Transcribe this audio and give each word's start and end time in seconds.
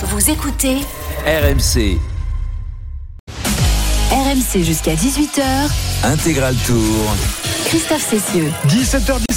Vous 0.00 0.30
écoutez 0.30 0.76
RMC 1.26 1.98
RMC 4.12 4.62
jusqu'à 4.62 4.94
18h. 4.94 5.42
Intégral 6.04 6.54
Tour. 6.64 7.16
Christophe 7.64 8.08
Cessieux. 8.08 8.52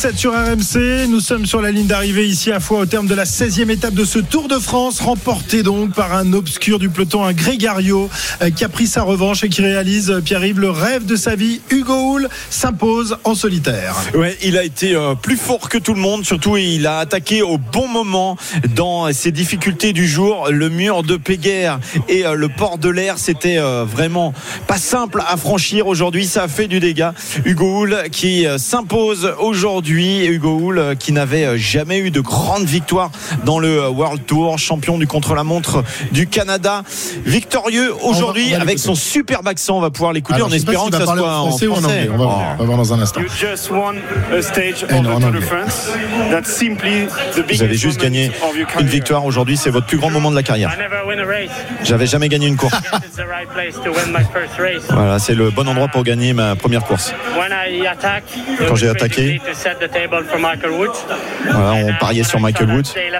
17h17 0.02 0.18
sur 0.18 0.34
RMC, 0.34 1.08
nous 1.10 1.20
sommes 1.20 1.46
sur 1.46 1.62
la 1.62 1.70
ligne 1.70 1.86
d'arrivée 1.86 2.26
ici 2.26 2.52
à 2.52 2.60
Foix 2.60 2.79
au 2.79 2.86
terme 2.88 3.06
de 3.06 3.13
la 3.13 3.26
16e 3.26 3.70
étape 3.70 3.94
de 3.94 4.04
ce 4.04 4.18
Tour 4.18 4.47
de 4.47 4.58
France, 4.58 5.00
remporté 5.00 5.62
donc 5.62 5.94
par 5.94 6.15
un 6.15 6.33
obscur 6.33 6.79
du 6.79 6.90
peloton, 6.90 7.24
un 7.24 7.33
Grégario 7.33 8.10
euh, 8.42 8.50
qui 8.50 8.64
a 8.64 8.69
pris 8.69 8.87
sa 8.87 9.04
revanche 9.04 9.44
et 9.44 9.50
qui 9.50 9.62
réalise, 9.62 10.10
euh, 10.10 10.19
Pierre-Yves, 10.19 10.60
le 10.60 10.72
rêve 10.72 11.06
de 11.06 11.15
sa 11.15 11.36
vie. 11.36 11.62
Hugo 11.69 12.15
Hull 12.15 12.29
s'impose 12.50 13.18
en 13.26 13.36
solitaire. 13.36 13.96
Il 14.42 14.58
a 14.58 14.64
été 14.64 14.96
euh, 14.96 15.14
plus 15.14 15.37
fort 15.37 15.69
que 15.69 15.78
tout 15.78 15.94
le 15.94 16.02
monde, 16.02 16.26
surtout 16.26 16.58
il 16.58 16.88
a 16.88 16.98
attaqué 16.98 17.44
au 17.44 17.59
bon 17.59 17.88
moment 17.88 18.38
dans 18.76 19.12
ses 19.13 19.31
difficultés 19.31 19.94
du 19.94 20.08
jour. 20.08 20.48
Le 20.49 20.70
mur 20.70 21.04
de 21.04 21.16
Péguerre 21.16 21.80
et 22.10 22.24
le 22.24 22.49
port 22.49 22.80
de 22.80 22.90
l'air, 22.90 23.20
c'était 23.20 23.60
vraiment 23.86 24.34
pas 24.68 24.77
simple 24.77 25.22
à 25.27 25.38
franchir 25.38 25.86
aujourd'hui, 25.88 26.26
ça 26.26 26.44
a 26.44 26.48
fait 26.48 26.68
du 26.68 26.80
dégât. 26.80 27.13
Hugo 27.46 27.82
Hull 27.82 27.98
qui 28.12 28.46
s'impose 28.58 29.34
aujourd'hui, 29.40 29.91
Hugo 30.00 30.58
Hull 30.59 30.80
euh, 30.80 30.95
qui 30.95 31.12
n'avait 31.12 31.45
euh, 31.45 31.58
jamais 31.58 31.99
eu 31.99 32.12
de 32.12 32.22
grande 32.22 32.63
victoire 32.66 33.12
dans 33.45 33.59
le 33.59 33.68
euh, 33.84 33.90
World 33.90 34.26
Tour, 34.26 34.58
champion 34.58 34.98
du 34.98 35.08
contre-la-montre 35.08 35.84
du 36.12 36.27
Canada, 36.27 36.84
victorieux 37.26 37.94
aujourd'hui 38.04 38.54
avec 38.55 38.80
son 38.80 38.96
superbe 38.96 39.48
accent, 39.48 39.77
on 39.77 39.82
va 39.82 39.90
pouvoir 39.90 40.13
l'écouter 40.13 40.41
en 40.41 40.52
espérant 40.52 40.90
que 40.90 40.98
ça 40.98 41.05
soit 41.05 41.13
en 41.40 41.41
en 41.41 41.48
français 41.48 41.68
ou 41.68 41.73
en 41.73 41.84
anglais. 41.84 42.09
On 42.13 42.18
va 42.18 42.26
voir, 42.26 42.32
Oh. 42.41 42.54
on 42.55 42.58
va 42.59 42.66
voir 42.66 42.77
dans 42.77 42.94
un 42.94 43.02
instant. 43.02 43.22
You 43.22 43.27
just 43.30 43.70
won 43.70 43.96
a 44.35 44.41
stage 44.41 44.84
of 44.84 44.91
non, 44.91 45.04
the 45.04 45.08
en 45.08 45.12
Tour 45.12 45.20
de 45.20 45.26
anglais. 45.26 45.41
France. 45.41 45.90
That's 46.32 46.49
simply 46.52 47.08
the 47.35 47.54
Vous 47.54 47.63
avez 47.63 47.76
juste 47.76 47.99
gagné 47.99 48.32
une 48.80 48.88
victoire 48.88 49.26
aujourd'hui, 49.26 49.58
c'est 49.58 49.70
votre 49.70 49.88
plus 49.88 49.98
grand 49.98 50.10
moment 50.10 50.32
de 50.32 50.35
la 50.35 50.44
carrière. 50.44 50.71
I 50.73 50.77
never 50.80 51.02
win 51.08 51.20
a 51.20 51.26
race. 51.26 51.52
J'avais 51.84 52.08
jamais 52.08 52.30
gagné 52.30 52.48
une 52.48 52.55
course. 52.58 52.73
It's 53.05 53.16
the 53.16 53.27
right 53.27 53.49
place 53.54 53.76
to 53.84 53.91
win 53.91 54.12
my 54.12 54.23
first 54.34 54.57
race. 54.60 54.84
Voilà, 54.90 55.20
c'est 55.20 55.35
le 55.35 55.49
bon 55.49 55.68
endroit 55.68 55.88
pour 55.90 56.04
gagner 56.04 56.34
ma 56.34 56.55
première 56.55 56.84
course. 56.84 57.13
When 57.38 57.51
I 57.51 57.85
attack, 57.88 58.23
it 58.35 58.68
Quand 58.68 58.76
j'ai 58.76 58.90
attaqué. 58.90 59.41
Basically 59.82 59.87
to 59.87 59.87
set 59.87 59.87
the 59.87 59.87
table 59.87 60.24
for 60.24 60.40
Michael 60.40 60.77
Woods. 60.77 61.04
Voilà, 61.43 61.74
on 61.74 61.90
uh, 61.90 61.98
pariait 61.99 62.24
sur 62.24 62.40
I 62.40 62.41
Michael 62.41 62.70
Woods. 62.70 62.93
Uh. 62.96 63.12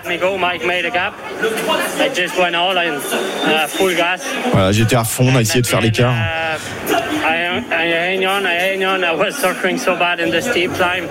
Voilà, 4.52 4.72
j'étais 4.72 4.96
à 4.96 5.04
fond, 5.04 5.28
on 5.32 5.36
a 5.36 5.42
essayé 5.42 5.62
de 5.62 5.68
faire 5.68 5.82
l'écart. 5.82 6.14
Uh, 6.14 6.58
I, 7.24 7.64
I 7.72 7.94
hang 7.94 8.26
on, 8.26 8.46
I 8.46 8.56
hang 8.56 8.86
on. 8.86 9.04
I 9.04 9.14
was 9.14 9.34
suffering 9.34 9.78
so 9.78 9.96
bad 9.96 10.20
in 10.20 10.32
the 10.32 10.42
steep 10.42 10.72
climb. 10.74 11.08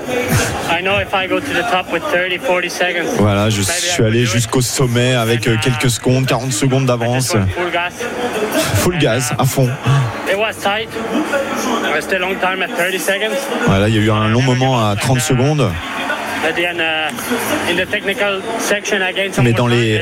I 0.69 0.81
know 0.83 0.99
if 0.99 1.15
I 1.15 1.27
go 1.27 1.41
to 1.41 1.53
the 1.53 1.63
top 1.71 1.93
with 1.93 2.03
30, 2.03 2.39
40 2.39 2.71
seconds. 2.71 3.17
Voilà, 3.19 3.51
je 3.51 3.63
suis 3.63 4.05
allé 4.05 4.25
jusqu'au 4.25 4.61
sommet 4.61 5.15
avec 5.15 5.47
euh, 5.47 5.57
quelques 5.63 5.91
secondes, 5.91 6.27
40 6.27 6.53
secondes 6.53 6.87
d'avance. 6.87 7.37
full 7.55 8.99
gas. 8.99 9.01
Gaz, 9.01 9.33
à 9.39 9.45
fond. 9.45 9.69
It 10.51 10.57
was 10.57 10.65
tight. 10.65 10.89
I 10.91 12.01
still 12.01 12.23
long 12.23 12.35
time 12.41 12.61
at 12.63 12.71
30 12.71 12.99
seconds. 12.99 13.37
Voilà, 13.67 13.89
il 13.89 13.95
y 13.95 13.99
a 13.99 14.01
eu 14.01 14.11
un 14.11 14.29
long 14.29 14.43
moment 14.43 14.85
à 14.85 14.97
30 14.97 15.21
secondes. 15.21 15.61
Uh, 15.61 15.71
Mais 19.43 19.53
more 19.53 19.57
dans 19.57 19.67
les 19.69 19.99
uh, 19.99 20.01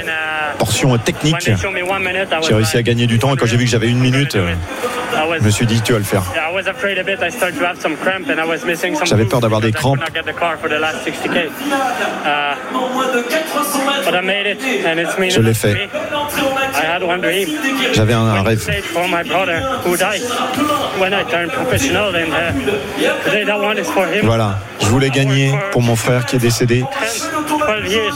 portions 0.59 0.97
techniques, 0.97 1.37
j'ai 1.41 2.55
réussi 2.55 2.77
à 2.79 2.83
gagner 2.83 3.07
du 3.07 3.19
temps 3.19 3.35
et 3.35 3.37
quand 3.37 3.45
j'ai 3.47 3.57
vu 3.57 3.65
que 3.65 3.71
j'avais 3.71 3.89
une 3.89 3.99
minute, 3.99 4.37
euh, 4.37 4.55
je 5.39 5.45
me 5.45 5.51
suis 5.51 5.67
dit 5.67 5.83
tu 5.83 5.93
vas 5.93 5.99
le 5.99 6.05
faire. 6.05 6.23
I 6.35 6.55
was 6.55 6.69
afraid 6.69 6.99
a 6.99 7.03
bit. 7.03 7.19
I 7.21 7.31
started 7.31 7.59
to 7.59 7.67
have 7.67 7.81
some 7.81 7.97
cramp 7.97 8.31
and 8.31 8.41
I 8.41 8.49
was 8.49 8.65
missing 8.65 8.95
some 8.95 9.07
J'avais 9.07 9.27
peur 9.27 9.41
d'avoir 9.41 9.61
des 9.61 9.73
crampes. 9.73 9.99
not 10.01 10.15
get 10.15 10.23
the 10.25 10.35
car 10.35 10.57
for 10.57 10.71
the 10.71 10.79
last 10.81 11.05
60K. 11.05 11.49
Uh, 12.25 12.55
but 14.05 14.15
I 14.15 14.23
made 14.23 14.47
it 14.47 14.61
and 14.87 14.99
it's 14.99 15.19
mean 15.19 15.31
Je 15.31 15.41
l'ai 15.41 15.55
fait. 15.55 15.91
J'avais 17.93 18.15
un, 18.15 18.43
rêve. 18.43 18.61
stage 18.61 18.85
for 18.85 19.09
my 19.09 19.23
brother 19.23 19.61
who 19.85 19.97
died 19.97 20.23
when 20.99 21.13
I 21.13 21.25
turned 21.25 21.51
professional 21.51 22.15
and 22.15 22.31
today 23.25 23.45
that 23.45 23.59
one 23.59 23.79
is 23.79 23.89
for 23.91 24.07
him. 24.07 24.25
Voilà, 24.25 24.59
je 24.81 24.87
voulais 24.87 25.11
gagner 25.11 25.53
pour 25.73 25.83
mon 25.83 25.97
frère 25.97 26.25
qui 26.27 26.37
est 26.37 26.41
décédé. 26.41 26.85
10, 27.03 27.29
12 27.49 27.87
years 27.89 28.15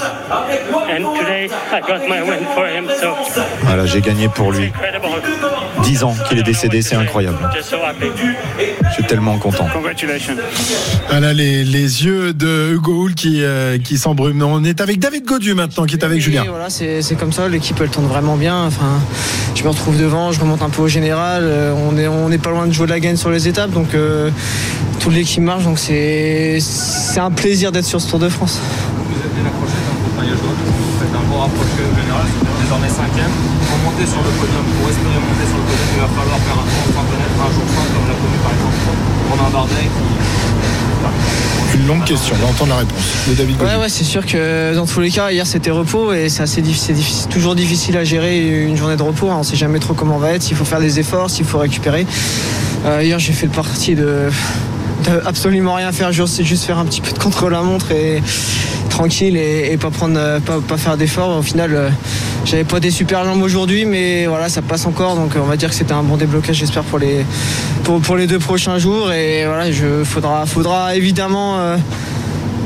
and 0.89 1.05
today 1.19 1.49
I 1.73 1.81
got 1.81 2.09
my 2.09 2.23
win 2.23 2.45
for 2.55 2.67
him 2.67 2.89
so 3.01 3.15
Voilà, 3.63 3.87
j'ai 3.87 4.01
gagné 4.01 4.29
pour 4.29 4.53
lui. 4.53 4.73
Incredible 5.83 5.99
10 5.99 6.05
ans 6.05 6.15
qu'il 6.29 6.39
est 6.39 6.43
décédé, 6.43 6.83
c'est 6.83 6.95
incroyable. 6.97 7.39
Je 7.59 8.93
suis 8.95 9.05
tellement 9.05 9.39
content. 9.39 9.67
congratulations 9.73 10.35
Voilà 11.09 11.33
les, 11.33 11.65
les 11.65 12.05
yeux 12.05 12.33
de 12.33 12.73
Hugo 12.75 13.05
Hull 13.05 13.15
qui, 13.15 13.43
euh, 13.43 13.79
qui 13.79 13.99
s'embrument. 13.99 14.43
On 14.47 14.65
est 14.65 14.81
avec 14.81 14.99
David 14.99 15.25
Godu 15.25 15.55
maintenant 15.55 15.85
qui 15.85 15.97
est 15.97 16.05
avec 16.05 16.21
Julien. 16.21 16.45
Voilà, 16.49 16.71
c'est 16.71 17.03
c'est 17.03 17.15
comme 17.17 17.33
ça, 17.33 17.49
l'équipe 17.49 17.79
elle 17.81 17.89
tourne 17.91 18.07
vraiment 18.07 18.37
bien. 18.37 18.65
Enfin, 18.67 19.01
je 19.55 19.63
me 19.65 19.69
retrouve 19.69 19.99
devant, 19.99 20.33
je 20.33 20.41
remonte 20.41 20.63
un 20.63 20.71
peu 20.71 20.83
au 20.83 20.89
général. 20.89 21.43
euh, 21.45 21.75
On 21.77 21.97
est, 21.99 22.09
on 22.09 22.31
est 22.31 22.39
pas 22.39 22.51
loin 22.51 22.67
de 22.67 22.73
jouer 22.73 22.87
de 22.87 22.93
la 22.93 23.01
gagne 23.01 23.17
sur 23.17 23.31
les 23.31 23.49
étapes, 23.49 23.71
donc 23.71 23.95
euh, 23.95 24.31
toute 25.01 25.13
l'équipe 25.15 25.43
marche. 25.43 25.65
Donc 25.65 25.79
c'est 25.79 26.59
c'est 26.61 27.21
un 27.21 27.31
plaisir 27.31 27.73
d'être 27.73 27.85
sur 27.87 28.01
ce 28.01 28.09
Tour 28.09 28.19
de 28.19 28.29
France. 28.29 28.59
Vous 28.61 29.15
êtes 29.19 29.35
bien 29.35 29.45
accroché 29.47 29.73
dans 29.87 30.23
le 30.23 30.27
maillot 30.29 30.37
jaune, 30.37 30.57
vous 30.67 30.99
faites 31.01 31.15
un 31.15 31.25
bon 31.31 31.39
rapproché 31.41 31.81
au 31.81 31.95
général, 32.01 32.27
c'est 32.29 32.63
désormais 32.65 32.89
cinquième. 32.89 33.33
Pour 33.69 33.79
monter 33.91 34.07
sur 34.07 34.21
le 34.21 34.31
podium, 34.37 34.65
pour 34.79 34.89
espérer 34.91 35.17
monter 35.17 35.47
sur 35.49 35.57
le 35.57 35.62
va 36.03 36.09
falloir 36.09 36.39
faire 36.39 36.59
un 36.59 36.67
tour 36.67 36.85
sans 36.95 37.05
connaître 37.11 37.39
un 37.39 37.51
jour 37.55 37.63
sans, 37.75 37.87
comme 37.95 38.07
l'a 38.09 38.15
connu 38.15 38.39
par 38.43 38.53
exemple 38.53 38.77
Romain 39.31 39.51
Bardet 39.51 39.87
qui 41.73 41.79
Une 41.79 41.87
longue 41.87 42.05
question, 42.05 42.35
on 42.39 42.45
va 42.45 42.51
entendre 42.51 42.71
la 42.71 42.77
réponse 42.79 43.05
de 43.29 43.35
David. 43.35 43.63
Ouais, 43.63 43.77
ouais, 43.77 43.89
c'est 43.89 44.05
sûr 44.05 44.27
que 44.27 44.75
dans 44.75 44.87
tous 44.87 45.01
les 45.01 45.11
cas, 45.11 45.31
hier 45.31 45.47
c'était 45.47 45.71
repos 45.71 46.13
et 46.13 46.29
c'est 46.29 46.43
assez 46.43 46.61
difficile, 46.61 46.97
toujours 47.31 47.55
difficile 47.55 47.97
à 47.97 48.05
gérer 48.05 48.65
une 48.65 48.77
journée 48.77 48.97
de 48.97 49.03
repos. 49.03 49.31
hein. 49.31 49.37
On 49.39 49.43
sait 49.43 49.57
jamais 49.57 49.79
trop 49.79 49.95
comment 49.95 50.17
on 50.17 50.19
va 50.19 50.33
être, 50.33 50.43
s'il 50.43 50.57
faut 50.57 50.65
faire 50.65 50.81
des 50.81 50.99
efforts, 51.01 51.31
s'il 51.31 51.47
faut 51.47 51.59
récupérer. 51.59 52.07
Euh, 52.85 53.03
hier, 53.03 53.19
j'ai 53.19 53.33
fait 53.33 53.47
le 53.47 53.53
parti 53.53 53.95
de, 53.95 54.29
de 55.05 55.23
absolument 55.25 55.75
rien 55.75 55.93
faire, 55.93 56.13
juste, 56.13 56.43
juste 56.43 56.65
faire 56.65 56.79
un 56.79 56.85
petit 56.85 57.01
peu 57.01 57.13
de 57.13 57.19
contre-la-montre 57.19 57.93
et 57.93 58.23
tranquille 58.93 59.37
et, 59.37 59.77
pas 59.79 59.91
prendre, 59.91 60.19
euh, 60.19 60.39
pas, 60.41 60.77
faire 60.77 60.97
d'efforts. 60.97 61.39
Au 61.39 61.43
final, 61.43 61.75
euh, 61.75 61.89
j'avais 62.45 62.65
pas 62.65 62.79
des 62.79 62.91
super 62.91 63.25
jambes 63.25 63.43
aujourd'hui, 63.43 63.85
mais 63.87 64.27
voilà, 64.27 64.49
ça 64.49 64.63
passe 64.63 64.87
encore. 64.87 65.17
Donc, 65.17 65.33
on 65.37 65.47
va 65.47 65.57
dire 65.57 65.71
que 65.71 65.75
c'était 65.75 65.95
un 65.95 66.03
bon 66.03 66.17
déblocage, 66.17 66.57
j'espère 66.57 66.85
pour 66.85 66.99
les, 66.99 67.25
pour, 67.85 68.17
les 68.17 68.27
deux 68.27 68.39
prochains 68.39 68.79
jours. 68.79 69.11
Et 69.13 69.47
voilà, 69.47 69.73
je 69.73 70.05
faudra, 70.05 70.47
faudra 70.47 70.95
évidemment. 70.95 71.59
euh, 71.59 71.77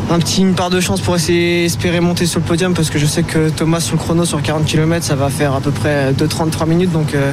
un 0.09 0.21
petit 0.21 0.41
une 0.41 0.55
part 0.55 0.71
de 0.71 0.79
chance 0.79 1.01
pour 1.01 1.17
essayer 1.17 1.65
espérer 1.65 1.99
monter 1.99 2.27
sur 2.27 2.39
le 2.39 2.45
podium 2.45 2.75
parce 2.75 2.91
que 2.91 2.99
je 2.99 3.07
sais 3.07 3.25
que 3.25 3.49
Thomas 3.51 3.81
sur 3.81 3.97
le 3.97 4.01
chrono 4.01 4.25
sur 4.25 4.41
40 4.41 4.65
km 4.65 5.05
ça 5.05 5.17
va 5.17 5.31
faire 5.31 5.53
à 5.53 5.61
peu 5.61 5.73
près 5.73 6.13
2,33 6.13 6.69
minutes 6.69 6.93
donc 6.93 7.13
euh, 7.13 7.33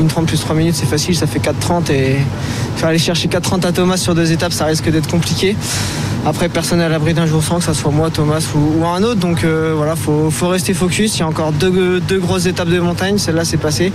une 0.00 0.08
30 0.08 0.26
plus 0.26 0.40
3 0.40 0.56
minutes 0.56 0.74
c'est 0.74 0.88
facile 0.88 1.14
ça 1.14 1.28
fait 1.28 1.38
4,30 1.38 1.92
et 1.92 2.16
faire 2.76 2.88
aller 2.88 2.98
chercher 2.98 3.28
4,30 3.28 3.66
à 3.66 3.70
Thomas 3.70 3.96
sur 3.98 4.16
deux 4.16 4.32
étapes 4.32 4.52
ça 4.52 4.64
risque 4.64 4.90
d'être 4.90 5.08
compliqué 5.08 5.54
après 6.26 6.48
personne 6.48 6.78
n'est 6.78 6.84
à 6.84 6.88
l'abri 6.88 7.14
d'un 7.14 7.26
jour 7.26 7.42
sans 7.42 7.58
que 7.58 7.64
ça 7.64 7.74
soit 7.74 7.90
moi 7.90 8.10
Thomas 8.10 8.42
ou, 8.54 8.80
ou 8.80 8.86
un 8.86 9.02
autre. 9.02 9.20
Donc 9.20 9.44
euh, 9.44 9.72
voilà 9.76 9.96
faut, 9.96 10.30
faut 10.30 10.48
rester 10.48 10.74
focus. 10.74 11.16
Il 11.16 11.20
y 11.20 11.22
a 11.22 11.28
encore 11.28 11.52
deux, 11.52 12.00
deux 12.00 12.18
grosses 12.18 12.46
étapes 12.46 12.68
de 12.68 12.80
montagne. 12.80 13.18
Celle-là 13.18 13.44
c'est 13.44 13.56
passé. 13.56 13.92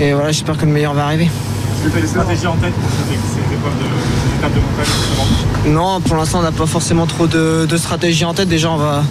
Et 0.00 0.12
voilà 0.12 0.32
j'espère 0.32 0.56
que 0.56 0.64
le 0.64 0.72
meilleur 0.72 0.94
va 0.94 1.04
arriver. 1.04 1.28
Stratégies 2.06 2.46
en 2.46 2.56
tête 2.56 2.74
pour 2.74 2.90
ces 2.90 3.14
ces 3.14 3.54
épreuves 3.54 3.78
de 3.78 4.38
étapes 4.38 4.52
de 4.54 4.60
montagne 4.60 5.74
Non, 5.74 6.00
pour 6.00 6.16
l'instant, 6.16 6.40
on 6.40 6.42
n'a 6.42 6.52
pas 6.52 6.66
forcément 6.66 7.06
trop 7.06 7.26
de, 7.26 7.66
de 7.66 7.76
stratégie 7.76 8.24
en 8.24 8.34
tête. 8.34 8.48
Déjà, 8.48 8.70
on 8.70 8.76
va, 8.76 9.02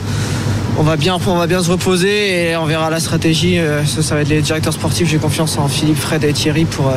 on 0.80 0.84
va 0.84 0.96
bien, 0.96 1.18
on 1.28 1.36
va 1.36 1.46
bien 1.46 1.62
se 1.62 1.70
reposer 1.70 2.52
et 2.52 2.56
on 2.56 2.66
verra 2.66 2.90
la 2.90 3.02
stratégie. 3.02 3.60
Euh, 3.60 3.86
Ça, 3.86 4.02
ça 4.02 4.16
va 4.16 4.22
être 4.22 4.30
les 4.30 4.42
directeurs 4.42 4.72
sportifs. 4.74 5.10
J'ai 5.10 5.18
confiance 5.18 5.58
en 5.58 5.68
Philippe, 5.68 5.98
Fred 5.98 6.24
et 6.24 6.32
Thierry 6.32 6.64
pour, 6.64 6.88
euh, 6.88 6.94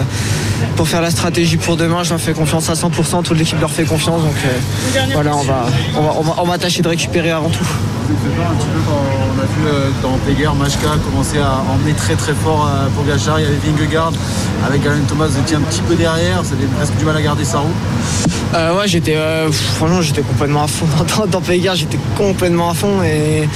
pour 0.76 0.86
faire 0.86 1.02
la 1.02 1.10
stratégie 1.10 1.56
pour 1.56 1.76
demain. 1.76 2.04
Je 2.04 2.10
leur 2.10 2.20
fais 2.20 2.32
confiance 2.32 2.70
à 2.70 2.74
100%. 2.74 3.22
Toute 3.24 3.36
l'équipe 3.36 3.60
leur 3.60 3.70
fait 3.72 3.84
confiance. 3.84 4.22
Donc 4.22 4.36
euh, 4.46 5.00
voilà, 5.12 5.36
on 5.36 5.42
va, 5.42 5.66
on 5.96 6.02
va, 6.02 6.14
on 6.16 6.22
va, 6.22 6.34
on 6.38 6.44
va 6.44 6.58
tâcher 6.58 6.82
de 6.82 6.88
récupérer 6.88 7.32
avant 7.32 7.50
tout. 7.50 7.64
Quand 10.02 10.08
euh, 10.08 10.26
Péguerre, 10.26 10.54
Machka 10.54 10.88
commencer 11.04 11.38
à 11.38 11.62
emmener 11.72 11.92
très 11.94 12.14
très 12.14 12.32
fort 12.32 12.68
euh, 12.68 12.88
pour 12.94 13.04
Gachar. 13.04 13.38
Il 13.40 13.44
y 13.44 13.46
avait 13.46 13.56
Vingegaard 13.56 14.12
avec 14.66 14.84
Alain 14.86 15.00
Thomas, 15.08 15.26
vous 15.26 15.38
étiez 15.38 15.56
un 15.56 15.60
petit 15.60 15.82
peu 15.82 15.94
derrière, 15.94 16.44
ça 16.44 16.54
avait 16.54 16.66
presque 16.66 16.96
du 16.96 17.04
mal 17.04 17.16
à 17.16 17.22
garder 17.22 17.44
sa 17.44 17.58
roue. 17.58 17.74
Euh, 18.54 18.76
ouais, 18.76 18.86
j'étais 18.86 19.16
euh, 19.16 19.50
franchement, 19.50 20.02
j'étais 20.02 20.22
complètement 20.22 20.64
à 20.64 20.66
fond 20.66 20.86
dans, 21.18 21.26
dans 21.26 21.42
j'étais 21.42 21.98
complètement 22.16 22.70
à 22.70 22.74
fond 22.74 23.02
et 23.02 23.48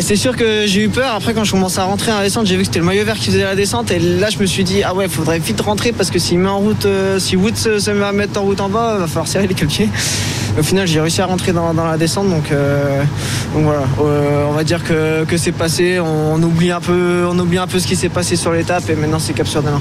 c'est 0.00 0.16
sûr 0.16 0.36
que 0.36 0.66
j'ai 0.66 0.84
eu 0.84 0.88
peur. 0.88 1.14
Après, 1.14 1.34
quand 1.34 1.44
je 1.44 1.52
commençais 1.52 1.80
à 1.80 1.84
rentrer 1.84 2.10
la 2.10 2.22
descente, 2.22 2.46
j'ai 2.46 2.56
vu 2.56 2.60
que 2.62 2.66
c'était 2.66 2.78
le 2.78 2.84
maillot 2.84 3.04
vert 3.04 3.16
qui 3.16 3.26
faisait 3.26 3.42
la 3.42 3.54
descente 3.54 3.90
et 3.90 3.98
là, 3.98 4.28
je 4.30 4.38
me 4.38 4.46
suis 4.46 4.64
dit 4.64 4.82
ah 4.82 4.94
ouais, 4.94 5.08
faudrait 5.08 5.38
vite 5.38 5.60
rentrer 5.60 5.92
parce 5.92 6.10
que 6.10 6.18
s'il 6.18 6.38
met 6.38 6.48
en 6.48 6.58
route, 6.58 6.86
euh, 6.86 7.18
si 7.18 7.36
Wood 7.36 7.56
se, 7.56 7.78
se 7.78 7.90
met 7.90 8.04
à 8.04 8.12
mettre 8.12 8.40
en 8.40 8.44
route 8.44 8.60
en 8.60 8.68
bas, 8.68 8.98
va 8.98 9.06
falloir 9.06 9.26
serrer 9.28 9.46
les 9.46 9.54
pieds. 9.54 9.88
Au 10.58 10.62
final, 10.62 10.86
j'ai 10.86 11.00
réussi 11.00 11.20
à 11.20 11.26
rentrer 11.26 11.52
dans, 11.52 11.72
la 11.72 11.96
descente, 11.96 12.28
donc, 12.28 12.50
euh, 12.50 13.02
voilà. 13.54 13.82
Euh, 14.00 14.44
on 14.48 14.52
va 14.52 14.64
dire 14.64 14.82
que, 14.82 15.24
que 15.24 15.36
c'est 15.36 15.52
passé. 15.52 16.00
On, 16.00 16.42
oublie 16.42 16.72
un 16.72 16.80
peu, 16.80 17.26
on 17.30 17.38
oublie 17.38 17.58
un 17.58 17.66
peu 17.66 17.78
ce 17.78 17.86
qui 17.86 17.96
s'est 17.96 18.08
passé 18.08 18.36
sur 18.36 18.52
l'étape 18.52 18.88
et 18.90 18.94
maintenant 18.94 19.18
c'est 19.18 19.32
cap 19.32 19.46
sur 19.46 19.62
demain. 19.62 19.80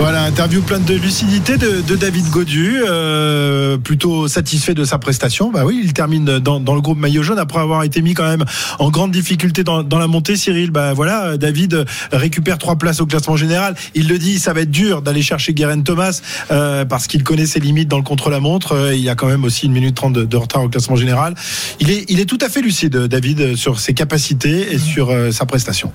Voilà, 0.00 0.22
interview 0.22 0.62
pleine 0.62 0.82
de 0.84 0.94
lucidité 0.94 1.58
de, 1.58 1.82
de 1.82 1.94
David 1.94 2.30
Godu, 2.30 2.80
euh, 2.88 3.76
plutôt 3.76 4.28
satisfait 4.28 4.72
de 4.72 4.84
sa 4.84 4.96
prestation. 4.96 5.50
Bah 5.50 5.64
oui, 5.66 5.78
il 5.84 5.92
termine 5.92 6.38
dans, 6.38 6.58
dans, 6.58 6.74
le 6.74 6.80
groupe 6.80 6.98
maillot 6.98 7.22
jaune 7.22 7.38
après 7.38 7.60
avoir 7.60 7.82
été 7.82 8.00
mis 8.00 8.14
quand 8.14 8.26
même 8.26 8.46
en 8.78 8.90
grande 8.90 9.10
difficulté 9.10 9.62
dans, 9.62 9.82
dans 9.82 9.98
la 9.98 10.06
montée. 10.06 10.36
Cyril, 10.36 10.70
bah 10.70 10.94
voilà, 10.94 11.36
David 11.36 11.84
récupère 12.12 12.56
trois 12.56 12.76
places 12.76 13.02
au 13.02 13.06
classement 13.06 13.36
général. 13.36 13.74
Il 13.94 14.08
le 14.08 14.18
dit, 14.18 14.38
ça 14.38 14.54
va 14.54 14.62
être 14.62 14.70
dur 14.70 15.02
d'aller 15.02 15.20
chercher 15.20 15.52
Guerin 15.52 15.82
Thomas 15.82 16.22
euh, 16.50 16.86
parce 16.86 17.06
qu'il 17.06 17.22
connaît 17.22 17.44
ses 17.44 17.60
limites 17.60 17.88
dans 17.88 17.98
le 17.98 18.02
contre-la-montre. 18.02 18.72
Euh, 18.72 18.94
il 18.94 19.02
y 19.02 19.10
a 19.10 19.14
quand 19.14 19.28
même 19.28 19.44
aussi 19.44 19.66
une 19.66 19.72
minute 19.72 19.96
trente 19.96 20.14
de, 20.14 20.24
de, 20.24 20.36
retard 20.38 20.62
au 20.62 20.70
classement 20.70 20.96
général. 20.96 21.34
Il 21.78 21.90
est, 21.90 22.06
il 22.08 22.20
est 22.20 22.26
tout 22.26 22.38
à 22.40 22.48
fait 22.48 22.62
lucide, 22.62 22.96
David, 22.96 23.54
sur 23.54 23.78
ses 23.78 23.92
capacités 23.92 24.72
et 24.72 24.78
sur 24.78 25.10
euh, 25.10 25.30
sa 25.30 25.44
prestation. 25.44 25.92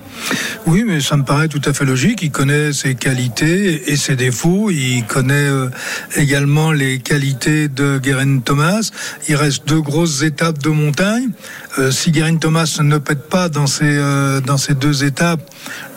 Oui, 0.64 0.84
mais 0.86 1.00
ça 1.00 1.16
me 1.16 1.24
paraît 1.24 1.48
tout 1.48 1.62
à 1.64 1.72
fait 1.72 1.84
logique. 1.84 2.20
Il 2.22 2.30
connaît 2.30 2.72
ses 2.72 2.94
qualités 2.94 3.90
et 3.90 3.95
ses 3.96 4.16
défauts. 4.16 4.70
Il 4.70 5.04
connaît 5.06 5.34
euh, 5.34 5.68
également 6.16 6.72
les 6.72 6.98
qualités 6.98 7.68
de 7.68 7.98
Guérin 7.98 8.38
Thomas. 8.38 8.90
Il 9.28 9.36
reste 9.36 9.66
deux 9.66 9.80
grosses 9.80 10.22
étapes 10.22 10.58
de 10.58 10.70
montagne. 10.70 11.30
Euh, 11.78 11.90
si 11.90 12.10
Guérin 12.10 12.36
Thomas 12.36 12.78
ne 12.80 12.98
pète 12.98 13.28
pas 13.28 13.48
dans 13.48 13.66
ces, 13.66 13.84
euh, 13.84 14.40
dans 14.40 14.56
ces 14.56 14.74
deux 14.74 15.04
étapes, 15.04 15.40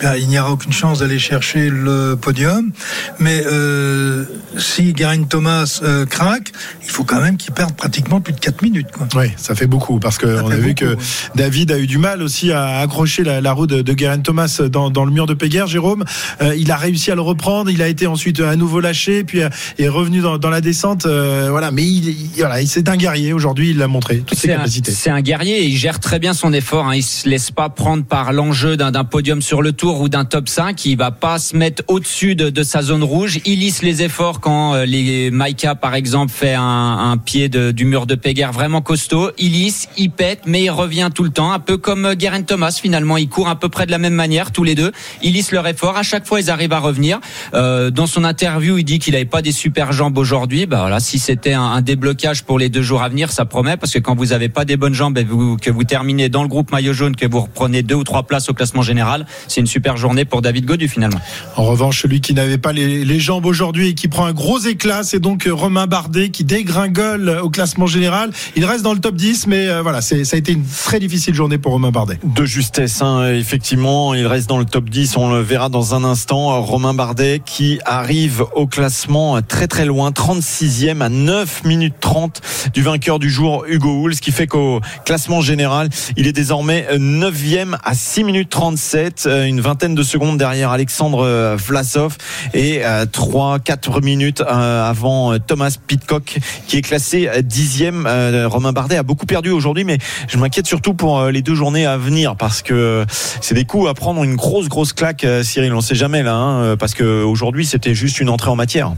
ben, 0.02 0.16
il 0.16 0.28
n'y 0.28 0.40
aura 0.40 0.52
aucune 0.52 0.72
chance 0.72 1.00
d'aller 1.00 1.20
chercher 1.20 1.70
le 1.70 2.16
podium. 2.16 2.72
Mais 3.20 3.44
euh, 3.46 4.26
si 4.58 4.94
Guérin 4.94 5.24
Thomas 5.24 5.80
euh, 5.84 6.06
craque, 6.06 6.52
il 6.84 6.90
faut 6.90 7.04
quand 7.04 7.22
même 7.22 7.38
qu'il 7.38 7.54
perde 7.54 7.76
pratiquement 7.76 8.22
plus 8.22 8.34
de 8.34 8.40
4 8.40 8.62
minutes. 8.62 8.88
Quoi. 8.92 9.08
Oui, 9.16 9.28
ça 9.38 9.56
fait 9.56 9.68
beaucoup 9.68 10.00
parce 10.00 10.18
qu'on 10.18 10.50
a 10.50 10.56
vu 10.56 10.76
que 10.76 10.86
ouais. 10.86 10.98
David 11.36 11.72
a 11.72 11.80
eu 11.80 11.88
du 11.88 11.98
mal 11.98 12.22
aussi 12.22 12.52
à 12.52 12.80
accrocher 12.80 13.24
la, 13.24 13.42
la 13.42 13.52
roue 13.52 13.68
de, 13.68 13.82
de 13.82 13.94
Guérin 13.94 14.20
Thomas 14.20 14.62
dans, 14.72 14.90
dans, 14.90 15.06
le 15.06 15.12
mur 15.12 15.25
de 15.25 15.34
Péguerre. 15.34 15.68
Jérôme, 15.68 16.04
euh, 16.42 16.56
il 16.56 16.72
a 16.72 16.78
réussi 16.78 17.12
à 17.12 17.16
le 17.16 17.22
reprendre. 17.22 17.70
Il 17.70 17.82
a 17.82 17.88
été 17.88 18.08
ensuite 18.08 18.40
à 18.40 18.56
nouveau 18.56 18.80
lâché, 18.80 19.24
puis 19.24 19.40
est 19.40 19.88
revenu 19.88 20.22
dans, 20.22 20.38
dans 20.38 20.50
la 20.50 20.62
descente. 20.62 21.06
voilà, 21.06 21.72
mais 21.72 21.84
il, 21.84 22.10
il 22.10 22.30
voilà, 22.38 22.66
c'est 22.66 22.90
un 22.90 22.98
guerrier 22.98 23.34
aujourd'hui. 23.34 23.72
Il 23.72 23.78
l'a 23.78 23.88
montré 23.88 24.20
toutes 24.20 24.38
ses 24.38 24.48
capacités. 24.48 24.92
C'est 24.92 25.10
un 25.10 25.22
guerrier 25.22 25.69
il 25.69 25.77
gère 25.77 26.00
très 26.00 26.18
bien 26.18 26.33
son 26.33 26.51
effort. 26.51 26.88
Hein. 26.88 26.95
Il 26.95 27.04
se 27.04 27.30
laisse 27.30 27.51
pas 27.51 27.69
prendre 27.69 28.04
par 28.04 28.33
l'enjeu 28.33 28.75
d'un 28.75 29.04
podium 29.04 29.42
sur 29.42 29.62
le 29.62 29.71
tour 29.71 30.01
ou 30.01 30.10
d'un 30.10 30.25
top 30.25 30.50
5. 30.50 30.83
Il 30.86 30.98
va 30.98 31.12
pas 31.12 31.38
se 31.38 31.56
mettre 31.56 31.83
au-dessus 31.88 32.36
de, 32.36 32.50
de, 32.50 32.63
sa 32.63 32.81
zone 32.81 33.04
rouge. 33.04 33.39
Il 33.45 33.60
lisse 33.60 33.83
les 33.83 34.01
efforts 34.01 34.39
quand 34.39 34.74
euh, 34.74 34.86
les 34.86 35.30
Maïka, 35.30 35.75
par 35.75 35.94
exemple, 35.94 36.31
fait 36.31 36.56
un, 36.56 36.63
un 36.63 37.18
pied 37.18 37.50
de, 37.50 37.69
du 37.69 37.86
mur 37.86 38.07
de 38.07 38.16
Péguerre 38.16 38.51
vraiment 38.51 38.81
costaud. 38.81 39.30
Il 39.38 39.51
lisse, 39.51 39.89
il 39.95 40.10
pète, 40.10 40.42
mais 40.48 40.63
il 40.63 40.71
revient 40.71 41.10
tout 41.13 41.24
le 41.24 41.30
temps. 41.30 41.51
Un 41.51 41.60
peu 41.60 41.77
comme 41.77 42.06
euh, 42.06 42.15
Guerin 42.15 42.42
Thomas, 42.42 42.72
finalement. 42.81 43.18
Ils 43.18 43.30
courent 43.30 43.50
à 43.50 43.60
peu 43.60 43.69
près 43.69 43.86
de 43.86 43.92
la 43.92 44.00
même 44.00 44.15
manière, 44.15 44.51
tous 44.51 44.63
les 44.63 44.74
deux. 44.74 44.92
Ils 45.22 45.33
lissent 45.33 45.51
leur 45.51 45.68
effort. 45.68 45.98
À 45.98 46.04
chaque 46.04 46.25
fois, 46.25 46.42
ils 46.42 46.50
arrivent 46.50 46.74
à 46.74 46.80
revenir. 46.80 47.19
Euh, 47.54 47.92
dans 47.92 48.07
son 48.07 48.24
interview, 48.24 48.80
il 48.80 48.83
dit 48.83 48.98
qu'il 48.98 49.13
n'avait 49.13 49.25
pas 49.25 49.44
des 49.44 49.51
super 49.51 49.92
jambes 49.92 50.18
aujourd'hui. 50.18 50.65
Bah 50.65 50.80
voilà, 50.81 51.00
si 51.00 51.19
c'était 51.19 51.54
un, 51.54 51.62
un, 51.62 51.81
déblocage 51.81 52.44
pour 52.44 52.57
les 52.57 52.69
deux 52.69 52.81
jours 52.81 53.04
à 53.04 53.10
venir, 53.10 53.31
ça 53.31 53.45
promet, 53.45 53.77
parce 53.77 53.94
que 53.94 54.00
quand 54.00 54.15
vous 54.15 54.33
avez 54.33 54.50
pas 54.50 54.65
des 54.65 54.75
bonnes 54.75 54.95
jambes 54.95 55.19
vous, 55.24 55.57
que 55.60 55.72
vous 55.72 55.84
terminez 55.84 56.30
dans 56.30 56.44
le 56.44 56.50
groupe 56.50 56.72
maillot 56.72 56.94
jaune, 56.94 57.16
que 57.16 57.26
vous 57.26 57.42
reprenez 57.42 57.84
deux 57.84 57.96
ou 57.96 58.04
trois 58.04 58.24
places 58.24 58.50
au 58.50 58.54
classement 58.54 58.82
général, 58.82 59.26
c'est 59.48 59.62
une 59.62 59.68
super 59.68 59.98
journée 59.98 60.26
pour 60.26 60.42
David 60.42 60.66
Godu 60.66 60.88
finalement. 60.88 61.20
En 61.56 61.64
revanche, 61.64 62.02
celui 62.02 62.22
qui 62.22 62.34
n'avait 62.34 62.58
pas 62.58 62.72
les, 62.72 63.04
les, 63.06 63.20
jambes 63.20 63.46
aujourd'hui 63.46 63.90
et 63.90 63.94
qui 63.94 64.08
prend 64.08 64.26
un 64.26 64.34
gros 64.34 64.60
éclat, 64.60 65.04
c'est 65.04 65.20
donc 65.20 65.48
Romain 65.52 65.88
Bardet 65.88 66.30
qui 66.30 66.44
dégringole 66.44 67.40
au 67.42 67.50
classement 67.50 67.88
général. 67.88 68.32
Il 68.56 68.66
reste 68.66 68.84
dans 68.84 68.94
le 68.94 69.00
top 69.00 69.16
10, 69.16 69.48
mais 69.48 69.68
euh, 69.68 69.82
voilà, 69.82 70.02
ça 70.02 70.16
a 70.16 70.36
été 70.38 70.52
une 70.52 70.66
très 70.66 71.00
difficile 71.00 71.34
journée 71.34 71.58
pour 71.58 71.74
Romain 71.74 71.92
Bardet. 71.92 72.20
De 72.24 72.46
justesse, 72.46 73.02
hein, 73.02 73.34
effectivement, 73.34 74.14
il 74.14 74.26
reste 74.26 74.50
dans 74.50 74.58
le 74.58 74.66
top 74.66 74.90
10, 74.90 75.18
on 75.18 75.34
le 75.34 75.42
verra 75.42 75.70
dans 75.70 75.96
un 75.96 76.04
instant. 76.04 76.62
Romain 76.62 76.94
Bardet 76.94 77.42
qui 77.46 77.80
arrive 77.86 78.46
au 78.54 78.68
classement 78.68 79.42
très 79.42 79.68
très 79.68 79.86
loin, 79.86 80.12
36e 80.12 81.02
à 81.02 81.10
9 81.10 81.64
minutes 81.66 81.96
30 82.00 82.42
du 82.74 82.82
vainqueur 82.82 83.20
du 83.20 83.30
jour, 83.30 83.66
Hugo 83.68 84.04
Hull, 84.04 84.16
ce 84.16 84.22
qui 84.22 84.32
fait 84.32 84.48
qu'au 84.48 84.80
classement 85.06 85.38
général, 85.41 85.89
il 86.18 86.27
est 86.27 86.31
désormais 86.31 86.88
9e 86.94 87.77
à 87.83 87.94
6 87.94 88.24
minutes 88.24 88.50
37, 88.50 89.27
une 89.47 89.62
vingtaine 89.62 89.95
de 89.95 90.03
secondes 90.03 90.38
derrière 90.38 90.71
Alexandre 90.71 91.56
Vlasov 91.56 92.18
et 92.53 92.81
3-4 92.81 94.03
minutes 94.03 94.41
avant 94.41 95.38
Thomas 95.39 95.75
Pitcock 95.88 96.39
qui 96.68 96.77
est 96.77 96.81
classé 96.81 97.30
10e. 97.38 98.45
Romain 98.45 98.71
Bardet 98.71 98.97
a 98.97 99.03
beaucoup 99.03 99.25
perdu 99.25 99.51
aujourd'hui, 99.51 99.83
mais 99.83 99.97
je 100.27 100.38
m'inquiète 100.38 100.68
surtout 100.68 100.94
pour 100.94 101.25
les 101.25 101.41
deux 101.41 101.56
journées 101.56 101.86
à 101.86 101.97
venir 101.97 102.36
parce 102.36 102.62
que 102.62 103.06
c'est 103.41 103.56
des 103.56 103.65
coups 103.65 103.89
à 103.89 103.94
prendre 103.94 104.24
une 104.24 104.36
grosse 104.36 104.69
grosse 104.69 104.94
claque, 104.94 105.25
Cyril. 105.44 105.74
On 105.74 105.77
ne 105.77 105.81
sait 105.81 105.95
jamais 105.95 106.24
là, 106.24 106.36
hein, 106.36 106.77
parce 106.77 106.94
qu'aujourd'hui 106.94 107.65
c'était 107.65 107.95
juste 107.95 108.19
une 108.19 108.30
entrée 108.30 108.50
en 108.50 108.56
matière. 108.56 108.94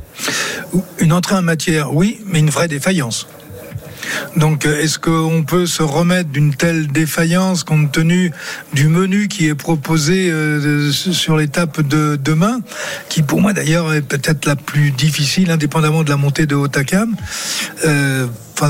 Une 0.99 1.13
entrée 1.13 1.35
en 1.35 1.41
matière, 1.41 1.93
oui, 1.93 2.19
mais 2.25 2.39
une 2.39 2.49
vraie 2.49 2.67
défaillance. 2.67 3.27
Donc, 4.36 4.65
est-ce 4.65 5.00
qu'on 5.00 5.44
peut 5.44 5.65
se 5.65 5.83
remettre 5.83 6.30
d'une 6.30 6.53
telle 6.53 6.88
défaillance 6.88 7.63
compte 7.63 7.92
tenu 7.92 8.31
du 8.74 8.88
menu 8.88 9.27
qui 9.27 9.48
est 9.48 9.56
proposé 9.56 10.30
euh, 10.31 10.92
sur 10.92 11.38
l'étape 11.38 11.81
de 11.81 12.19
demain, 12.21 12.62
qui 13.09 13.21
pour 13.21 13.42
moi 13.42 13.53
d'ailleurs 13.53 13.94
est 13.94 14.01
peut-être 14.01 14.45
la 14.45 14.56
plus 14.56 14.92
difficile, 14.92 15.51
indépendamment 15.51 16.03
de 16.03 16.09
la 16.09 16.18
montée 16.18 16.45
de 16.45 16.56
Otakam 16.56 17.15
euh, 17.86 18.27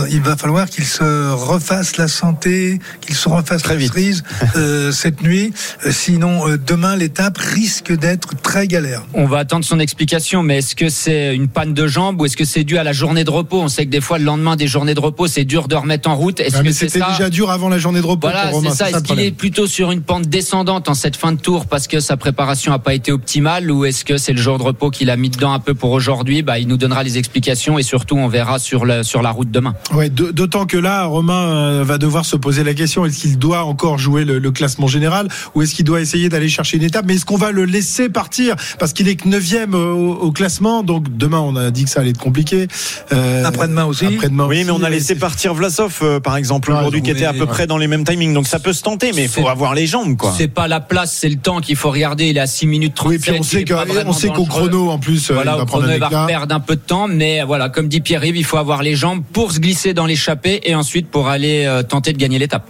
il 0.10 0.22
va 0.22 0.36
falloir 0.36 0.70
qu'il 0.70 0.86
se 0.86 1.32
refasse 1.34 1.98
la 1.98 2.08
santé, 2.08 2.80
qu'il 3.02 3.16
se 3.16 3.30
refasse 3.30 3.64
très 3.64 3.78
la 3.78 3.88
cerise 3.88 4.24
euh, 4.56 4.92
cette 4.92 5.22
nuit. 5.22 5.54
Sinon, 5.90 6.48
euh, 6.48 6.58
demain, 6.58 6.96
l'étape 6.96 7.38
risque 7.38 7.92
d'être 7.92 8.36
très 8.42 8.68
galère. 8.68 9.04
On 9.14 9.26
va 9.26 9.40
attendre 9.40 9.66
son 9.66 9.80
explication, 9.80 10.44
mais 10.44 10.60
est-ce 10.60 10.76
que 10.76 10.90
c'est 10.90 11.36
une 11.36 11.48
panne 11.48 11.74
de 11.74 11.88
jambe 11.88 12.22
ou 12.22 12.26
est-ce 12.26 12.38
que 12.38 12.46
c'est 12.46 12.64
dû 12.64 12.78
à 12.78 12.84
la 12.84 12.94
journée 12.94 13.24
de 13.24 13.30
repos? 13.30 13.62
On 13.62 13.68
sait 13.68 13.86
que 13.86 13.92
des 13.92 14.02
fois, 14.02 14.18
le 14.18 14.26
lendemain 14.26 14.56
des 14.56 14.68
journées 14.68 14.94
de 14.94 15.00
repos, 15.00 15.28
c'est 15.28 15.46
dur 15.46 15.68
de 15.68 15.76
remettre 15.76 16.10
en 16.10 16.16
route. 16.16 16.40
Est-ce 16.40 16.58
ouais, 16.58 16.64
que 16.64 16.72
c'était 16.72 17.00
ça? 17.00 17.10
déjà 17.12 17.30
dur 17.30 17.52
avant 17.52 17.70
la 17.70 17.78
journée 17.78 18.02
de 18.02 18.06
repos 18.06 18.28
Voilà, 18.28 18.52
c'est 18.52 18.70
ça. 18.72 18.90
Est-ce 18.90 19.04
qu'il 19.04 19.20
est 19.20 19.32
plutôt 19.32 19.68
sur 19.68 19.92
une 19.92 20.02
pente 20.02 20.28
descendante 20.28 20.90
en 20.90 20.94
cette 20.94 21.16
fin 21.16 21.32
de 21.32 21.40
tour 21.40 21.66
parce 21.66 21.88
que 21.88 22.00
sa 22.00 22.18
préparation 22.18 22.72
n'a 22.72 22.80
pas 22.80 22.94
été 22.94 23.12
optimale 23.12 23.72
ou 23.72 23.86
est-ce 23.86 24.06
que 24.06 24.18
c'est 24.18 24.34
le 24.34 24.42
jour 24.42 24.58
de 24.58 24.64
repos 24.64 24.90
qu'il 24.90 25.10
a 25.10 25.18
mis 25.18 25.30
dedans 25.30 25.54
un 25.54 25.60
peu 25.60 25.74
pour 25.74 25.92
aujourd'hui? 25.92 26.42
Bah, 26.42 26.60
Il 26.60 26.68
nous 26.68 26.78
donnera 26.78 27.04
les 27.04 27.18
explications 27.18 27.80
et 27.80 27.84
surtout, 27.84 28.18
on 28.18 28.28
verra 28.28 28.60
sur, 28.60 28.86
le, 28.86 29.04
sur 29.04 29.22
la 29.22 29.32
route 29.32 29.52
demain. 29.52 29.76
Ouais, 29.94 30.10
d'autant 30.10 30.66
que 30.66 30.78
là, 30.78 31.06
Romain 31.06 31.84
va 31.84 31.98
devoir 31.98 32.26
se 32.26 32.36
poser 32.36 32.64
la 32.64 32.74
question 32.74 33.06
est-ce 33.06 33.20
qu'il 33.20 33.38
doit 33.38 33.64
encore 33.64 33.98
jouer 33.98 34.26
le, 34.26 34.40
le 34.40 34.52
classement 34.52 34.88
général 34.88 35.28
ou 35.54 35.62
est-ce 35.62 35.76
qu'il 35.76 35.86
doit 35.86 36.02
essayer 36.02 36.30
d'aller 36.30 36.50
chercher 36.50 36.78
une 36.78 36.84
étape? 36.84 37.06
Mais 37.06 37.16
est-ce 37.16 37.26
qu'on 37.26 37.38
va 37.38 37.52
le 37.52 37.66
laisser 37.66 38.10
partir? 38.10 38.56
Parce 38.80 38.94
qu'il 38.94 39.08
est 39.08 39.16
que 39.16 39.28
9 39.28 39.74
au, 39.74 40.14
au, 40.14 40.32
classement 40.32 40.84
Donc 40.84 41.16
demain, 41.16 41.40
on 41.40 41.56
a 41.56 41.72
dit 41.72 41.84
que 41.84 41.90
ça 41.90 42.00
allait 42.00 42.12
être 42.12 42.20
compliqué. 42.20 42.68
Euh, 43.12 43.44
après-demain 43.44 43.86
aussi. 43.86 44.06
Après-demain 44.06 44.48
oui, 44.48 44.58
aussi, 44.58 44.66
mais 44.66 44.72
on 44.72 44.84
a 44.84 44.90
laissé 44.90 45.16
partir 45.16 45.54
Vlasov, 45.54 46.00
euh, 46.02 46.20
par 46.20 46.38
exemple, 46.38 46.72
aujourd'hui, 46.72 47.02
qui 47.02 47.12
était 47.12 47.26
à 47.26 47.34
peu 47.34 47.46
près 47.46 47.68
dans 47.68 47.78
les 47.78 47.88
mêmes 47.88 48.04
timings. 48.04 48.34
Donc 48.34 48.48
ça 48.48 48.60
peut 48.60 48.74
se 48.74 48.84
tenter, 48.84 49.12
mais 49.14 49.24
il 49.24 49.30
faut 49.30 49.48
avoir 49.48 49.74
les 49.74 49.88
jambes, 49.88 50.16
quoi. 50.16 50.34
C'est 50.38 50.48
pas 50.48 50.68
la 50.68 50.80
place, 50.80 51.14
c'est 51.14 51.30
le 51.30 51.38
temps 51.38 51.60
qu'il 51.60 51.76
faut 51.76 51.92
regarder. 51.92 52.28
Il 52.28 52.38
est 52.38 52.42
à 52.42 52.48
6 52.48 52.68
minutes 52.68 52.96
37. 52.96 53.12
Oui, 53.12 53.20
puis 53.20 53.40
on 53.40 53.44
sait 53.44 53.66
qu'on 53.66 54.14
sait 54.14 54.30
qu'au 54.30 54.46
chrono, 54.46 54.90
en 54.90 55.00
plus, 55.00 55.32
voilà, 55.32 55.54
il 55.56 55.60
va 55.60 55.66
chrono, 55.66 55.88
il 55.92 56.00
va 56.00 56.26
perdre 56.28 56.56
un 56.56 56.60
peu 56.60 56.76
de 56.76 56.82
temps, 56.82 57.08
mais 57.08 57.44
voilà, 57.44 57.70
comme 57.70 57.88
dit 57.88 58.02
Pierre-Yves, 58.02 58.38
il 58.38 58.46
faut 58.46 58.58
avoir 58.58 58.84
les 58.84 58.96
jambes 58.96 59.24
pour 59.34 59.52
se 59.52 59.60
glisser 59.60 59.71
dans 59.94 60.06
l'échappée 60.06 60.62
et 60.64 60.76
ensuite 60.76 61.10
pour 61.10 61.28
aller 61.28 61.66
euh, 61.66 61.84
tenter 61.84 62.14
de 62.14 62.18
gagner 62.18 62.40
l'étape. 62.40 62.66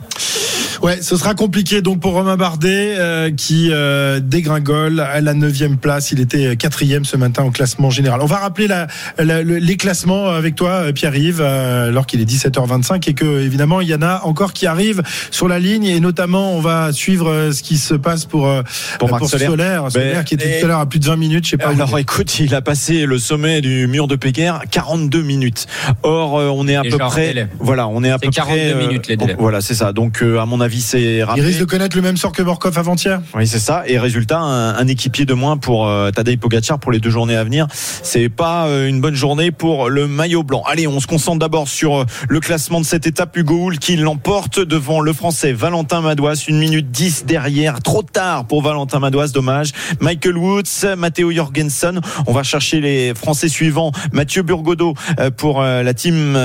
Ouais, 0.81 0.99
ce 0.99 1.15
sera 1.15 1.35
compliqué 1.35 1.83
donc 1.83 1.99
pour 1.99 2.13
Romain 2.13 2.37
Bardet 2.37 2.95
euh, 2.97 3.29
qui 3.29 3.69
euh, 3.71 4.19
dégringole 4.19 4.99
à 4.99 5.21
la 5.21 5.35
9 5.35 5.77
place. 5.79 6.11
Il 6.11 6.19
était 6.19 6.55
quatrième 6.55 7.05
ce 7.05 7.17
matin 7.17 7.43
au 7.43 7.51
classement 7.51 7.91
général. 7.91 8.19
On 8.23 8.25
va 8.25 8.37
rappeler 8.37 8.67
la, 8.67 8.87
la, 9.19 9.43
les 9.43 9.77
classements 9.77 10.29
avec 10.29 10.55
toi, 10.55 10.91
Pierre-Yves, 10.91 11.39
euh, 11.39 11.89
alors 11.89 12.07
qu'il 12.07 12.19
est 12.19 12.25
17h25 12.29 13.07
et 13.07 13.13
que 13.13 13.41
évidemment 13.41 13.79
il 13.81 13.89
y 13.89 13.93
en 13.93 14.01
a 14.01 14.21
encore 14.23 14.53
qui 14.53 14.65
arrivent 14.65 15.03
sur 15.29 15.47
la 15.47 15.59
ligne 15.59 15.85
et 15.85 15.99
notamment 15.99 16.53
on 16.53 16.61
va 16.61 16.91
suivre 16.91 17.51
ce 17.51 17.61
qui 17.61 17.77
se 17.77 17.93
passe 17.93 18.25
pour 18.25 18.51
pour, 18.97 19.09
pour 19.09 19.29
Solaire, 19.29 19.91
Solaire, 19.91 20.15
ben, 20.15 20.23
qui 20.23 20.33
était 20.33 20.61
tout 20.61 20.65
à 20.65 20.67
l'heure 20.67 20.79
à 20.79 20.87
plus 20.87 20.99
de 20.99 21.05
20 21.05 21.15
minutes. 21.15 21.45
Je 21.45 21.51
sais 21.51 21.57
pas. 21.57 21.69
Alors 21.69 21.99
écoute, 21.99 22.39
il 22.39 22.55
a 22.55 22.61
passé 22.61 23.05
le 23.05 23.19
sommet 23.19 23.61
du 23.61 23.85
mur 23.85 24.07
de 24.07 24.15
Péguerre 24.15 24.63
42 24.71 25.21
minutes. 25.21 25.67
Or 26.01 26.33
on 26.33 26.67
est 26.67 26.75
à 26.75 26.81
Et 26.83 26.89
peu 26.89 26.97
près 26.97 27.27
délai. 27.27 27.47
voilà, 27.59 27.87
on 27.87 28.03
est 28.03 28.09
à 28.09 28.17
peu 28.17 28.31
42 28.31 28.73
près 28.73 28.75
minutes 28.87 29.07
les 29.07 29.17
délais. 29.17 29.35
Voilà, 29.37 29.61
c'est 29.61 29.75
ça. 29.75 29.93
Donc 29.93 30.23
à 30.23 30.45
mon 30.47 30.59
avis, 30.59 30.70
il 30.71 31.41
risque 31.41 31.59
de 31.59 31.65
connaître 31.65 31.95
le 31.95 32.01
même 32.01 32.17
sort 32.17 32.31
que 32.31 32.41
Morkov 32.41 32.77
avant-hier. 32.77 33.21
Oui, 33.35 33.47
c'est 33.47 33.59
ça. 33.59 33.83
Et 33.87 33.99
résultat, 33.99 34.39
un, 34.39 34.75
un, 34.75 34.87
équipier 34.87 35.25
de 35.25 35.33
moins 35.33 35.57
pour 35.57 35.87
euh, 35.87 36.11
Tadej 36.11 36.37
Pogacar 36.37 36.79
pour 36.79 36.91
les 36.91 36.99
deux 36.99 37.09
journées 37.09 37.35
à 37.35 37.43
venir. 37.43 37.67
C'est 37.71 38.29
pas 38.29 38.67
euh, 38.67 38.87
une 38.87 39.01
bonne 39.01 39.15
journée 39.15 39.51
pour 39.51 39.89
le 39.89 40.07
maillot 40.07 40.43
blanc. 40.43 40.63
Allez, 40.65 40.87
on 40.87 40.99
se 40.99 41.07
concentre 41.07 41.39
d'abord 41.39 41.67
sur 41.67 42.01
euh, 42.01 42.05
le 42.29 42.39
classement 42.39 42.79
de 42.79 42.85
cette 42.85 43.07
étape. 43.07 43.35
Hugo 43.37 43.67
Hull 43.67 43.79
qui 43.79 43.95
l'emporte 43.95 44.59
devant 44.59 45.01
le 45.01 45.13
Français 45.13 45.53
Valentin 45.53 46.01
Madouas, 46.01 46.45
une 46.47 46.59
minute 46.59 46.91
10 46.91 47.25
derrière. 47.25 47.81
Trop 47.81 48.03
tard 48.03 48.45
pour 48.45 48.61
Valentin 48.61 48.99
Madouas, 48.99 49.29
dommage. 49.29 49.71
Michael 49.99 50.37
Woods, 50.37 50.95
Matteo 50.97 51.31
Jorgensen. 51.31 52.01
On 52.27 52.33
va 52.33 52.43
chercher 52.43 52.81
les 52.81 53.13
Français 53.15 53.47
suivants. 53.47 53.91
Mathieu 54.11 54.43
Burgodeau 54.43 54.93
pour 55.37 55.61
la 55.61 55.93
team 55.93 56.37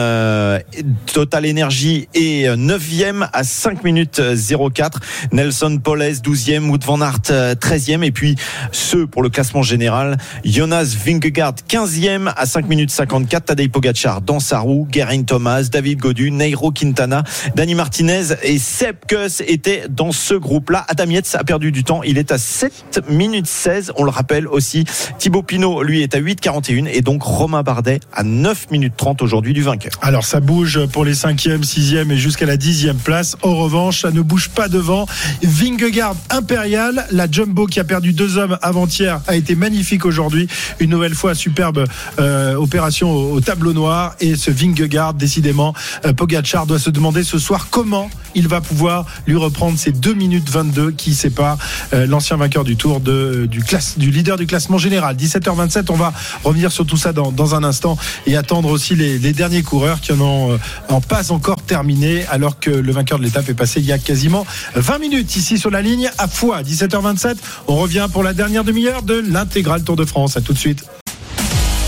Total 1.13 1.49
Energy 1.49 2.09
et 2.15 2.45
9e 2.47 3.29
à 3.33 3.45
5 3.45 3.85
minutes 3.85 4.16
18-04. 4.21 4.93
Nelson 5.33 5.79
Poles 5.83 6.21
12e, 6.23 6.69
Wout 6.69 6.85
van 6.85 7.01
Aert 7.01 7.31
13e 7.31 8.03
et 8.03 8.13
puis 8.13 8.37
ceux 8.73 9.07
pour 9.07 9.23
le 9.23 9.29
classement 9.29 9.63
général, 9.63 10.17
Jonas 10.45 10.95
Vingegaard 11.05 11.55
15e 11.69 12.33
à 12.37 12.47
5 12.47 12.69
minutes 12.69 12.91
54, 12.91 13.47
Tadej 13.47 13.69
Pogacar 13.69 14.21
dans 14.21 14.41
sa 14.41 14.61
roue, 14.61 14.89
Geraint 14.91 15.23
Thomas, 15.23 15.63
David 15.65 15.99
Godu, 15.99 16.31
Nairo 16.31 16.71
Quintana, 16.71 17.25
Dani 17.55 17.75
Martinez 17.75 18.35
et 18.43 18.59
Sepp 18.59 19.07
Kuss 19.07 19.43
étaient 19.47 19.85
dans 19.89 20.13
ce 20.13 20.35
groupe-là. 20.35 20.85
Adam 20.89 21.05
a 21.35 21.45
perdu 21.45 21.73
du 21.73 21.85
temps, 21.85 22.03
il 22.03 22.19
est 22.19 22.33
à 22.33 22.39
7 22.39 23.09
minutes 23.09 23.47
16, 23.47 23.93
on 23.97 24.05
le 24.05 24.11
rappelle 24.11 24.49
aussi. 24.49 24.85
Thibaut 25.19 25.43
Pinot, 25.43 25.83
lui, 25.83 26.03
est 26.03 26.15
à 26.15 26.21
8,41 26.21 26.89
et 26.89 27.01
donc 27.01 27.23
Romain 27.23 27.63
Bardet 27.63 28.01
à 28.13 28.23
9 28.23 28.71
minutes 28.71 28.95
30 28.97 29.23
aujourd'hui 29.23 29.53
du 29.53 29.63
vainqueur. 29.63 29.93
Alors 30.01 30.25
ça 30.25 30.41
bouge 30.41 30.87
pour 30.87 31.05
les 31.05 31.15
5e, 31.15 31.63
6e 31.63 32.11
et 32.11 32.17
jusqu'à 32.17 32.47
la 32.47 32.57
10e 32.57 32.95
place. 32.95 33.37
En 33.43 33.55
revanche, 33.55 34.06
ça 34.07 34.13
ne 34.13 34.21
bouge 34.21 34.51
pas 34.51 34.69
devant. 34.69 35.05
Vingegaard 35.43 36.15
impérial, 36.31 37.09
la 37.11 37.29
Jumbo 37.29 37.67
qui 37.67 37.81
a 37.81 37.85
perdu 37.85 38.13
deux 38.13 38.39
hommes 38.39 38.57
avant-hier 38.63 39.21
a 39.27 39.35
été 39.35 39.57
magnifique 39.57 40.07
aujourd'hui. 40.07 40.47
Une 40.79 40.91
nouvelle 40.91 41.17
fois 41.17 41.35
superbe 41.35 41.85
euh, 42.21 42.55
opération 42.55 43.11
au, 43.11 43.33
au, 43.33 43.41
tableau 43.41 43.73
noir 43.73 44.15
et 44.21 44.37
ce 44.37 44.53
Vingegaard 44.53 45.15
décidément 45.15 45.75
euh, 46.05 46.13
Pogacar 46.13 46.67
doit 46.67 46.79
se 46.79 46.91
demander 46.91 47.25
ce 47.25 47.41
soir 47.41 47.67
comment 47.69 48.09
il 48.37 48.47
va 48.47 48.61
pouvoir 48.61 49.07
lui 49.27 49.35
reprendre 49.35 49.79
ces 49.79 49.91
2 49.91 50.15
minutes 50.15 50.49
22 50.49 50.93
qui 50.93 51.15
séparent 51.15 51.59
euh, 51.95 52.07
l'ancien 52.07 52.37
vainqueur 52.37 52.63
du 52.63 52.77
Tour 52.77 53.01
de, 53.01 53.49
du, 53.51 54.11
leader 54.11 54.37
du 54.37 54.47
classement 54.47 54.77
général. 54.77 55.17
17h27, 55.17 55.87
on 55.89 55.97
va 55.97 56.13
revenir 56.45 56.71
sur 56.71 56.85
tout 56.85 56.99
ça 56.99 57.13
dans, 57.13 57.55
un 57.55 57.65
instant 57.65 57.97
et 58.27 58.37
attendre 58.37 58.69
aussi 58.69 58.95
les, 58.95 59.19
derniers 59.33 59.63
coureurs 59.63 60.01
qui 60.01 60.13
en 60.13 60.21
ont 60.21 60.53
euh, 60.53 61.01
pas 61.09 61.33
encore 61.33 61.63
terminé 61.63 62.27
alors 62.27 62.61
que 62.61 62.71
le 62.71 62.93
vainqueur 62.93 63.19
de 63.19 63.25
l'étape 63.25 63.49
est 63.49 63.55
passé 63.55 63.81
il 63.81 63.87
y 63.87 63.93
a 63.93 63.96
quasiment 63.99 64.47
20 64.75 64.99
minutes 64.99 65.37
ici 65.37 65.59
sur 65.59 65.71
la 65.71 65.83
ligne 65.83 66.11
à 66.19 66.29
Foix. 66.29 66.63
17h27, 66.63 67.37
on 67.69 67.77
revient 67.77 68.09
pour 68.13 68.23
la 68.23 68.33
dernière 68.33 68.65
demi-heure 68.65 69.03
de 69.03 69.15
l'intégral 69.15 69.83
Tour 69.83 69.97
de 69.97 70.05
France. 70.05 70.37
À 70.37 70.41
tout 70.41 70.53
de 70.53 70.59
suite. 70.59 70.85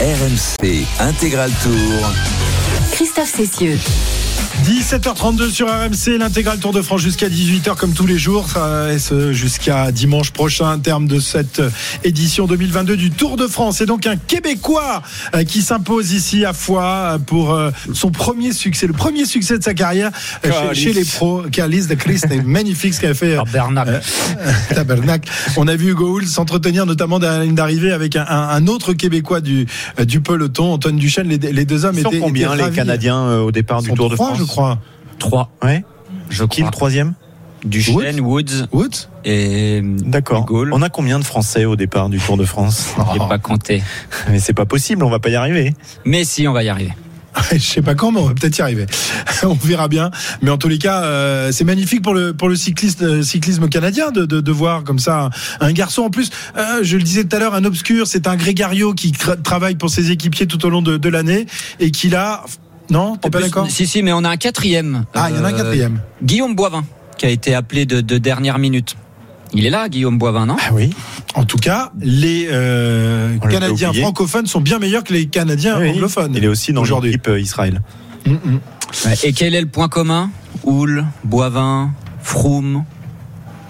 RMC 0.00 0.84
Intégral 1.00 1.50
Tour. 1.62 2.12
Christophe 2.92 3.34
Cessieux. 3.34 3.78
17h32 4.64 5.50
sur 5.50 5.68
RMC, 5.68 6.18
l'intégral 6.18 6.58
Tour 6.58 6.72
de 6.72 6.82
France 6.82 7.00
jusqu'à 7.00 7.28
18h 7.28 7.76
comme 7.76 7.92
tous 7.92 8.06
les 8.06 8.18
jours, 8.18 8.46
et 8.92 8.98
ce 8.98 9.32
jusqu'à 9.32 9.92
dimanche 9.92 10.30
prochain, 10.30 10.78
terme 10.78 11.06
de 11.06 11.20
cette 11.20 11.62
édition 12.04 12.46
2022 12.46 12.96
du 12.96 13.10
Tour 13.10 13.36
de 13.36 13.46
France. 13.46 13.80
Et 13.80 13.86
donc 13.86 14.06
un 14.06 14.16
Québécois 14.16 15.02
euh, 15.34 15.44
qui 15.44 15.62
s'impose 15.62 16.12
ici 16.12 16.44
à 16.44 16.52
Foix 16.52 17.18
pour 17.26 17.52
euh, 17.52 17.70
son 17.92 18.10
premier 18.10 18.52
succès, 18.52 18.86
le 18.86 18.92
premier 18.92 19.24
succès 19.24 19.58
de 19.58 19.62
sa 19.62 19.74
carrière 19.74 20.10
euh, 20.44 20.74
chez, 20.74 20.84
chez, 20.84 20.92
les 20.92 21.04
pros. 21.04 21.42
Carlis 21.52 21.86
de 21.86 21.94
Christ, 21.94 22.26
c'est 22.28 22.42
magnifique 22.44 22.94
ce 22.94 23.00
qu'elle 23.00 23.10
a 23.10 23.14
fait. 23.14 23.36
Tabernacle. 23.36 24.00
Euh, 24.38 24.52
tabernacle. 24.74 25.30
On 25.56 25.68
a 25.68 25.76
vu 25.76 25.90
Hugo 25.90 26.16
Hull 26.16 26.26
s'entretenir 26.26 26.86
notamment 26.86 27.18
dans 27.18 27.28
la 27.28 27.44
ligne 27.44 27.54
d'arrivée 27.54 27.92
avec 27.92 28.16
un, 28.16 28.26
un, 28.26 28.66
autre 28.66 28.92
Québécois 28.92 29.40
du, 29.40 29.66
du 30.06 30.20
peloton, 30.20 30.72
Antoine 30.72 30.96
Duchesne. 30.96 31.28
Les, 31.28 31.38
les 31.38 31.64
deux 31.64 31.84
hommes 31.84 31.96
Ils 31.96 32.02
sont 32.02 32.10
étaient 32.10 32.18
combien 32.18 32.54
étaient 32.54 32.66
les 32.66 32.74
Canadiens 32.74 33.38
au 33.38 33.52
départ 33.52 33.82
du 33.82 33.92
Tour 33.92 34.10
de 34.10 34.16
France 34.16 34.38
crois. 34.49 34.78
3. 35.19 35.50
Ouais. 35.62 35.85
Je 36.31 36.45
Qui 36.45 36.62
le 36.62 36.71
troisième? 36.71 37.14
Duchesne, 37.64 38.21
Woods, 38.21 38.69
Woods 38.73 39.09
et 39.25 39.81
D'accord. 39.83 40.47
On 40.50 40.83
a 40.83 40.88
combien 40.88 41.19
de 41.19 41.25
Français 41.25 41.64
au 41.64 41.76
départ 41.76 42.09
du 42.09 42.19
Tour 42.19 42.37
de 42.37 42.45
France? 42.45 42.95
J'ai 43.12 43.19
pas 43.19 43.38
compté. 43.38 43.83
Mais 44.31 44.38
c'est 44.38 44.55
pas 44.55 44.67
possible, 44.67 45.05
on 45.05 45.11
va 45.11 45.19
pas 45.19 45.31
y 45.31 45.35
arriver. 45.35 45.75
Mais 46.05 46.25
si, 46.25 46.47
on 46.47 46.52
va 46.52 46.62
y 46.62 46.69
arriver. 46.69 46.93
Je 47.52 47.59
sais 47.59 47.83
pas 47.83 47.95
quand, 47.95 48.12
mais 48.12 48.21
on 48.21 48.26
va 48.26 48.35
peut-être 48.35 48.59
y 48.59 48.62
arriver. 48.62 48.87
on 49.43 49.55
verra 49.55 49.88
bien. 49.88 50.11
Mais 50.43 50.50
en 50.50 50.59
tous 50.59 50.69
les 50.69 50.78
cas, 50.78 51.02
euh, 51.02 51.52
c'est 51.52 51.64
magnifique 51.64 52.02
pour 52.02 52.14
le 52.14 52.33
pour 52.33 52.49
le 52.49 52.57
cycliste, 52.57 53.02
euh, 53.02 53.23
cyclisme 53.23 53.69
canadien 53.69 54.11
de, 54.11 54.25
de, 54.25 54.40
de, 54.40 54.52
voir 54.52 54.85
comme 54.85 54.99
ça 54.99 55.31
un 55.61 55.73
garçon. 55.73 56.02
En 56.02 56.11
plus, 56.11 56.31
euh, 56.57 56.81
je 56.83 56.97
le 56.97 57.02
disais 57.02 57.25
tout 57.25 57.37
à 57.37 57.38
l'heure, 57.38 57.55
un 57.55 57.64
obscur, 57.64 58.07
c'est 58.07 58.26
un 58.26 58.37
grégario 58.37 58.95
qui 58.95 59.12
travaille 59.12 59.75
pour 59.76 59.90
ses 59.90 60.11
équipiers 60.11 60.47
tout 60.47 60.64
au 60.64 60.71
long 60.71 60.83
de, 60.83 60.97
de 60.97 61.09
l'année 61.09 61.47
et 61.81 61.90
qui 61.90 62.14
a 62.14 62.45
non, 62.90 63.16
t'es 63.16 63.30
pas 63.30 63.40
d'accord 63.40 63.71
Si, 63.71 63.87
si, 63.87 64.02
mais 64.02 64.12
on 64.12 64.25
a 64.25 64.30
un 64.30 64.37
quatrième. 64.37 65.04
Ah, 65.14 65.28
il 65.30 65.37
y 65.37 65.38
en 65.38 65.45
a 65.45 65.49
un 65.49 65.52
quatrième. 65.52 65.97
Euh, 65.97 66.25
Guillaume 66.25 66.54
Boivin, 66.54 66.85
qui 67.16 67.26
a 67.26 67.30
été 67.30 67.54
appelé 67.54 67.87
de, 67.87 68.00
de, 68.00 68.18
dernière 68.18 68.59
minute. 68.59 68.97
Il 69.52 69.66
est 69.66 69.71
là, 69.71 69.88
Guillaume 69.88 70.18
Boivin, 70.18 70.47
non? 70.47 70.57
Ah 70.61 70.71
oui. 70.73 70.90
En 71.35 71.45
tout 71.45 71.57
cas, 71.57 71.90
les 72.00 72.49
euh, 72.50 73.38
Canadiens 73.38 73.92
francophones 73.92 74.47
sont 74.47 74.61
bien 74.61 74.78
meilleurs 74.78 75.04
que 75.04 75.12
les 75.12 75.26
Canadiens 75.26 75.80
oui, 75.80 75.90
anglophones. 75.90 76.35
Il 76.37 76.45
est 76.45 76.49
aussi 76.49 76.73
dans 76.73 76.83
l'équipe 76.83 77.30
Israël. 77.38 77.80
Mm 78.26 78.33
-hmm. 78.33 79.26
Et 79.26 79.33
quel 79.33 79.54
est 79.54 79.61
le 79.61 79.68
point 79.68 79.88
commun? 79.88 80.30
Houle, 80.64 81.04
Boivin, 81.25 81.92
Froome 82.23 82.85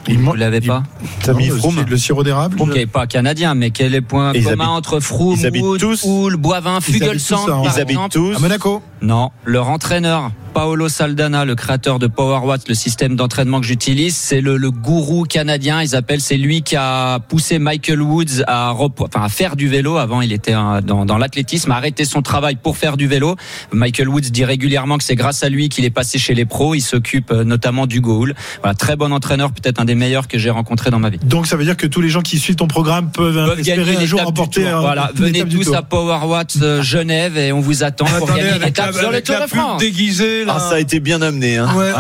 il 0.08 0.18
Vous 0.18 0.34
l'avez 0.34 0.60
pas? 0.60 0.82
T'as 1.22 1.34
mis 1.34 1.48
Froome 1.48 1.84
Le 1.86 1.96
sirop 1.96 2.24
d'érable 2.24 2.56
Ok, 2.60 2.86
pas 2.86 3.06
canadien, 3.06 3.54
mais 3.54 3.70
quel 3.70 3.94
est 3.94 4.00
le 4.00 4.02
point 4.02 4.32
ils 4.34 4.42
commun 4.42 4.64
habitent, 4.64 4.76
entre 4.76 5.00
Froome, 5.00 5.38
Wood, 5.60 5.84
Houle, 6.04 6.36
Boivin, 6.36 6.80
Fugelsang 6.80 7.64
Ils 7.64 7.80
habitent 7.80 8.10
tous 8.10 8.34
à 8.34 8.38
Monaco. 8.38 8.82
Non, 9.02 9.30
leur 9.44 9.68
entraîneur 9.68 10.30
Paolo 10.58 10.88
Saldana, 10.88 11.44
le 11.44 11.54
créateur 11.54 12.00
de 12.00 12.08
PowerWatt, 12.08 12.68
le 12.68 12.74
système 12.74 13.14
d'entraînement 13.14 13.60
que 13.60 13.66
j'utilise, 13.66 14.16
c'est 14.16 14.40
le, 14.40 14.56
le, 14.56 14.72
gourou 14.72 15.22
canadien. 15.22 15.82
Ils 15.82 15.94
appellent, 15.94 16.20
c'est 16.20 16.36
lui 16.36 16.62
qui 16.62 16.74
a 16.74 17.20
poussé 17.20 17.60
Michael 17.60 18.02
Woods 18.02 18.42
à, 18.48 18.74
enfin, 18.74 19.22
à 19.22 19.28
faire 19.28 19.54
du 19.54 19.68
vélo. 19.68 19.98
Avant, 19.98 20.20
il 20.20 20.32
était 20.32 20.54
dans, 20.54 21.04
dans 21.04 21.18
l'athlétisme, 21.18 21.70
à 21.70 21.76
arrêter 21.76 22.04
son 22.04 22.22
travail 22.22 22.56
pour 22.56 22.76
faire 22.76 22.96
du 22.96 23.06
vélo. 23.06 23.36
Michael 23.72 24.08
Woods 24.08 24.30
dit 24.32 24.44
régulièrement 24.44 24.98
que 24.98 25.04
c'est 25.04 25.14
grâce 25.14 25.44
à 25.44 25.48
lui 25.48 25.68
qu'il 25.68 25.84
est 25.84 25.90
passé 25.90 26.18
chez 26.18 26.34
les 26.34 26.44
pros. 26.44 26.74
Il 26.74 26.80
s'occupe 26.80 27.30
notamment 27.30 27.86
du 27.86 28.00
goal. 28.00 28.34
Voilà, 28.62 28.74
très 28.74 28.96
bon 28.96 29.12
entraîneur, 29.12 29.52
peut-être 29.52 29.80
un 29.80 29.84
des 29.84 29.94
meilleurs 29.94 30.26
que 30.26 30.38
j'ai 30.38 30.50
rencontré 30.50 30.90
dans 30.90 30.98
ma 30.98 31.10
vie. 31.10 31.18
Donc 31.22 31.46
ça 31.46 31.56
veut 31.56 31.64
dire 31.64 31.76
que 31.76 31.86
tous 31.86 32.00
les 32.00 32.08
gens 32.08 32.22
qui 32.22 32.38
suivent 32.38 32.56
ton 32.56 32.66
programme 32.66 33.12
peuvent, 33.12 33.46
peuvent 33.46 33.60
espérer 33.60 33.96
un 33.96 34.06
jour 34.06 34.22
remporter. 34.22 34.66
Un, 34.66 34.80
voilà, 34.80 35.12
venez 35.14 35.44
tous 35.44 35.72
à 35.72 35.82
PowerWatt 35.82 36.56
euh, 36.62 36.82
Genève 36.82 37.36
et 37.36 37.52
on 37.52 37.60
vous 37.60 37.84
attend 37.84 38.06
pour 38.06 38.26
gagner 38.26 38.58
une 38.92 38.98
étape 38.98 39.02
sur 39.02 39.12
le 39.12 39.20
Tour 39.22 39.36
de 39.42 39.46
France. 39.46 39.80
Déguisé, 39.80 40.44
là. 40.44 40.54
Ah, 40.56 40.60
ça 40.60 40.74
a 40.76 40.78
été 40.78 41.00
bien 41.00 41.22
amené. 41.22 41.56
Hein. 41.56 41.68
Ouais, 41.76 41.90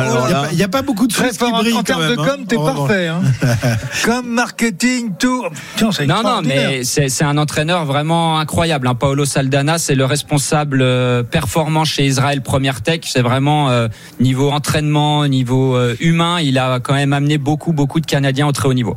il 0.50 0.56
n'y 0.56 0.62
a, 0.62 0.66
a, 0.66 0.68
pas 0.68 0.82
beaucoup 0.82 1.06
de 1.06 1.12
Très 1.12 1.30
qui 1.30 1.50
brillent 1.50 1.72
en 1.74 1.82
termes 1.82 2.08
de 2.08 2.16
com, 2.16 2.28
hein, 2.28 2.44
t'es 2.46 2.56
parfait. 2.56 3.08
Hein. 3.08 3.20
comme 4.04 4.28
marketing, 4.28 5.12
tout. 5.18 5.44
Tiens, 5.76 5.90
non, 6.06 6.22
non, 6.22 6.42
mais 6.42 6.84
c'est 6.84 7.24
un 7.24 7.38
entraîneur 7.38 7.84
vraiment 7.84 8.38
incroyable. 8.38 8.88
Hein. 8.88 8.94
Paolo 8.94 9.24
Saldana, 9.24 9.78
c'est 9.78 9.94
le 9.94 10.04
responsable 10.04 10.80
euh, 10.82 11.22
performant 11.22 11.84
chez 11.84 12.06
Israël 12.06 12.42
Première 12.42 12.82
Tech. 12.82 13.00
C'est 13.04 13.22
vraiment 13.22 13.70
euh, 13.70 13.88
niveau 14.20 14.50
entraînement, 14.50 15.26
niveau 15.26 15.76
euh, 15.76 15.96
humain, 16.00 16.40
il 16.40 16.58
a 16.58 16.80
quand 16.80 16.94
même 16.94 17.12
amené 17.12 17.38
beaucoup, 17.38 17.72
beaucoup 17.72 18.00
de 18.00 18.06
Canadiens 18.06 18.46
au 18.46 18.52
très 18.52 18.68
haut 18.68 18.74
niveau. 18.74 18.96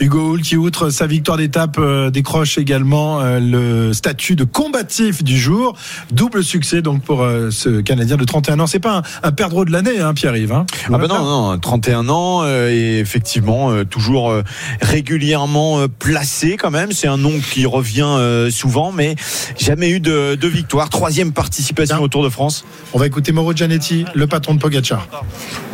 Hugo 0.00 0.32
Hull 0.32 0.42
qui, 0.42 0.56
outre 0.56 0.90
sa 0.90 1.06
victoire 1.06 1.36
d'étape, 1.36 1.76
euh, 1.78 2.10
décroche 2.10 2.56
également 2.56 3.20
euh, 3.20 3.38
le 3.38 3.92
statut 3.92 4.34
de 4.34 4.44
combatif 4.44 5.22
du 5.22 5.38
jour. 5.38 5.76
Double 6.10 6.42
succès 6.42 6.80
donc 6.80 7.02
pour 7.02 7.22
euh, 7.30 7.50
ce 7.50 7.80
Canadien 7.80 8.16
de 8.16 8.24
31 8.24 8.60
ans. 8.60 8.66
C'est 8.66 8.80
pas 8.80 8.98
un, 8.98 9.02
un 9.22 9.32
perdreau 9.32 9.64
de 9.64 9.72
l'année, 9.72 10.00
hein, 10.00 10.14
Pierre-Yves. 10.14 10.52
Hein 10.52 10.66
ah 10.92 10.98
ben 10.98 11.08
non, 11.08 11.24
non, 11.52 11.58
31 11.58 12.08
ans 12.08 12.46
et 12.46 12.98
effectivement 12.98 13.84
toujours 13.84 14.34
régulièrement 14.80 15.86
placé 15.98 16.56
quand 16.56 16.70
même. 16.70 16.92
C'est 16.92 17.08
un 17.08 17.16
nom 17.16 17.32
qui 17.40 17.66
revient 17.66 18.48
souvent, 18.50 18.92
mais 18.92 19.16
jamais 19.58 19.90
eu 19.90 20.00
de, 20.00 20.34
de 20.34 20.48
victoire. 20.48 20.88
Troisième 20.88 21.32
participation 21.32 21.96
Bien. 21.96 22.04
au 22.04 22.08
Tour 22.08 22.24
de 22.24 22.28
France. 22.28 22.64
On 22.92 22.98
va 22.98 23.06
écouter 23.06 23.32
Mauro 23.32 23.54
Gianetti, 23.54 24.04
le 24.14 24.26
patron 24.26 24.54
de 24.54 24.60
Pogacar. 24.60 25.06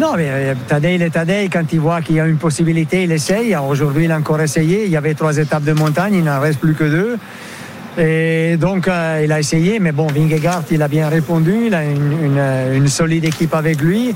Non, 0.00 0.14
mais 0.16 0.54
Tadej, 0.68 0.94
il 0.94 1.02
est 1.02 1.10
Tadej. 1.10 1.48
Quand 1.50 1.64
il 1.72 1.80
voit 1.80 2.02
qu'il 2.02 2.16
y 2.16 2.20
a 2.20 2.26
une 2.26 2.38
possibilité, 2.38 3.04
il 3.04 3.12
essaye. 3.12 3.56
Aujourd'hui, 3.56 4.04
il 4.04 4.12
a 4.12 4.16
encore 4.16 4.40
essayé. 4.40 4.84
Il 4.84 4.90
y 4.90 4.96
avait 4.96 5.14
trois 5.14 5.36
étapes 5.38 5.64
de 5.64 5.72
montagne, 5.72 6.14
il 6.14 6.24
n'en 6.24 6.40
reste 6.40 6.60
plus 6.60 6.74
que 6.74 6.84
deux. 6.84 7.18
Et 7.98 8.56
donc, 8.58 8.88
euh, 8.88 9.22
il 9.24 9.32
a 9.32 9.38
essayé, 9.38 9.78
mais 9.78 9.92
bon, 9.92 10.06
Vingegaard, 10.06 10.64
il 10.70 10.82
a 10.82 10.88
bien 10.88 11.08
répondu. 11.08 11.66
Il 11.66 11.74
a 11.74 11.84
une, 11.84 12.12
une, 12.22 12.42
une 12.74 12.88
solide 12.88 13.24
équipe 13.24 13.54
avec 13.54 13.80
lui. 13.80 14.14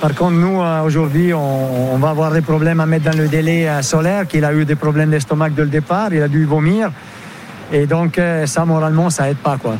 Par 0.00 0.14
contre, 0.14 0.32
nous, 0.32 0.60
euh, 0.60 0.82
aujourd'hui, 0.82 1.34
on, 1.34 1.94
on, 1.94 1.98
va 1.98 2.10
avoir 2.10 2.30
des 2.32 2.40
problèmes 2.40 2.80
à 2.80 2.86
mettre 2.86 3.10
dans 3.10 3.18
le 3.18 3.28
délai 3.28 3.68
euh, 3.68 3.82
solaire, 3.82 4.26
qu'il 4.26 4.44
a 4.44 4.52
eu 4.54 4.64
des 4.64 4.76
problèmes 4.76 5.10
d'estomac 5.10 5.50
dès 5.50 5.62
le 5.62 5.68
départ, 5.68 6.12
il 6.12 6.22
a 6.22 6.28
dû 6.28 6.44
vomir. 6.44 6.90
Et 7.72 7.86
donc, 7.86 8.18
euh, 8.18 8.46
ça, 8.46 8.64
moralement, 8.64 9.10
ça 9.10 9.28
aide 9.28 9.38
pas, 9.38 9.56
quoi. 9.60 9.76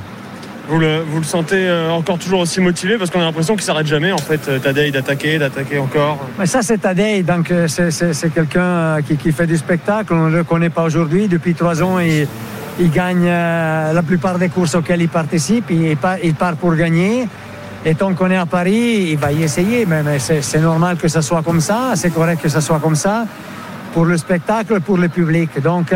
Vous 0.69 0.79
le, 0.79 1.01
vous 1.01 1.19
le, 1.19 1.25
sentez 1.25 1.67
euh, 1.67 1.91
encore 1.91 2.19
toujours 2.19 2.41
aussi 2.41 2.61
motivé? 2.61 2.99
Parce 2.99 3.11
qu'on 3.11 3.21
a 3.21 3.25
l'impression 3.25 3.55
qu'il 3.55 3.63
s'arrête 3.65 3.87
jamais 3.87 4.13
en 4.13 4.19
fait, 4.19 4.61
Tadej 4.61 4.93
d'attaquer, 4.93 5.39
d'attaquer 5.39 5.79
encore. 5.79 6.19
Mais 6.39 6.45
ça 6.45 6.61
c'est 6.61 6.77
Tadej, 6.77 7.25
donc 7.25 7.51
euh, 7.51 7.67
c'est 7.69 8.35
quelqu'un 8.35 8.61
euh, 8.61 9.01
qui, 9.01 9.17
qui, 9.17 9.33
fait 9.33 9.47
du 9.47 9.57
spectacle, 9.57 10.13
on 10.13 10.29
ne 10.29 10.37
le 10.37 10.45
connaît 10.45 10.69
pas 10.69 10.83
aujourd'hui. 10.83 11.27
Depuis 11.27 11.55
trois 11.55 11.83
ans, 11.83 11.99
il, 11.99 12.29
il 12.79 12.91
gagne 12.91 13.27
la 13.27 14.03
plupart 14.07 14.39
des 14.39 14.49
courses 14.49 14.75
auxquelles 14.75 15.03
il 15.03 15.09
participe, 15.09 15.67
il, 15.71 15.97
part, 15.97 16.17
il 16.23 16.35
part 16.35 16.57
pour 16.57 16.75
gagner. 16.75 17.27
Et 17.85 17.95
tant 17.95 18.13
qu'on 18.15 18.31
est 18.31 18.37
à 18.37 18.47
Paris, 18.47 19.09
il 19.13 19.19
va 19.19 19.33
y 19.33 19.43
essayer, 19.43 19.87
mais, 19.87 20.03
mais 20.03 20.19
c'est 20.19 20.61
normal 20.61 20.97
que 20.97 21.09
ça 21.09 21.23
soit 21.23 21.43
comme 21.43 21.61
ça, 21.61 21.93
c'est 21.95 22.11
correct 22.11 22.43
que 22.43 22.49
ça 22.49 22.61
soit 22.61 22.81
comme 22.81 22.97
ça 22.97 23.27
pour 23.95 24.05
le 24.05 24.17
spectacle, 24.17 24.81
pour 24.81 24.99
le 24.99 25.09
public. 25.09 25.51
Donc 25.63 25.93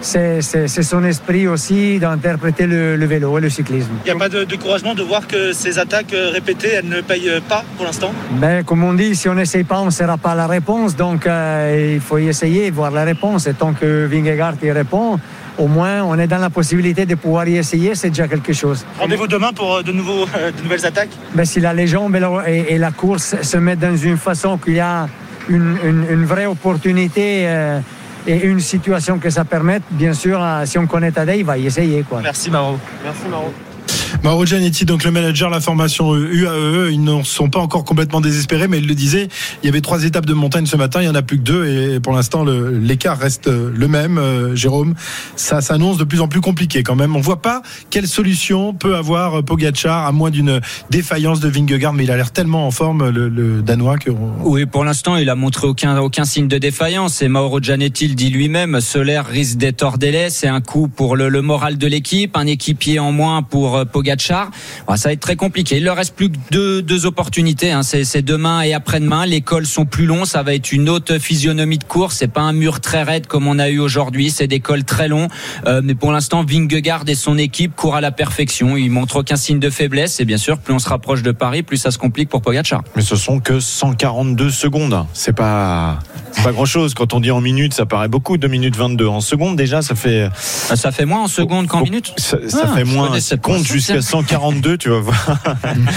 c'est 0.00 0.40
c'est- 0.42 0.82
son 0.82 1.02
esprit 1.04 1.48
aussi 1.48 1.98
d'interpréter 1.98 2.66
le, 2.66 2.96
le 2.96 3.06
vélo 3.06 3.38
et 3.38 3.40
le 3.40 3.48
cyclisme. 3.50 3.90
Il 4.04 4.12
n'y 4.12 4.16
a 4.16 4.18
pas 4.18 4.28
de 4.28 4.44
découragement 4.44 4.94
de 4.94 5.02
voir 5.02 5.26
que 5.26 5.52
ces 5.52 5.78
attaques 5.78 6.12
euh, 6.12 6.30
répétées, 6.32 6.68
elles 6.74 6.88
ne 6.88 7.00
payent 7.00 7.30
euh, 7.30 7.40
pas 7.46 7.64
pour 7.76 7.86
l'instant? 7.86 8.12
Ben, 8.32 8.62
comme 8.62 8.84
on 8.84 8.92
dit, 8.92 9.14
si 9.16 9.28
on 9.28 9.34
n'essaye 9.34 9.64
pas, 9.64 9.80
on 9.80 9.86
ne 9.86 9.90
saura 9.90 10.16
pas 10.18 10.34
la 10.34 10.46
réponse. 10.46 10.96
Donc, 10.96 11.26
euh, 11.26 11.92
il 11.94 12.00
faut 12.00 12.18
y 12.18 12.28
essayer, 12.28 12.70
voir 12.70 12.90
la 12.90 13.04
réponse. 13.04 13.46
Et 13.46 13.54
tant 13.54 13.72
que 13.72 14.06
Vingegaard 14.06 14.54
y 14.62 14.70
répond, 14.70 15.18
au 15.58 15.66
moins, 15.66 16.02
on 16.04 16.18
est 16.18 16.26
dans 16.26 16.38
la 16.38 16.50
possibilité 16.50 17.06
de 17.06 17.14
pouvoir 17.14 17.46
y 17.48 17.56
essayer. 17.56 17.94
C'est 17.94 18.08
déjà 18.10 18.28
quelque 18.28 18.52
chose. 18.52 18.84
Rendez-vous 18.98 19.26
demain 19.26 19.52
pour 19.52 19.76
euh, 19.76 19.82
de, 19.82 19.92
nouveaux, 19.92 20.26
euh, 20.36 20.50
de 20.52 20.62
nouvelles 20.62 20.84
attaques? 20.86 21.10
Ben, 21.34 21.44
si 21.44 21.60
la 21.60 21.72
légende 21.74 22.14
et 22.16 22.20
la, 22.20 22.30
et- 22.46 22.74
et 22.74 22.78
la 22.78 22.90
course 22.90 23.36
se 23.42 23.56
mettent 23.56 23.80
dans 23.80 23.96
une 23.96 24.16
façon 24.18 24.58
qu'il 24.58 24.74
y 24.74 24.80
a 24.80 25.08
une, 25.48 25.76
une- 25.84 26.06
une 26.10 26.24
vraie 26.24 26.46
opportunité 26.46 27.44
euh, 27.48 27.78
et 28.26 28.44
une 28.44 28.60
situation 28.60 29.18
que 29.18 29.30
ça 29.30 29.44
permette, 29.44 29.82
bien 29.90 30.12
sûr, 30.12 30.44
si 30.64 30.78
on 30.78 30.86
connaît 30.86 31.12
Tadej, 31.12 31.38
il 31.38 31.44
va 31.44 31.56
y 31.58 31.66
essayer. 31.66 32.02
Quoi. 32.08 32.20
Merci 32.22 32.50
Maro. 32.50 32.78
Merci 33.04 33.28
Maro. 33.30 33.52
Mauro 34.22 34.44
Gianetti, 34.44 34.84
donc 34.84 35.04
le 35.04 35.12
manager, 35.12 35.50
la 35.50 35.60
formation 35.60 36.16
UAE, 36.16 36.90
ils 36.90 37.02
ne 37.02 37.22
sont 37.22 37.48
pas 37.48 37.60
encore 37.60 37.84
complètement 37.84 38.20
désespérés, 38.20 38.66
mais 38.66 38.78
il 38.78 38.88
le 38.88 38.94
disait, 38.94 39.28
il 39.62 39.66
y 39.66 39.68
avait 39.68 39.80
trois 39.80 40.02
étapes 40.04 40.26
de 40.26 40.34
montagne 40.34 40.66
ce 40.66 40.76
matin, 40.76 41.00
il 41.00 41.04
y 41.04 41.08
en 41.08 41.14
a 41.14 41.22
plus 41.22 41.36
que 41.36 41.42
deux, 41.42 41.66
et 41.66 42.00
pour 42.00 42.12
l'instant 42.12 42.44
l'écart 42.44 43.18
reste 43.18 43.46
le 43.48 43.88
même. 43.88 44.18
euh, 44.18 44.56
Jérôme, 44.56 44.94
ça 45.36 45.60
s'annonce 45.60 45.96
de 45.98 46.04
plus 46.04 46.20
en 46.20 46.28
plus 46.28 46.40
compliqué 46.40 46.82
quand 46.82 46.96
même. 46.96 47.14
On 47.14 47.20
voit 47.20 47.40
pas 47.40 47.62
quelle 47.90 48.08
solution 48.08 48.74
peut 48.74 48.96
avoir 48.96 49.44
Pogacar 49.44 50.06
à 50.06 50.12
moins 50.12 50.30
d'une 50.30 50.60
défaillance 50.90 51.38
de 51.40 51.48
Vingegaard, 51.48 51.92
mais 51.92 52.04
il 52.04 52.10
a 52.10 52.16
l'air 52.16 52.32
tellement 52.32 52.66
en 52.66 52.70
forme 52.70 53.08
le, 53.10 53.62
danois 53.62 53.96
que. 53.98 54.10
Oui, 54.42 54.66
pour 54.66 54.84
l'instant, 54.84 55.16
il 55.16 55.30
a 55.30 55.34
montré 55.36 55.66
aucun 55.66 55.98
aucun 55.98 56.24
signe 56.24 56.48
de 56.48 56.58
défaillance. 56.58 57.22
Et 57.22 57.28
Mauro 57.28 57.60
Gianetti 57.60 58.08
le 58.08 58.14
dit 58.14 58.30
lui-même, 58.30 58.80
Solaire 58.80 59.26
risque 59.26 59.58
d'être 59.58 59.82
hors 59.82 59.98
délai. 59.98 60.30
C'est 60.30 60.48
un 60.48 60.60
coup 60.60 60.88
pour 60.88 61.16
le, 61.16 61.28
le 61.28 61.42
moral 61.42 61.78
de 61.78 61.86
l'équipe, 61.86 62.36
un 62.36 62.46
équipier 62.46 62.98
en 62.98 63.12
moins 63.12 63.42
pour 63.42 63.76
euh, 63.76 63.84
Pogacar. 64.06 64.50
Bon, 64.86 64.96
ça 64.96 65.08
va 65.08 65.12
être 65.12 65.20
très 65.20 65.36
compliqué. 65.36 65.78
Il 65.78 65.84
leur 65.84 65.96
reste 65.96 66.14
plus 66.14 66.30
que 66.30 66.36
deux, 66.50 66.82
deux 66.82 67.06
opportunités. 67.06 67.72
Hein. 67.72 67.82
C'est, 67.82 68.22
demain 68.22 68.62
et 68.62 68.72
après-demain. 68.72 69.26
Les 69.26 69.40
cols 69.40 69.66
sont 69.66 69.84
plus 69.84 70.06
longs. 70.06 70.24
Ça 70.24 70.42
va 70.42 70.54
être 70.54 70.72
une 70.72 70.88
autre 70.88 71.18
physionomie 71.18 71.78
de 71.78 71.84
course. 71.84 72.16
C'est 72.18 72.28
pas 72.28 72.42
un 72.42 72.52
mur 72.52 72.80
très 72.80 73.02
raide 73.02 73.26
comme 73.26 73.46
on 73.46 73.58
a 73.58 73.68
eu 73.68 73.78
aujourd'hui. 73.78 74.30
C'est 74.30 74.46
des 74.46 74.60
cols 74.60 74.84
très 74.84 75.08
longs. 75.08 75.28
Euh, 75.66 75.80
mais 75.82 75.94
pour 75.94 76.12
l'instant, 76.12 76.44
Vingegaard 76.44 77.04
et 77.08 77.14
son 77.14 77.36
équipe 77.38 77.74
courent 77.74 77.96
à 77.96 78.00
la 78.00 78.12
perfection. 78.12 78.76
Ils 78.76 78.90
montrent 78.90 79.16
aucun 79.16 79.36
signe 79.36 79.58
de 79.58 79.70
faiblesse. 79.70 80.20
Et 80.20 80.24
bien 80.24 80.38
sûr, 80.38 80.58
plus 80.58 80.72
on 80.72 80.78
se 80.78 80.88
rapproche 80.88 81.22
de 81.22 81.32
Paris, 81.32 81.62
plus 81.62 81.76
ça 81.76 81.90
se 81.90 81.98
complique 81.98 82.28
pour 82.28 82.42
Pogacar. 82.42 82.82
Mais 82.94 83.02
ce 83.02 83.16
sont 83.16 83.40
que 83.40 83.58
142 83.60 84.50
secondes. 84.50 85.06
C'est 85.12 85.34
pas, 85.34 85.98
c'est 86.36 86.42
pas 86.42 86.52
grand 86.52 86.64
chose. 86.64 86.94
Quand 86.94 87.14
on 87.14 87.20
dit 87.20 87.30
en 87.30 87.40
minutes, 87.40 87.74
ça 87.74 87.86
paraît 87.86 88.08
beaucoup. 88.08 88.36
2 88.36 88.46
minutes 88.48 88.76
22. 88.76 89.06
En 89.06 89.20
secondes, 89.20 89.56
déjà, 89.56 89.82
ça 89.82 89.94
fait. 89.94 90.28
Ça 90.36 90.92
fait 90.92 91.06
moins 91.06 91.22
en 91.24 91.28
secondes 91.28 91.66
qu'en 91.66 91.80
minutes 91.82 92.12
Ça, 92.18 92.36
ça 92.48 92.64
Ah, 92.64 92.76
fait 92.76 92.84
moins. 92.84 93.18
Ça 93.20 93.36
compte 93.36 93.64
jusqu'à 93.64 93.94
tiens. 93.94 94.02
142, 94.02 94.76
tu 94.78 94.90
vas 94.90 95.00
voir. 95.00 95.38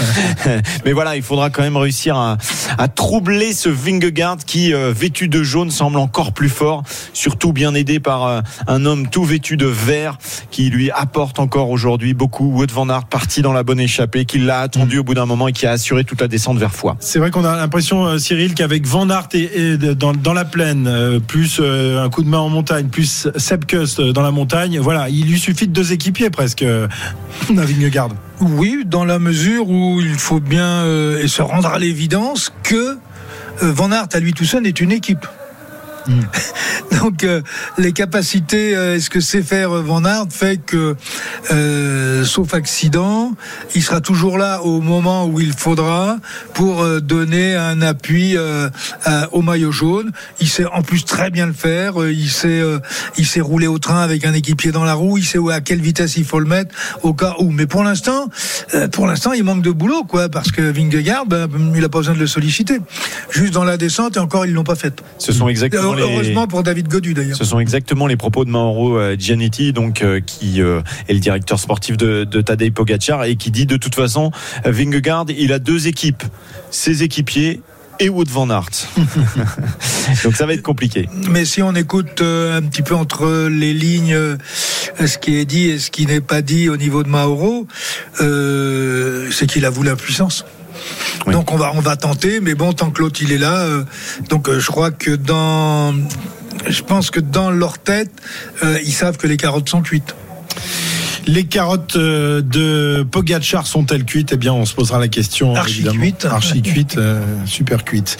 Mais 0.84 0.92
voilà, 0.92 1.16
il 1.16 1.22
faudra 1.22 1.50
quand 1.50 1.62
même 1.62 1.76
réussir 1.76 2.16
à, 2.16 2.38
à 2.78 2.88
troubler 2.88 3.52
ce 3.52 3.68
Vingegaard 3.68 4.38
qui, 4.46 4.72
euh, 4.72 4.92
vêtu 4.96 5.28
de 5.28 5.42
jaune, 5.42 5.70
semble 5.70 5.98
encore 5.98 6.32
plus 6.32 6.48
fort. 6.48 6.82
Surtout 7.12 7.52
bien 7.52 7.74
aidé 7.74 8.00
par 8.00 8.26
euh, 8.26 8.40
un 8.66 8.84
homme 8.86 9.08
tout 9.08 9.24
vêtu 9.24 9.56
de 9.56 9.66
vert 9.66 10.16
qui 10.50 10.70
lui 10.70 10.90
apporte 10.90 11.38
encore 11.38 11.70
aujourd'hui 11.70 12.14
beaucoup. 12.14 12.50
Wout 12.50 12.70
van 12.72 12.88
Aert 12.88 13.04
parti 13.06 13.42
dans 13.42 13.52
la 13.52 13.62
bonne 13.62 13.80
échappée, 13.80 14.24
qui 14.24 14.38
l'a 14.38 14.60
attendu 14.60 14.98
au 14.98 15.04
bout 15.04 15.14
d'un 15.14 15.26
moment 15.26 15.48
et 15.48 15.52
qui 15.52 15.66
a 15.66 15.72
assuré 15.72 16.04
toute 16.04 16.20
la 16.20 16.28
descente 16.28 16.58
vers 16.58 16.72
Foix. 16.72 16.96
C'est 17.00 17.18
vrai 17.18 17.30
qu'on 17.30 17.44
a 17.44 17.56
l'impression, 17.56 18.06
euh, 18.06 18.18
Cyril, 18.18 18.54
qu'avec 18.54 18.86
Van 18.86 19.08
Aert 19.10 19.28
et, 19.34 19.72
et 19.72 19.76
dans, 19.76 20.12
dans 20.12 20.29
la 20.34 20.44
plaine, 20.44 20.86
euh, 20.86 21.20
plus 21.20 21.58
euh, 21.60 22.02
un 22.02 22.10
coup 22.10 22.22
de 22.22 22.28
main 22.28 22.38
en 22.38 22.48
montagne, 22.48 22.88
plus 22.88 23.28
Seb 23.36 23.64
Kuss 23.64 24.00
euh, 24.00 24.12
dans 24.12 24.22
la 24.22 24.30
montagne, 24.30 24.78
voilà, 24.78 25.08
il 25.08 25.26
lui 25.26 25.38
suffit 25.38 25.66
de 25.66 25.72
deux 25.72 25.92
équipiers 25.92 26.30
presque, 26.30 26.64
Vingegaard. 27.50 28.10
Oui, 28.40 28.84
dans 28.86 29.04
la 29.04 29.18
mesure 29.18 29.68
où 29.68 30.00
il 30.00 30.14
faut 30.14 30.40
bien 30.40 30.84
se 31.26 31.42
rendre 31.42 31.68
à 31.68 31.78
l'évidence 31.78 32.52
que 32.62 32.96
Van 33.60 33.92
Aert 33.92 34.08
à 34.12 34.20
lui 34.20 34.32
tout 34.32 34.46
seul 34.46 34.66
est 34.66 34.80
une 34.80 34.92
équipe. 34.92 35.26
Donc 37.00 37.24
euh, 37.24 37.40
les 37.78 37.92
capacités, 37.92 38.76
euh, 38.76 38.98
ce 39.00 39.08
que 39.10 39.20
sait 39.20 39.42
faire 39.42 39.70
euh, 39.76 39.80
Van 39.82 40.04
Aert 40.04 40.26
fait 40.30 40.58
que, 40.58 40.96
euh, 41.50 42.24
sauf 42.24 42.52
accident, 42.54 43.32
il 43.74 43.82
sera 43.82 44.00
toujours 44.00 44.36
là 44.38 44.62
au 44.62 44.80
moment 44.80 45.26
où 45.26 45.40
il 45.40 45.52
faudra 45.52 46.16
pour 46.54 46.82
euh, 46.82 47.00
donner 47.00 47.54
un 47.56 47.80
appui 47.82 48.36
euh, 48.36 48.68
à- 49.04 49.32
au 49.32 49.40
maillot 49.42 49.72
jaune. 49.72 50.12
Il 50.40 50.48
sait 50.48 50.66
en 50.66 50.82
plus 50.82 51.04
très 51.04 51.30
bien 51.30 51.46
le 51.46 51.52
faire. 51.52 51.94
Il 52.10 52.28
sait, 52.30 52.60
euh, 52.60 52.78
il 53.16 53.26
sait 53.26 53.40
rouler 53.40 53.66
au 53.66 53.78
train 53.78 54.00
avec 54.02 54.24
un 54.24 54.32
équipier 54.34 54.72
dans 54.72 54.84
la 54.84 54.94
roue. 54.94 55.16
Il 55.18 55.24
sait 55.24 55.38
où- 55.38 55.50
à 55.50 55.60
quelle 55.60 55.80
vitesse 55.80 56.16
il 56.16 56.24
faut 56.24 56.40
le 56.40 56.46
mettre 56.46 56.74
au 57.02 57.14
cas 57.14 57.34
où. 57.38 57.50
Mais 57.50 57.66
pour 57.66 57.82
l'instant, 57.84 58.28
euh, 58.74 58.88
pour 58.88 59.06
l'instant, 59.06 59.32
il 59.32 59.44
manque 59.44 59.62
de 59.62 59.70
boulot, 59.70 60.04
quoi, 60.04 60.28
parce 60.28 60.50
que 60.52 60.60
Vingegaard, 60.62 61.26
ben, 61.26 61.48
il 61.74 61.84
a 61.84 61.88
pas 61.88 61.98
besoin 61.98 62.14
de 62.14 62.20
le 62.20 62.26
solliciter. 62.26 62.78
Juste 63.30 63.54
dans 63.54 63.64
la 63.64 63.76
descente, 63.76 64.16
et 64.16 64.20
encore, 64.20 64.44
ils 64.46 64.52
l'ont 64.52 64.64
pas 64.64 64.74
fait. 64.74 65.00
Ce 65.18 65.32
sont 65.32 65.48
exactement 65.48 65.92
les- 66.06 66.14
Heureusement 66.14 66.46
pour 66.46 66.62
David 66.62 66.88
Godu 66.88 67.14
d'ailleurs. 67.14 67.36
Ce 67.36 67.44
sont 67.44 67.60
exactement 67.60 68.06
les 68.06 68.16
propos 68.16 68.44
de 68.44 68.50
Mauro 68.50 68.98
euh, 68.98 69.16
Gianetti, 69.18 69.72
donc 69.72 70.02
euh, 70.02 70.20
qui 70.20 70.60
euh, 70.62 70.80
est 71.08 71.14
le 71.14 71.20
directeur 71.20 71.58
sportif 71.58 71.96
de, 71.96 72.24
de 72.24 72.40
Tadej 72.40 72.72
Pogacar 72.72 73.24
et 73.24 73.36
qui 73.36 73.50
dit 73.50 73.66
de 73.66 73.76
toute 73.76 73.94
façon, 73.94 74.30
Vingegaard, 74.64 75.26
il 75.36 75.52
a 75.52 75.58
deux 75.58 75.86
équipes, 75.88 76.22
ses 76.70 77.02
équipiers 77.02 77.60
et 78.02 78.08
Wout 78.08 78.24
van 78.30 78.48
Aert. 78.48 78.70
donc 80.24 80.34
ça 80.36 80.46
va 80.46 80.54
être 80.54 80.62
compliqué. 80.62 81.06
Mais 81.30 81.44
si 81.44 81.62
on 81.62 81.74
écoute 81.74 82.22
un 82.22 82.62
petit 82.62 82.80
peu 82.82 82.94
entre 82.94 83.48
les 83.50 83.74
lignes 83.74 84.16
ce 84.98 85.18
qui 85.18 85.36
est 85.36 85.44
dit 85.44 85.68
et 85.68 85.78
ce 85.78 85.90
qui 85.90 86.06
n'est 86.06 86.22
pas 86.22 86.40
dit 86.40 86.68
au 86.70 86.76
niveau 86.78 87.02
de 87.02 87.08
Mauro, 87.08 87.66
euh, 88.22 89.28
c'est 89.30 89.46
qu'il 89.46 89.64
avoue 89.66 89.82
la 89.82 89.96
puissance. 89.96 90.44
Donc 91.30 91.52
on 91.52 91.56
va 91.56 91.72
on 91.74 91.80
va 91.80 91.96
tenter, 91.96 92.40
mais 92.40 92.54
bon 92.54 92.72
tant 92.72 92.90
que 92.90 93.02
l'autre 93.02 93.20
il 93.22 93.32
est 93.32 93.38
là, 93.38 93.58
euh, 93.58 93.84
donc 94.28 94.48
euh, 94.48 94.58
je 94.58 94.66
crois 94.66 94.90
que 94.90 95.10
dans, 95.10 95.94
je 96.68 96.82
pense 96.82 97.10
que 97.10 97.20
dans 97.20 97.50
leur 97.50 97.78
tête, 97.78 98.10
euh, 98.64 98.78
ils 98.84 98.92
savent 98.92 99.16
que 99.16 99.26
les 99.26 99.36
carottes 99.36 99.68
sont 99.68 99.82
cuites. 99.82 100.14
Les 101.26 101.44
carottes 101.44 101.98
de 101.98 103.06
Pogacar 103.08 103.66
sont-elles 103.66 104.04
cuites? 104.04 104.30
Eh 104.32 104.36
bien, 104.36 104.54
on 104.54 104.64
se 104.64 104.74
posera 104.74 104.98
la 104.98 105.06
question. 105.06 105.54
Archi 105.54 105.80
évidemment. 105.80 106.00
cuites. 106.00 106.24
Archi 106.24 106.62
cuites, 106.62 106.96
euh, 106.96 107.22
super 107.44 107.84
cuites. 107.84 108.16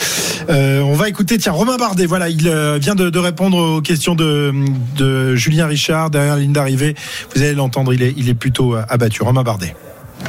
Euh, 0.50 0.80
on 0.80 0.94
va 0.94 1.08
écouter, 1.08 1.38
tiens, 1.38 1.52
Romain 1.52 1.78
Bardet, 1.78 2.04
voilà, 2.04 2.28
il 2.28 2.42
vient 2.78 2.94
de, 2.94 3.08
de 3.08 3.18
répondre 3.18 3.56
aux 3.56 3.80
questions 3.80 4.14
de, 4.14 4.52
de 4.96 5.34
Julien 5.34 5.66
Richard 5.66 6.10
derrière 6.10 6.34
la 6.36 6.42
ligne 6.42 6.52
d'arrivée. 6.52 6.94
Vous 7.34 7.42
allez 7.42 7.54
l'entendre, 7.54 7.94
il 7.94 8.02
est, 8.02 8.14
il 8.18 8.28
est 8.28 8.34
plutôt 8.34 8.76
abattu. 8.88 9.22
Romain 9.22 9.42
Bardet. 9.42 9.74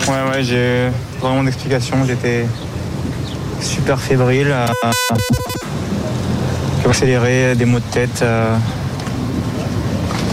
Ouais, 0.08 0.32
ouais, 0.32 0.44
j'ai 0.44 0.90
vraiment 1.20 1.44
d'explications. 1.44 1.98
J'étais 2.08 2.46
super 3.62 4.00
fébrile, 4.00 4.52
euh, 4.52 4.68
accéléré, 6.88 7.56
des 7.56 7.66
maux 7.66 7.80
de 7.80 7.84
tête. 7.92 8.22
euh, 8.22 8.56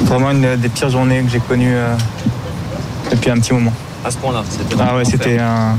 vraiment 0.05 0.31
une 0.31 0.57
des 0.57 0.69
pires 0.71 0.89
journées 0.89 1.23
que 1.23 1.31
j'ai 1.31 1.39
connues 1.41 1.75
euh, 1.77 1.95
depuis 3.11 3.31
un 3.31 3.35
petit 3.39 3.53
moment. 3.53 3.73
À 4.05 4.11
ce 4.11 4.17
point-là, 4.17 4.43
c'était 4.49 4.75
Ah 4.81 4.97
ouais, 4.97 5.05
c'était 5.05 5.39
un, 5.39 5.77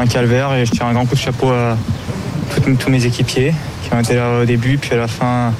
un 0.00 0.06
calvaire 0.06 0.54
et 0.54 0.64
je 0.64 0.70
tire 0.72 0.86
un 0.86 0.94
grand 0.94 1.04
coup 1.04 1.14
de 1.14 1.20
chapeau 1.20 1.50
à 1.50 1.76
tous- 2.54 2.74
tous 2.76 2.90
mes 2.90 3.04
équipiers 3.04 3.52
qui 3.82 3.92
ont 3.94 4.00
été 4.00 4.14
là 4.14 4.40
au 4.42 4.44
début, 4.46 4.78
puis 4.78 4.92
à 4.94 4.96
la 4.96 5.08
fin, 5.08 5.52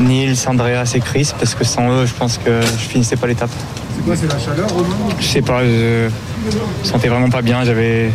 Nils, 0.00 0.36
Andreas 0.48 0.92
et 0.96 1.00
Chris, 1.00 1.30
parce 1.38 1.54
que 1.54 1.64
sans 1.64 1.88
eux, 1.90 2.06
je 2.06 2.14
pense 2.14 2.38
que 2.38 2.60
je 2.60 2.88
finissais 2.88 3.16
pas 3.16 3.28
l'étape. 3.28 3.50
C'est 3.96 4.04
quoi, 4.04 4.16
c'est 4.16 4.26
la 4.32 4.38
chaleur, 4.38 4.68
Romain? 4.70 4.88
Je 5.20 5.26
sais 5.26 5.42
pas, 5.42 5.62
je 5.64 6.08
me 6.46 6.84
sentais 6.84 7.08
vraiment 7.08 7.30
pas 7.30 7.42
bien. 7.42 7.64
J'avais 7.64 8.10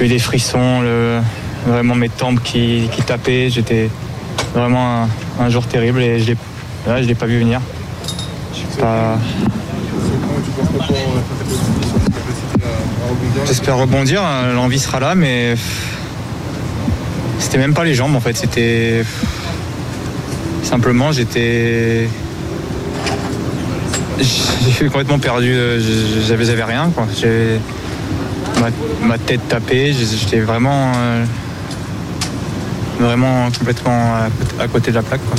eu 0.00 0.08
des 0.08 0.18
frissons, 0.18 0.82
vraiment 1.66 1.94
mes 1.94 2.08
tempes 2.08 2.42
qui, 2.42 2.88
qui 2.92 3.02
tapaient. 3.02 3.50
J'étais 3.50 3.88
vraiment 4.54 5.08
un, 5.40 5.48
jour 5.48 5.66
terrible 5.66 6.02
et 6.02 6.20
je 6.20 6.32
je 6.86 7.02
l'ai 7.02 7.14
pas 7.14 7.26
vu 7.26 7.38
venir. 7.38 7.60
J'espère 13.46 13.76
rebondir, 13.76 14.22
l'envie 14.54 14.78
sera 14.78 14.98
là, 15.00 15.14
mais 15.14 15.54
c'était 17.38 17.58
même 17.58 17.74
pas 17.74 17.84
les 17.84 17.94
jambes 17.94 18.16
en 18.16 18.20
fait, 18.20 18.36
c'était 18.36 19.04
simplement 20.62 21.12
j'étais 21.12 22.08
j'ai 24.78 24.86
complètement 24.86 25.18
perdu, 25.18 25.52
euh, 25.52 25.80
j'avais 26.26 26.64
rien 26.64 26.90
quoi. 26.94 27.06
J'ai- 27.20 27.58
Ma, 29.04 29.18
tête 29.18 29.40
tapée, 29.48 29.92
j'étais 29.92 30.38
vraiment 30.38 30.92
euh, 30.96 31.24
vraiment 33.00 33.50
complètement 33.50 34.14
à, 34.60 34.68
côté- 34.68 34.90
de 34.92 34.96
la 34.96 35.02
plaque 35.02 35.20
quoi. 35.26 35.36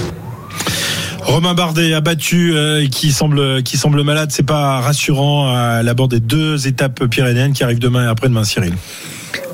Romain 1.22 1.54
Bardet 1.54 1.94
abattu 1.94 2.52
euh, 2.54 2.86
qui 2.88 3.14
semble 3.14 3.64
qui 3.64 3.78
semble 3.78 4.04
malade, 4.04 4.32
c'est 4.34 4.46
pas 4.46 4.82
rassurant 4.82 5.48
à 5.56 5.82
l'abord 5.84 6.10
des 6.10 6.20
deux 6.20 6.68
étapes 6.68 7.06
pyrénéennes 7.06 7.54
qui 7.54 7.64
arrivent 7.64 7.80
demain 7.80 8.04
et 8.06 8.10
après-demain, 8.10 8.44
Cyril. 8.44 8.74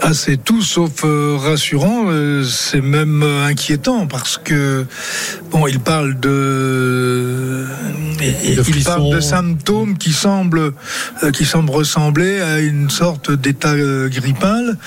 Ah, 0.01 0.13
c'est 0.13 0.37
tout 0.37 0.61
sauf 0.61 1.03
euh, 1.03 1.35
rassurant, 1.37 2.05
euh, 2.07 2.43
c'est 2.43 2.81
même 2.81 3.21
euh, 3.21 3.45
inquiétant 3.45 4.07
parce 4.07 4.37
que 4.41 4.85
bon, 5.51 5.67
il 5.67 5.79
parle 5.79 6.17
de, 6.19 7.65
il, 8.21 8.59
il 8.67 8.83
parle 8.83 9.09
de 9.13 9.19
symptômes 9.19 9.97
qui 9.97 10.13
semblent 10.13 10.71
euh, 11.23 11.31
qui 11.31 11.43
semblent 11.45 11.69
ressembler 11.71 12.39
à 12.39 12.59
une 12.59 12.89
sorte 12.89 13.31
d'état 13.31 13.73
euh, 13.73 14.07
grippal 14.07 14.77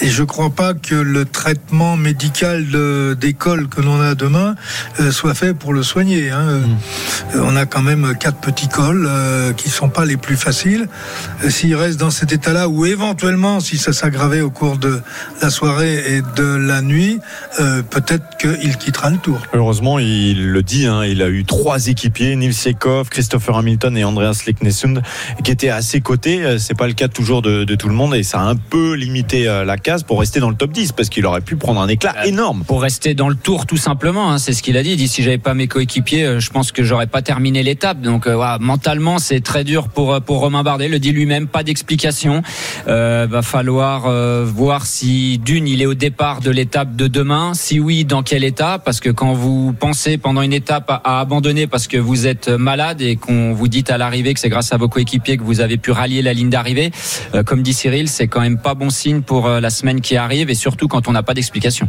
et 0.00 0.08
je 0.08 0.22
crois 0.22 0.50
pas 0.50 0.72
que 0.74 0.94
le 0.94 1.26
traitement 1.26 1.96
médical 1.98 2.64
d'école 3.20 3.68
que 3.68 3.82
l'on 3.82 4.00
a 4.00 4.14
demain 4.14 4.54
euh, 5.00 5.12
soit 5.12 5.34
fait 5.34 5.52
pour 5.54 5.74
le 5.74 5.82
soigner. 5.82 6.30
hein. 6.30 6.60
Euh, 7.34 7.40
On 7.44 7.56
a 7.56 7.66
quand 7.66 7.82
même 7.82 8.14
quatre 8.18 8.38
petits 8.40 8.68
cols 8.68 9.06
euh, 9.08 9.52
qui 9.52 9.68
sont 9.68 9.90
pas 9.90 10.06
les 10.06 10.16
plus 10.16 10.36
faciles. 10.36 10.88
S'il 11.50 11.74
reste 11.76 12.00
dans 12.00 12.10
cet 12.10 12.32
état-là, 12.32 12.68
ou 12.68 12.86
éventuellement, 12.86 13.60
si 13.60 13.76
ça 13.76 13.92
s'aggravait 13.92 14.40
au 14.40 14.50
cours 14.50 14.61
de 14.62 15.00
la 15.40 15.50
soirée 15.50 16.16
et 16.16 16.22
de 16.36 16.54
la 16.54 16.82
nuit, 16.82 17.18
euh, 17.60 17.82
peut-être 17.82 18.36
qu'il 18.38 18.76
quittera 18.76 19.10
le 19.10 19.18
tour. 19.18 19.40
Heureusement, 19.52 19.98
il 19.98 20.50
le 20.50 20.62
dit, 20.62 20.86
hein, 20.86 21.04
il 21.04 21.20
a 21.20 21.28
eu 21.28 21.44
trois 21.44 21.88
équipiers, 21.88 22.36
Nils 22.36 22.54
Sekov, 22.54 23.08
Christopher 23.08 23.56
Hamilton 23.56 23.96
et 23.96 24.04
Andreas 24.04 24.44
Leknesund, 24.46 25.02
qui 25.42 25.50
étaient 25.50 25.68
à 25.68 25.82
ses 25.82 26.00
côtés. 26.00 26.44
Euh, 26.44 26.58
C'est 26.58 26.76
pas 26.76 26.86
le 26.86 26.92
cas 26.92 27.08
toujours 27.08 27.42
de, 27.42 27.64
de 27.64 27.74
tout 27.74 27.88
le 27.88 27.94
monde 27.94 28.14
et 28.14 28.22
ça 28.22 28.40
a 28.40 28.44
un 28.44 28.56
peu 28.56 28.94
limité 28.94 29.48
euh, 29.48 29.64
la 29.64 29.76
case 29.76 30.04
pour 30.04 30.20
rester 30.20 30.38
dans 30.38 30.50
le 30.50 30.56
top 30.56 30.70
10 30.70 30.92
parce 30.92 31.08
qu'il 31.08 31.26
aurait 31.26 31.40
pu 31.40 31.56
prendre 31.56 31.80
un 31.80 31.88
éclat 31.88 32.26
énorme. 32.26 32.62
Pour 32.64 32.82
rester 32.82 33.14
dans 33.14 33.28
le 33.28 33.34
tour 33.34 33.66
tout 33.66 33.76
simplement, 33.76 34.30
hein, 34.30 34.38
c'est 34.38 34.52
ce 34.52 34.62
qu'il 34.62 34.76
a 34.76 34.82
dit. 34.82 34.90
Il 34.90 34.96
dit 34.96 35.08
si 35.08 35.22
j'avais 35.22 35.38
pas 35.38 35.54
mes 35.54 35.66
coéquipiers, 35.66 36.38
je 36.38 36.50
pense 36.50 36.70
que 36.70 36.84
j'aurais 36.84 37.08
pas 37.08 37.22
terminé 37.22 37.62
l'étape. 37.64 38.00
Donc 38.00 38.26
euh, 38.26 38.36
voilà, 38.36 38.58
mentalement 38.60 39.18
c'est 39.18 39.40
très 39.40 39.64
dur 39.64 39.88
pour 39.88 40.20
pour 40.20 40.38
Romain 40.38 40.62
Bardet. 40.62 40.86
Il 40.86 40.92
Le 40.92 40.98
dit 41.00 41.12
lui-même, 41.12 41.48
pas 41.48 41.64
d'explication. 41.64 42.42
Euh, 42.88 43.26
va 43.28 43.42
falloir 43.42 44.04
euh, 44.06 44.44
voir 44.52 44.86
si 44.86 45.38
d'une 45.38 45.66
il 45.66 45.80
est 45.80 45.86
au 45.86 45.94
départ 45.94 46.40
de 46.40 46.50
l'étape 46.50 46.94
de 46.94 47.06
demain. 47.06 47.54
Si 47.54 47.80
oui, 47.80 48.04
dans 48.04 48.22
quel 48.22 48.44
état 48.44 48.78
Parce 48.78 49.00
que 49.00 49.08
quand 49.08 49.32
vous 49.32 49.72
pensez 49.72 50.18
pendant 50.18 50.42
une 50.42 50.52
étape 50.52 50.90
à, 50.90 51.20
abandonner 51.20 51.66
parce 51.66 51.88
que 51.88 51.96
vous 51.96 52.26
êtes 52.26 52.48
malade 52.48 53.00
et 53.00 53.16
qu'on 53.16 53.54
vous 53.54 53.68
dit 53.68 53.84
à 53.88 53.96
l'arrivée 53.98 54.34
que 54.34 54.40
c'est 54.40 54.50
grâce 54.50 54.72
à 54.72 54.76
vos 54.76 54.88
coéquipiers 54.88 55.38
que 55.38 55.42
vous 55.42 55.60
avez 55.60 55.78
pu 55.78 55.90
rallier 55.90 56.22
la 56.22 56.34
ligne 56.34 56.50
d'arrivée, 56.50 56.92
euh, 57.34 57.42
comme 57.42 57.62
dit 57.62 57.72
Cyril, 57.72 58.08
c'est 58.08 58.28
quand 58.28 58.40
même 58.40 58.58
pas 58.58 58.74
bon 58.74 58.90
signe 58.90 59.22
pour 59.22 59.46
euh, 59.46 59.60
la 59.60 59.70
semaine 59.70 60.00
qui 60.00 60.16
arrive 60.16 60.50
et 60.50 60.54
surtout 60.54 60.86
quand 60.86 61.08
on 61.08 61.12
n'a 61.12 61.22
pas 61.22 61.34
d'explication. 61.34 61.88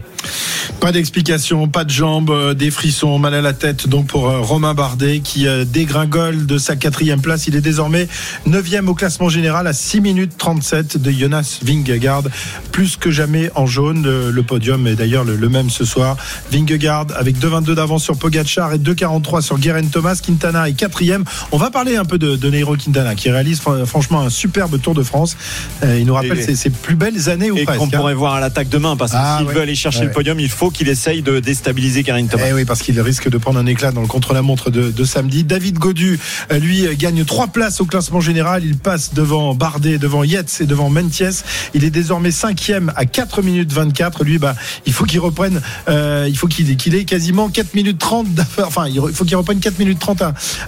Pas 0.79 0.91
d'explication, 0.91 1.67
pas 1.67 1.83
de 1.83 1.89
jambes, 1.89 2.29
euh, 2.29 2.53
des 2.53 2.71
frissons, 2.71 3.19
mal 3.19 3.33
à 3.33 3.41
la 3.41 3.53
tête 3.53 3.87
donc 3.87 4.07
pour 4.07 4.23
Romain 4.23 4.73
Bardet 4.73 5.19
qui 5.19 5.45
dégringole 5.65 6.45
de 6.45 6.57
sa 6.57 6.75
quatrième 6.75 7.21
place. 7.21 7.47
Il 7.47 7.55
est 7.55 7.61
désormais 7.61 8.07
neuvième 8.45 8.87
au 8.87 8.93
classement 8.93 9.29
général 9.29 9.67
à 9.67 9.73
6 9.73 9.99
minutes 9.99 10.31
37 10.37 10.97
de 10.97 11.11
Jonas 11.11 11.59
Vingegaard. 11.61 12.23
Plus 12.71 12.97
que 12.97 13.11
jamais 13.11 13.49
en 13.55 13.65
jaune, 13.65 14.03
le, 14.03 14.31
le 14.31 14.43
podium 14.43 14.87
est 14.87 14.95
d'ailleurs 14.95 15.23
le, 15.23 15.49
même 15.49 15.69
ce 15.69 15.85
soir. 15.85 16.17
Vingegaard 16.51 17.07
avec 17.15 17.37
2,22 17.37 17.73
d'avance 17.75 18.03
sur 18.03 18.17
Pogacar 18.17 18.73
et 18.73 18.77
2,43 18.77 19.41
sur 19.41 19.57
Guerin 19.59 19.85
Thomas. 19.87 20.19
Quintana 20.25 20.69
est 20.69 20.73
quatrième. 20.73 21.23
On 21.51 21.57
va 21.57 21.69
parler 21.69 21.95
un 21.97 22.05
peu 22.05 22.17
de, 22.17 22.35
de 22.35 22.49
Nairo 22.49 22.75
Quintana 22.75 23.15
qui 23.15 23.29
réalise 23.29 23.61
fr- 23.61 23.85
franchement 23.85 24.21
un 24.21 24.29
superbe 24.29 24.79
Tour 24.81 24.93
de 24.95 25.03
France. 25.03 25.37
Euh, 25.83 25.97
il 25.99 26.05
nous 26.05 26.13
rappelle 26.13 26.41
ses, 26.43 26.55
ses 26.55 26.69
plus 26.69 26.95
belles 26.95 27.29
années 27.29 27.51
ou 27.51 27.57
Et 27.57 27.63
presque. 27.63 27.79
qu'on 27.79 27.87
hein. 27.87 27.89
pourrait 27.93 28.13
voir 28.13 28.33
à 28.33 28.39
l'attaque 28.39 28.69
demain 28.69 28.95
parce 28.95 29.11
que 29.11 29.17
Ah, 29.19 29.37
s'il 29.39 29.47
ouais. 29.47 29.53
veut 29.53 29.61
aller 29.61 29.75
chercher 29.75 29.99
Ouais. 29.99 30.05
le 30.05 30.11
podium, 30.11 30.39
il 30.39 30.49
faut 30.49 30.69
qu'il 30.71 30.89
essaye 30.89 31.21
de 31.21 31.39
déstabiliser 31.39 32.03
Karine 32.03 32.27
Thomas. 32.27 32.43
Eh 32.49 32.53
oui, 32.53 32.65
parce 32.65 32.81
qu'il 32.81 32.99
risque 32.99 33.29
de 33.29 33.37
prendre 33.37 33.59
un 33.59 33.65
éclat 33.65 33.91
dans 33.91 34.01
le 34.01 34.07
contre-la-montre 34.07 34.69
de, 34.71 34.91
de 34.91 35.03
samedi. 35.03 35.43
David 35.43 35.77
Godu, 35.79 36.19
euh, 36.51 36.59
lui, 36.59 36.85
euh, 36.87 36.93
gagne 36.97 37.23
trois 37.25 37.47
places 37.47 37.79
au 37.81 37.85
classement 37.85 38.19
général. 38.21 38.63
Il 38.65 38.77
passe 38.77 39.13
devant 39.13 39.53
Bardet, 39.55 39.97
devant 39.97 40.23
Yates 40.23 40.57
et 40.61 40.65
devant 40.65 40.89
Mentiès. 40.89 41.43
Il 41.73 41.83
est 41.83 41.89
désormais 41.89 42.31
cinquième 42.43 42.91
à 42.97 43.05
4 43.05 43.41
minutes 43.41 43.71
24. 43.71 44.25
Lui, 44.25 44.37
bah, 44.37 44.53
il 44.85 44.91
faut 44.91 45.05
qu'il 45.05 45.21
reprenne, 45.21 45.61
euh, 45.87 46.25
il 46.27 46.37
faut 46.37 46.47
qu'il 46.47 46.69
ait 46.69 47.05
quasiment 47.05 47.47
4 47.47 47.73
minutes 47.73 47.99
30 47.99 48.33
d'affaires. 48.33 48.67
Enfin, 48.67 48.87
il 48.87 48.99
faut 49.13 49.23
qu'il 49.23 49.37
reprenne 49.37 49.61
4 49.61 49.79
minutes 49.79 49.99
30 49.99 50.23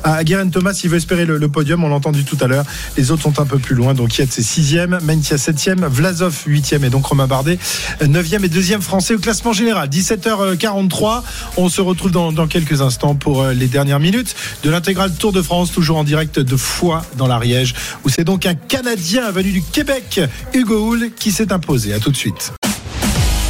à, 0.05 0.23
Guerin 0.23 0.47
Thomas 0.47 0.73
s'il 0.73 0.89
veut 0.89 0.95
espérer 0.95 1.25
le, 1.25 1.47
podium. 1.49 1.83
On 1.83 1.89
l'a 1.89 1.95
entendu 1.95 2.23
tout 2.23 2.37
à 2.39 2.47
l'heure. 2.47 2.63
Les 2.95 3.11
autres 3.11 3.23
sont 3.23 3.41
un 3.41 3.45
peu 3.45 3.59
plus 3.59 3.75
loin. 3.75 3.93
Donc 3.93 4.17
Yates 4.17 4.39
est 4.39 4.41
sixième, 4.41 4.99
Mentiès 5.03 5.41
septième, 5.41 5.85
Vlasov 5.85 6.43
huitième 6.45 6.85
et 6.85 6.89
donc 6.89 7.05
Romain 7.07 7.27
Bardet 7.27 7.59
euh, 8.01 8.07
neuvième 8.07 8.45
et 8.45 8.49
deuxième 8.49 8.81
français 8.81 9.13
au 9.13 9.19
classement 9.19 9.51
général. 9.51 9.89
17h43. 9.89 11.23
On 11.57 11.67
se 11.67 11.81
retrouve 11.81 12.11
dans, 12.11 12.47
quelques 12.47 12.81
instants 12.81 13.15
pour 13.15 13.41
euh, 13.41 13.53
les 13.53 13.67
dernières 13.67 13.99
minutes 13.99 14.33
de 14.63 14.69
l'intégrale 14.69 15.11
Tour 15.13 15.33
de 15.33 15.41
France, 15.41 15.73
toujours 15.73 15.97
en 15.97 16.05
direct 16.05 16.39
de 16.39 16.55
Foix 16.55 17.03
dans 17.17 17.27
l'Ariège, 17.27 17.75
où 18.05 18.09
c'est 18.09 18.23
donc 18.23 18.45
un 18.45 18.55
Canadien 18.55 19.29
venu 19.31 19.51
du 19.51 19.61
Québec, 19.61 20.21
Hugo 20.53 20.93
Hull, 20.93 21.11
qui 21.19 21.31
s'est 21.31 21.51
imposé. 21.51 21.64
À 21.67 21.99
tout 21.99 22.11
de 22.11 22.15
suite. 22.15 22.53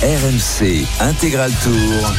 RMC 0.01 0.85
Intégral 1.01 1.51
Tour. 1.61 2.13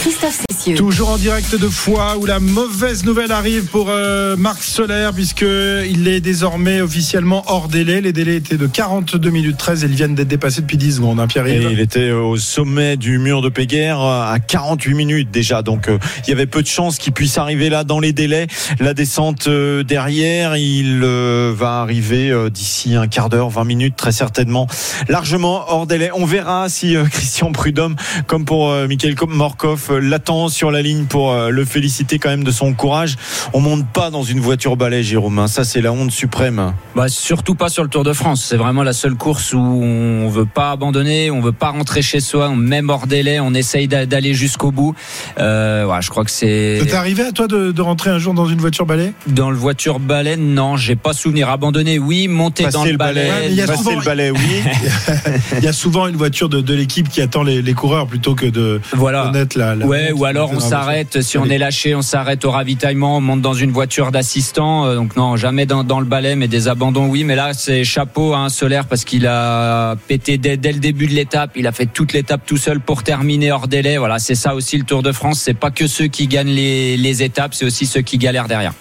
Christophe 0.00 0.40
Cessieux. 0.50 0.76
Toujours 0.76 1.10
en 1.10 1.18
direct 1.18 1.54
de 1.54 1.68
Foix 1.68 2.16
où 2.16 2.24
la 2.24 2.40
mauvaise 2.40 3.04
nouvelle 3.04 3.32
arrive 3.32 3.66
pour 3.66 3.88
euh, 3.90 4.34
Marc 4.34 4.62
Soler 4.62 5.10
puisque 5.14 5.42
il 5.42 6.08
est 6.08 6.20
désormais 6.20 6.80
officiellement 6.80 7.44
hors 7.48 7.68
délai. 7.68 8.00
Les 8.00 8.14
délais 8.14 8.36
étaient 8.36 8.56
de 8.56 8.66
42 8.66 9.28
minutes 9.28 9.58
13 9.58 9.84
et 9.84 9.88
ils 9.88 9.92
viennent 9.94 10.14
d'être 10.14 10.28
dépassés 10.28 10.62
depuis 10.62 10.78
10 10.78 10.96
secondes. 10.96 11.20
Hein, 11.20 11.24
Et 11.24 11.28
Pierre-Yves 11.28 11.68
il 11.70 11.80
était 11.80 12.12
au 12.12 12.38
sommet 12.38 12.96
du 12.96 13.18
mur 13.18 13.42
de 13.42 13.50
Péguerre 13.50 14.00
à 14.00 14.38
48 14.38 14.94
minutes 14.94 15.30
déjà. 15.30 15.60
Donc 15.60 15.88
euh, 15.88 15.98
il 16.26 16.30
y 16.30 16.32
avait 16.32 16.46
peu 16.46 16.62
de 16.62 16.66
chances 16.66 16.96
qu'il 16.96 17.12
puisse 17.12 17.36
arriver 17.36 17.68
là 17.68 17.84
dans 17.84 18.00
les 18.00 18.14
délais. 18.14 18.46
La 18.78 18.94
descente 18.94 19.48
euh, 19.48 19.82
derrière, 19.82 20.56
il 20.56 21.02
euh, 21.04 21.52
va 21.54 21.80
arriver 21.82 22.30
euh, 22.30 22.48
d'ici 22.48 22.94
un 22.94 23.06
quart 23.06 23.28
d'heure, 23.28 23.50
20 23.50 23.64
minutes 23.64 23.96
très 23.96 24.12
certainement, 24.12 24.66
largement 25.10 25.64
hors 25.68 25.86
délai. 25.86 26.10
On 26.14 26.24
verra 26.24 26.70
si 26.70 26.96
euh, 26.96 27.04
Christian 27.10 27.52
Prudhomme, 27.52 27.96
comme 28.26 28.46
pour 28.46 28.70
euh, 28.70 28.88
Michael 28.88 29.14
Morkov, 29.28 29.89
euh, 29.90 29.98
l'attend 29.98 30.48
sur 30.48 30.70
la 30.70 30.82
ligne 30.82 31.04
pour 31.04 31.32
euh, 31.32 31.50
le 31.50 31.64
féliciter 31.64 32.18
quand 32.18 32.28
même 32.30 32.44
de 32.44 32.50
son 32.50 32.72
courage. 32.74 33.16
On 33.52 33.60
monte 33.60 33.86
pas 33.86 34.10
dans 34.10 34.22
une 34.22 34.40
voiture 34.40 34.76
balai, 34.76 35.02
Jérôme. 35.02 35.38
hein. 35.38 35.46
Ça 35.46 35.64
c'est 35.64 35.80
la 35.80 35.92
honte 35.92 36.10
suprême. 36.10 36.72
Bah, 36.94 37.08
surtout 37.08 37.54
pas 37.54 37.68
sur 37.68 37.82
le 37.82 37.88
Tour 37.88 38.04
de 38.04 38.12
France. 38.12 38.44
C'est 38.48 38.56
vraiment 38.56 38.82
la 38.82 38.92
seule 38.92 39.14
course 39.14 39.52
où 39.52 39.58
on 39.58 40.28
veut 40.28 40.44
pas 40.46 40.70
abandonner, 40.72 41.30
on 41.30 41.40
veut 41.40 41.52
pas 41.52 41.70
rentrer 41.70 42.02
chez 42.02 42.20
soi, 42.20 42.48
on 42.50 42.56
même 42.56 42.90
hors 42.90 43.06
délai, 43.06 43.40
on 43.40 43.54
essaye 43.54 43.88
d'a- 43.88 44.06
d'aller 44.06 44.34
jusqu'au 44.34 44.70
bout. 44.70 44.94
Euh, 45.38 45.84
ouais, 45.86 46.02
je 46.02 46.10
crois 46.10 46.24
que 46.24 46.30
c'est. 46.30 46.78
Ça 46.80 46.86
t'est 46.86 46.94
arrivé 46.94 47.22
à 47.24 47.32
toi 47.32 47.46
de, 47.46 47.72
de 47.72 47.82
rentrer 47.82 48.10
un 48.10 48.18
jour 48.18 48.34
dans 48.34 48.46
une 48.46 48.58
voiture 48.60 48.86
balai? 48.86 49.12
Dans 49.26 49.50
le 49.50 49.56
voiture 49.56 49.98
balai, 50.00 50.36
non, 50.36 50.76
j'ai 50.76 50.96
pas 50.96 51.12
souvenir. 51.12 51.48
Abandonner, 51.50 51.98
oui. 51.98 52.28
Monter 52.28 52.64
Passer 52.64 52.76
dans 52.76 52.84
le 52.84 52.90
le 52.92 52.96
balai, 52.96 53.14
balai. 53.26 53.30
Ouais, 53.30 53.40
mais 53.46 53.48
il 53.50 53.54
y 53.56 53.62
a 53.62 53.66
souvent- 53.76 53.96
le 53.98 54.04
balai, 54.04 54.30
oui. 54.30 54.38
Il 55.58 55.64
y 55.64 55.68
a 55.68 55.72
souvent 55.72 56.06
une 56.06 56.16
voiture 56.16 56.48
de, 56.48 56.60
de 56.60 56.74
l'équipe 56.74 57.08
qui 57.08 57.20
attend 57.20 57.42
les, 57.42 57.60
les 57.62 57.74
coureurs 57.74 58.06
plutôt 58.06 58.34
que 58.34 58.46
de 58.46 58.80
Voilà. 58.92 59.24
connaître 59.24 59.58
la, 59.58 59.74
la 59.80 59.86
Ouais, 59.86 60.12
ou 60.12 60.24
alors 60.24 60.52
on 60.52 60.60
s'arrête, 60.60 61.20
si 61.22 61.38
on 61.38 61.46
est 61.46 61.58
lâché, 61.58 61.94
on 61.94 62.02
s'arrête 62.02 62.44
au 62.44 62.50
ravitaillement, 62.50 63.16
on 63.16 63.20
monte 63.20 63.40
dans 63.40 63.54
une 63.54 63.70
voiture 63.72 64.12
d'assistant. 64.12 64.86
Euh, 64.86 64.94
Donc 64.96 65.16
non, 65.16 65.36
jamais 65.36 65.66
dans, 65.66 65.84
dans 65.84 66.00
le 66.00 66.06
balai, 66.06 66.36
mais 66.36 66.48
des 66.48 66.68
abandons, 66.68 67.06
oui. 67.06 67.24
Mais 67.24 67.36
là, 67.36 67.52
c'est 67.52 67.84
chapeau 67.84 68.32
à 68.34 68.38
un 68.38 68.48
solaire 68.48 68.86
parce 68.86 69.04
qu'il 69.04 69.26
a 69.26 69.96
pété 70.08 70.38
dès, 70.38 70.56
dès 70.56 70.72
le 70.72 70.78
début 70.78 71.06
de 71.06 71.14
l'étape. 71.14 71.52
Il 71.56 71.66
a 71.66 71.72
fait 71.72 71.86
toute 71.86 72.12
l'étape 72.12 72.42
tout 72.46 72.56
seul 72.56 72.80
pour 72.80 73.02
terminer 73.02 73.50
hors 73.52 73.68
délai. 73.68 73.98
Voilà, 73.98 74.18
c'est 74.18 74.34
ça 74.34 74.54
aussi 74.54 74.76
le 74.78 74.84
Tour 74.84 75.02
de 75.02 75.12
France. 75.12 75.40
C'est 75.40 75.54
pas 75.54 75.70
que 75.70 75.86
ceux 75.86 76.06
qui 76.06 76.26
gagnent 76.26 76.54
les, 76.54 76.96
les 76.96 77.22
étapes, 77.22 77.54
c'est 77.54 77.64
aussi 77.64 77.86
ceux 77.86 78.02
qui 78.02 78.18
galèrent 78.18 78.48
derrière. 78.48 78.72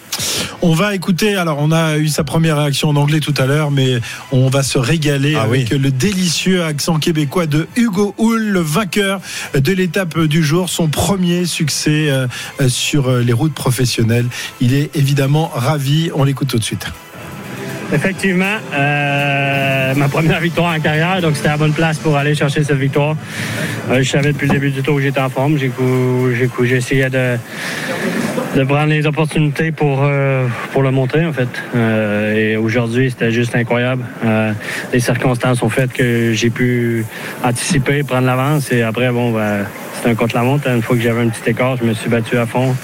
On 0.62 0.74
va 0.74 0.94
écouter, 0.94 1.36
alors 1.36 1.58
on 1.60 1.72
a 1.72 1.98
eu 1.98 2.08
sa 2.08 2.24
première 2.24 2.58
réaction 2.58 2.90
en 2.90 2.96
anglais 2.96 3.20
tout 3.20 3.34
à 3.38 3.46
l'heure, 3.46 3.72
mais 3.72 4.00
on 4.32 4.50
va 4.50 4.64
se 4.64 4.78
régaler 4.78 5.36
Ah 5.36 5.44
avec 5.44 5.70
le 5.70 5.92
délicieux 5.92 6.64
accent 6.64 7.00
québécois 7.00 7.46
de 7.46 7.68
Hugo 7.76 8.14
Hull, 8.18 8.50
le 8.50 8.60
vainqueur 8.60 9.22
de 9.54 9.72
l'étape 9.72 10.20
du 10.20 10.44
jour, 10.44 10.70
son 10.70 10.88
premier 10.88 11.46
succès 11.46 12.10
euh, 12.10 12.28
euh, 12.62 12.70
sur 12.70 13.10
euh, 13.10 13.22
les 13.22 13.34
routes 13.34 13.54
professionnelles. 13.54 14.28
Il 14.60 14.74
est 14.74 14.96
évidemment 14.96 15.50
ravi, 15.54 16.12
on 16.14 16.24
l'écoute 16.24 16.50
tout 16.50 16.60
de 16.60 16.64
suite. 16.64 16.88
Effectivement, 17.92 18.58
euh, 18.72 19.96
ma 19.96 20.08
première 20.10 20.40
victoire 20.40 20.76
en 20.76 20.80
carrière, 20.80 21.22
donc 21.22 21.36
c'était 21.36 21.48
la 21.48 21.58
bonne 21.58 21.74
place 21.74 21.98
pour 21.98 22.16
aller 22.18 22.36
chercher 22.36 22.64
cette 22.64 22.78
victoire. 22.78 23.16
Euh, 23.90 24.04
je 24.04 24.10
savais 24.10 24.32
depuis 24.32 24.48
le 24.48 24.54
début 24.54 24.70
du 24.70 24.84
tour 24.84 24.98
que 24.98 25.02
j'étais 25.02 25.20
en 25.20 25.30
forme. 25.30 25.58
Essayé 25.58 27.10
de, 27.10 27.38
de 28.56 28.64
prendre 28.64 28.88
les 28.90 29.06
opportunités 29.06 29.72
pour, 29.72 30.00
euh, 30.04 30.48
pour 30.74 30.82
le 30.82 30.92
montrer, 30.92 31.26
en 31.26 31.34
fait. 31.34 31.50
Euh, 31.76 32.34
et 32.34 32.58
aujourd'hui, 32.58 33.12
c'était 33.12 33.32
juste 33.32 33.56
incroyable. 33.56 34.04
Euh, 34.26 34.52
les 34.92 35.00
circonstances 35.00 35.62
ont 35.62 35.70
fait 35.70 35.92
que 35.92 36.34
j'ai 36.34 36.50
pu 36.50 37.06
anticiper, 37.44 38.04
prendre 38.04 38.26
l'avance. 38.26 38.72
Et 38.72 38.82
après, 38.82 39.10
bon, 39.12 39.32
ben, 39.32 39.66
c'était 39.96 40.10
un 40.10 40.16
contre-la-montre. 40.16 40.68
Une 40.68 40.82
fois 40.82 40.96
que 40.96 41.02
j'avais 41.02 41.22
un 41.22 41.30
petit 41.30 41.52
écart, 41.52 41.78
je 41.78 41.84
me 41.84 41.94
suis 41.94 42.10
battu 42.10 42.38
à 42.38 42.46
fond. 42.46 42.76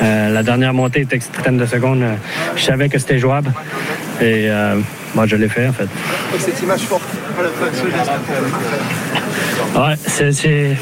La 0.00 0.44
dernière 0.44 0.72
montée 0.74 1.00
était 1.00 1.16
extrême 1.16 1.58
de 1.58 1.66
secondes. 1.66 2.04
Je 2.54 2.62
savais 2.62 2.88
que 2.88 3.00
c'était 3.00 3.18
jouable. 3.18 3.50
Et 4.22 4.48
moi, 5.14 5.26
je 5.26 5.34
l'ai 5.34 5.48
fait, 5.48 5.66
en 5.66 5.72
fait. 5.72 5.88
Cette 6.38 6.62
image 6.62 6.82
forte, 6.82 7.02
Ouais, 9.74 9.94
c'est 10.06 10.76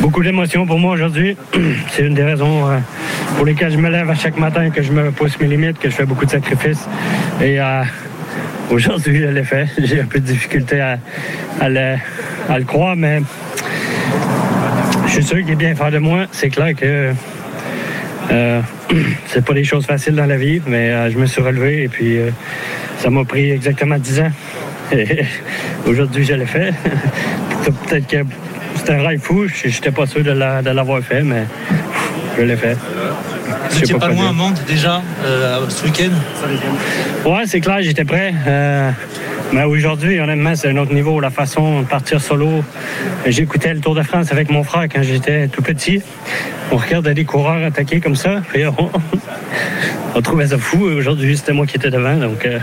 beaucoup 0.00 0.22
d'émotions 0.22 0.66
pour 0.66 0.78
moi 0.78 0.92
aujourd'hui. 0.94 1.36
C'est 1.90 2.02
une 2.02 2.14
des 2.14 2.22
raisons 2.22 2.68
euh, 2.68 2.78
pour 3.36 3.46
lesquelles 3.46 3.72
je 3.72 3.78
me 3.78 3.88
lève 3.88 4.10
à 4.10 4.14
chaque 4.14 4.38
matin, 4.38 4.70
que 4.70 4.82
je 4.82 4.92
me 4.92 5.10
pousse 5.10 5.38
mes 5.40 5.46
limites, 5.46 5.78
que 5.78 5.88
je 5.88 5.94
fais 5.94 6.04
beaucoup 6.04 6.24
de 6.24 6.30
sacrifices. 6.30 6.86
Et 7.40 7.60
euh, 7.60 7.82
aujourd'hui, 8.70 9.20
je 9.20 9.26
l'ai 9.26 9.44
fait. 9.44 9.66
J'ai 9.78 10.00
un 10.00 10.06
peu 10.06 10.20
de 10.20 10.26
difficulté 10.26 10.80
à, 10.80 10.98
le, 11.68 12.64
croire, 12.64 12.96
mais 12.96 13.20
je 15.06 15.12
suis 15.12 15.22
sûr 15.22 15.38
qu'il 15.38 15.50
est 15.50 15.56
bien 15.56 15.74
faire 15.74 15.90
de 15.90 15.98
moi. 15.98 16.26
C'est 16.32 16.50
clair 16.50 16.74
que 16.74 17.12
euh, 18.30 18.60
c'est 19.26 19.44
pas 19.44 19.54
des 19.54 19.64
choses 19.64 19.86
faciles 19.86 20.14
dans 20.14 20.26
la 20.26 20.36
vie, 20.36 20.60
mais 20.66 20.90
euh, 20.90 21.10
je 21.10 21.18
me 21.18 21.26
suis 21.26 21.42
relevé 21.42 21.84
et 21.84 21.88
puis 21.88 22.18
ça 22.98 23.10
m'a 23.10 23.24
pris 23.24 23.50
exactement 23.50 23.98
10 23.98 24.20
ans. 24.20 24.32
Aujourd'hui, 25.86 26.24
je 26.24 26.34
l'ai 26.34 26.46
fait. 26.46 26.74
Peut-être 27.88 28.06
que 28.06 28.24
c'était 28.76 28.92
un 28.94 29.02
rêve 29.06 29.20
fou. 29.20 29.46
Je 29.48 29.68
n'étais 29.68 29.90
pas 29.90 30.06
sûr 30.06 30.22
de 30.22 30.30
la- 30.32 30.62
de 30.62 30.70
l'avoir 30.70 31.00
fait, 31.02 31.22
mais 31.22 31.44
je 32.38 32.42
l'ai 32.42 32.56
fait. 32.56 32.76
Vous 33.84 33.98
pas 33.98 34.08
loin 34.08 34.28
à. 34.28 34.32
Mantes 34.32 34.62
déjà 34.66 35.02
euh, 35.24 35.68
ce 35.68 35.84
week-end 35.84 36.10
Ouais, 37.28 37.42
c'est 37.46 37.60
clair, 37.60 37.78
j'étais 37.80 38.04
prêt. 38.04 38.32
Euh, 38.46 38.90
mais 39.52 39.64
aujourd'hui, 39.64 40.20
honnêtement, 40.20 40.54
c'est 40.54 40.68
un 40.68 40.76
autre 40.76 40.92
niveau. 40.94 41.18
La 41.20 41.30
façon 41.30 41.80
de 41.80 41.86
partir 41.86 42.20
solo. 42.20 42.62
J'écoutais 43.26 43.74
le 43.74 43.80
Tour 43.80 43.94
de 43.94 44.02
France 44.02 44.30
avec 44.32 44.50
mon 44.50 44.62
frère 44.62 44.84
quand 44.92 45.02
j'étais 45.02 45.48
tout 45.48 45.62
petit. 45.62 46.02
On 46.72 46.76
regardait 46.76 47.14
des 47.14 47.24
coureurs 47.24 47.64
attaquer 47.64 48.00
comme 48.00 48.14
ça. 48.16 48.40
Puis 48.52 48.64
on, 48.66 48.90
on 50.14 50.22
trouvait 50.22 50.46
ça 50.48 50.58
fou. 50.58 50.84
Aujourd'hui, 50.84 51.36
c'était 51.36 51.52
moi 51.52 51.66
qui 51.66 51.76
étais 51.76 51.90
devant. 51.90 52.14
Donc, 52.16 52.44
euh, 52.46 52.58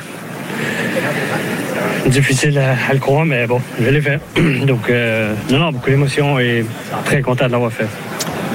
difficile 2.09 2.57
à, 2.59 2.93
le 2.93 2.99
croire, 2.99 3.25
mais 3.25 3.47
bon, 3.47 3.61
je 3.79 3.89
l'ai 3.89 4.01
fait. 4.01 4.19
Donc, 4.65 4.89
euh, 4.89 5.33
non, 5.51 5.59
non, 5.59 5.71
beaucoup 5.71 5.89
d'émotions 5.89 6.39
et 6.39 6.65
très 7.05 7.21
content 7.21 7.47
de 7.47 7.51
l'avoir 7.51 7.71
fait. 7.71 7.87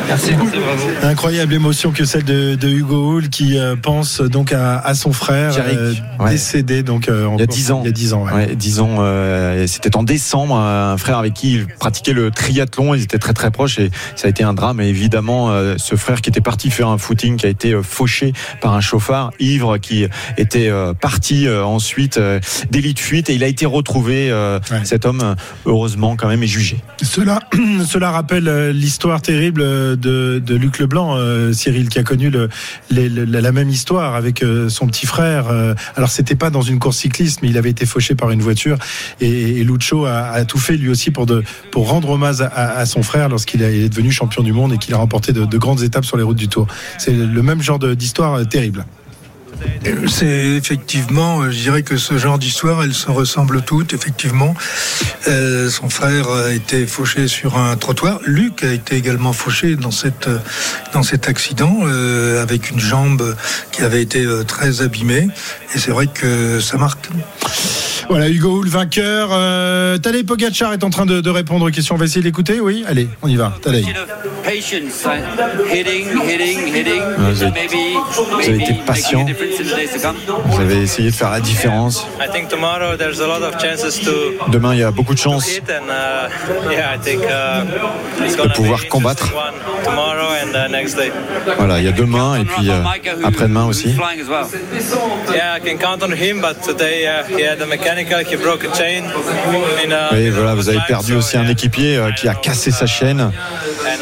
Merci. 0.09 0.33
Incroyable 1.03 1.55
émotion 1.55 1.91
que 1.93 2.05
celle 2.05 2.25
de, 2.25 2.55
de 2.55 2.69
Hugo 2.69 3.13
Hull 3.13 3.29
qui 3.29 3.59
euh, 3.59 3.77
pense 3.77 4.21
donc 4.21 4.53
à, 4.53 4.79
à 4.79 4.95
son 4.95 5.13
frère 5.13 5.55
euh, 5.59 5.95
ouais. 6.21 6.31
décédé 6.31 6.83
donc 6.83 7.09
euh, 7.09 7.21
Il 7.21 7.23
y 7.23 7.25
a 7.25 7.45
encore- 7.45 7.47
10 7.47 7.71
ans. 7.73 7.81
Il 7.83 7.87
y 7.87 7.89
a 7.89 7.93
10 7.93 8.13
ans. 8.15 8.25
ouais. 8.25 8.33
Ouais, 8.33 8.55
10 8.57 8.81
ans. 8.81 8.97
euh, 9.01 9.67
C'était 9.67 9.97
en 9.97 10.03
décembre. 10.03 10.57
Un 10.57 10.97
frère 10.99 11.19
avec 11.19 11.35
qui 11.35 11.55
il 11.55 11.67
pratiquait 11.67 12.13
le 12.13 12.31
triathlon. 12.31 12.95
Ils 12.95 13.03
étaient 13.03 13.19
très 13.19 13.33
très 13.33 13.51
proches 13.51 13.79
et 13.79 13.91
ça 14.17 14.27
a 14.27 14.31
été 14.31 14.43
un 14.45 14.53
drame. 14.55 14.81
Et 14.81 14.89
évidemment, 14.89 15.51
euh, 15.51 15.75
ce 15.79 15.95
frère 15.97 16.21
qui 16.21 16.31
était 16.31 16.41
parti 16.41 16.71
faire 16.71 16.89
un 16.89 16.99
footing, 16.99 17.37
qui 17.37 17.47
a 17.47 17.49
été 17.51 17.75
fauché 17.83 18.33
par 18.61 18.75
un 18.75 18.81
chauffard 18.81 19.31
ivre, 19.41 19.79
qui 19.79 20.07
était 20.37 20.69
euh, 20.69 20.93
parti 20.95 21.47
euh, 21.47 21.65
ensuite 21.65 22.19
euh, 22.19 22.41
délit 22.71 22.95
de 22.95 22.99
fuite 22.99 23.31
et 23.31 23.35
il 23.35 23.45
a 23.45 23.49
été 23.49 23.67
retrouvé. 23.67 24.31
euh, 24.31 24.59
Cet 24.85 25.07
homme, 25.07 25.35
heureusement, 25.67 26.17
quand 26.17 26.29
même, 26.29 26.43
est 26.43 26.47
jugé. 26.47 26.79
Cela, 27.03 27.41
cela 27.87 28.11
rappelle 28.11 28.71
l'histoire 28.71 29.23
terrible 29.23 29.63
euh, 29.63 29.92
de, 29.97 30.55
Luc 30.55 30.79
Leblanc, 30.79 31.17
euh, 31.17 31.53
Cyril, 31.53 31.89
qui 31.89 31.99
a 31.99 32.03
connu 32.03 32.31
la 32.91 33.53
même 33.53 33.69
histoire 33.69 34.15
avec 34.15 34.43
euh, 34.43 34.69
son 34.69 34.87
petit 34.87 35.07
frère. 35.07 35.49
Euh, 35.49 35.75
Alors, 35.97 36.11
c'était 36.11 36.35
pas 36.35 36.51
dans 36.51 36.63
une 36.63 36.79
course 36.79 36.99
cycliste, 36.99 37.41
mais 37.43 37.49
il 37.49 37.59
avait 37.59 37.71
été 37.71 37.87
fauché 37.87 38.15
par 38.15 38.31
une 38.31 38.43
voiture. 38.43 38.79
Et, 39.21 39.61
et 39.61 39.65
Lucho 39.65 40.05
a, 40.07 40.45
tout 40.45 40.59
fait 40.59 40.77
lui 40.77 40.89
aussi 40.89 41.11
pour, 41.11 41.27
rendre 41.75 42.11
hommage 42.11 42.41
à, 42.41 42.87
son 42.87 43.03
frère 43.03 43.29
lorsqu'il 43.29 43.63
est 43.63 43.89
devenu 43.89 44.11
champion 44.11 44.43
du 44.43 44.53
monde 44.53 44.73
et 44.73 44.79
qu'il 44.79 44.95
a 44.95 44.99
remporté 44.99 45.33
de, 45.33 45.45
de 45.45 45.59
grandes 45.59 45.83
étapes 45.83 46.05
sur 46.05 46.17
les 46.17 46.23
routes 46.23 46.37
du 46.37 46.49
Tour. 46.49 46.67
C'est 46.99 47.13
le 47.13 47.43
même 47.43 47.63
genre 47.63 47.79
d'histoire 47.79 48.47
terrible. 48.47 48.85
C'est 50.09 50.27
effectivement, 50.27 51.41
euh, 51.41 51.51
je 51.51 51.59
dirais 51.59 51.83
que 51.83 51.97
ce 51.97 52.19
genre 52.19 52.39
d'histoire, 52.39 52.83
elles 52.83 52.95
se 52.95 53.11
ressemblent 53.11 53.63
toutes. 53.63 53.93
Effectivement, 53.95 54.55
Euh, 55.29 55.71
son 55.71 55.89
frère 55.89 56.29
a 56.29 56.53
été 56.53 56.85
fauché 56.87 57.29
sur 57.29 57.57
un 57.57 57.77
trottoir. 57.77 58.19
Luc 58.27 58.65
a 58.65 58.73
été 58.73 58.97
également 58.97 59.33
fauché 59.33 59.77
dans 59.77 59.91
euh, 60.05 61.03
cet 61.03 61.29
accident 61.29 61.79
euh, 61.83 62.43
avec 62.43 62.71
une 62.71 62.81
jambe 62.81 63.37
qui 63.71 63.83
avait 63.83 64.03
été 64.03 64.25
euh, 64.25 64.43
très 64.43 64.83
abîmée. 64.83 65.29
Et 65.75 65.79
c'est 65.79 65.93
vrai 65.93 66.09
que 66.09 66.59
ça 66.61 66.77
marque. 66.77 67.09
Voilà, 68.09 68.29
Hugo 68.29 68.59
Hull, 68.59 68.69
vainqueur. 68.69 69.29
Euh, 69.33 69.97
Tadej 69.99 70.25
Pogacar 70.25 70.73
est 70.73 70.85
en 70.85 70.91
train 70.91 71.07
de, 71.07 71.21
de 71.21 71.31
répondre 71.31 71.67
aux 71.67 71.71
questions. 71.71 71.95
On 71.95 71.99
va 71.99 72.05
essayer 72.05 72.21
de 72.21 72.27
l'écouter, 72.27 72.61
oui 72.61 72.85
Allez, 72.87 73.09
on 73.23 73.29
y 73.29 73.37
va. 73.37 73.53
Tadej. 73.63 73.85
Hitting, 74.45 76.09
hitting. 76.27 77.01
vous 77.19 77.43
avez- 77.43 77.59
vous 78.33 78.49
avez 78.49 78.55
été 78.63 78.75
patient. 78.87 79.25
Vous 80.47 80.61
avez 80.61 80.83
essayé 80.83 81.11
de 81.11 81.15
faire 81.15 81.31
la 81.31 81.41
différence. 81.41 82.05
I 82.21 82.29
think 82.33 82.49
tomorrow 82.49 82.97
there's 82.97 83.21
a 83.21 83.27
lot 83.27 83.43
of 83.43 83.55
chances 83.61 84.01
to 84.01 84.11
Demain, 84.51 84.75
il 84.75 84.81
y 84.81 84.83
a 84.83 84.91
beaucoup 84.91 85.15
de 85.15 85.19
chances 85.19 85.49
hit 85.49 85.63
and 85.71 85.89
uh, 85.89 86.71
yeah, 86.73 86.95
I 86.95 86.99
think 86.99 87.23
uh, 87.23 87.65
de 88.47 88.53
pouvoir 88.53 88.89
combattre. 88.89 89.25
interesting 89.27 89.39
one 89.39 89.85
tomorrow 89.85 90.29
and 90.43 90.55
uh, 90.55 90.71
next 90.71 90.97
day. 90.97 91.13
Voilà, 91.57 91.79
il 91.79 91.85
y 91.85 91.89
a 91.89 91.93
demain 91.93 92.37
et 92.41 92.45
puis 92.45 92.69
euh, 92.69 92.83
après-demain 93.25 93.65
aussi. 93.67 93.95
Today 100.11 100.29
uh, 100.29 100.31
voilà, 100.31 100.55
vous 100.55 100.69
avez 100.69 100.79
perdu 100.89 101.15
aussi 101.15 101.37
un 101.37 101.47
équipier 101.47 101.97
euh, 101.97 102.11
qui 102.13 102.27
a 102.27 102.35
cassé 102.35 102.71
sa 102.71 102.87
chaîne. 102.87 103.21
Uh, 103.21 103.99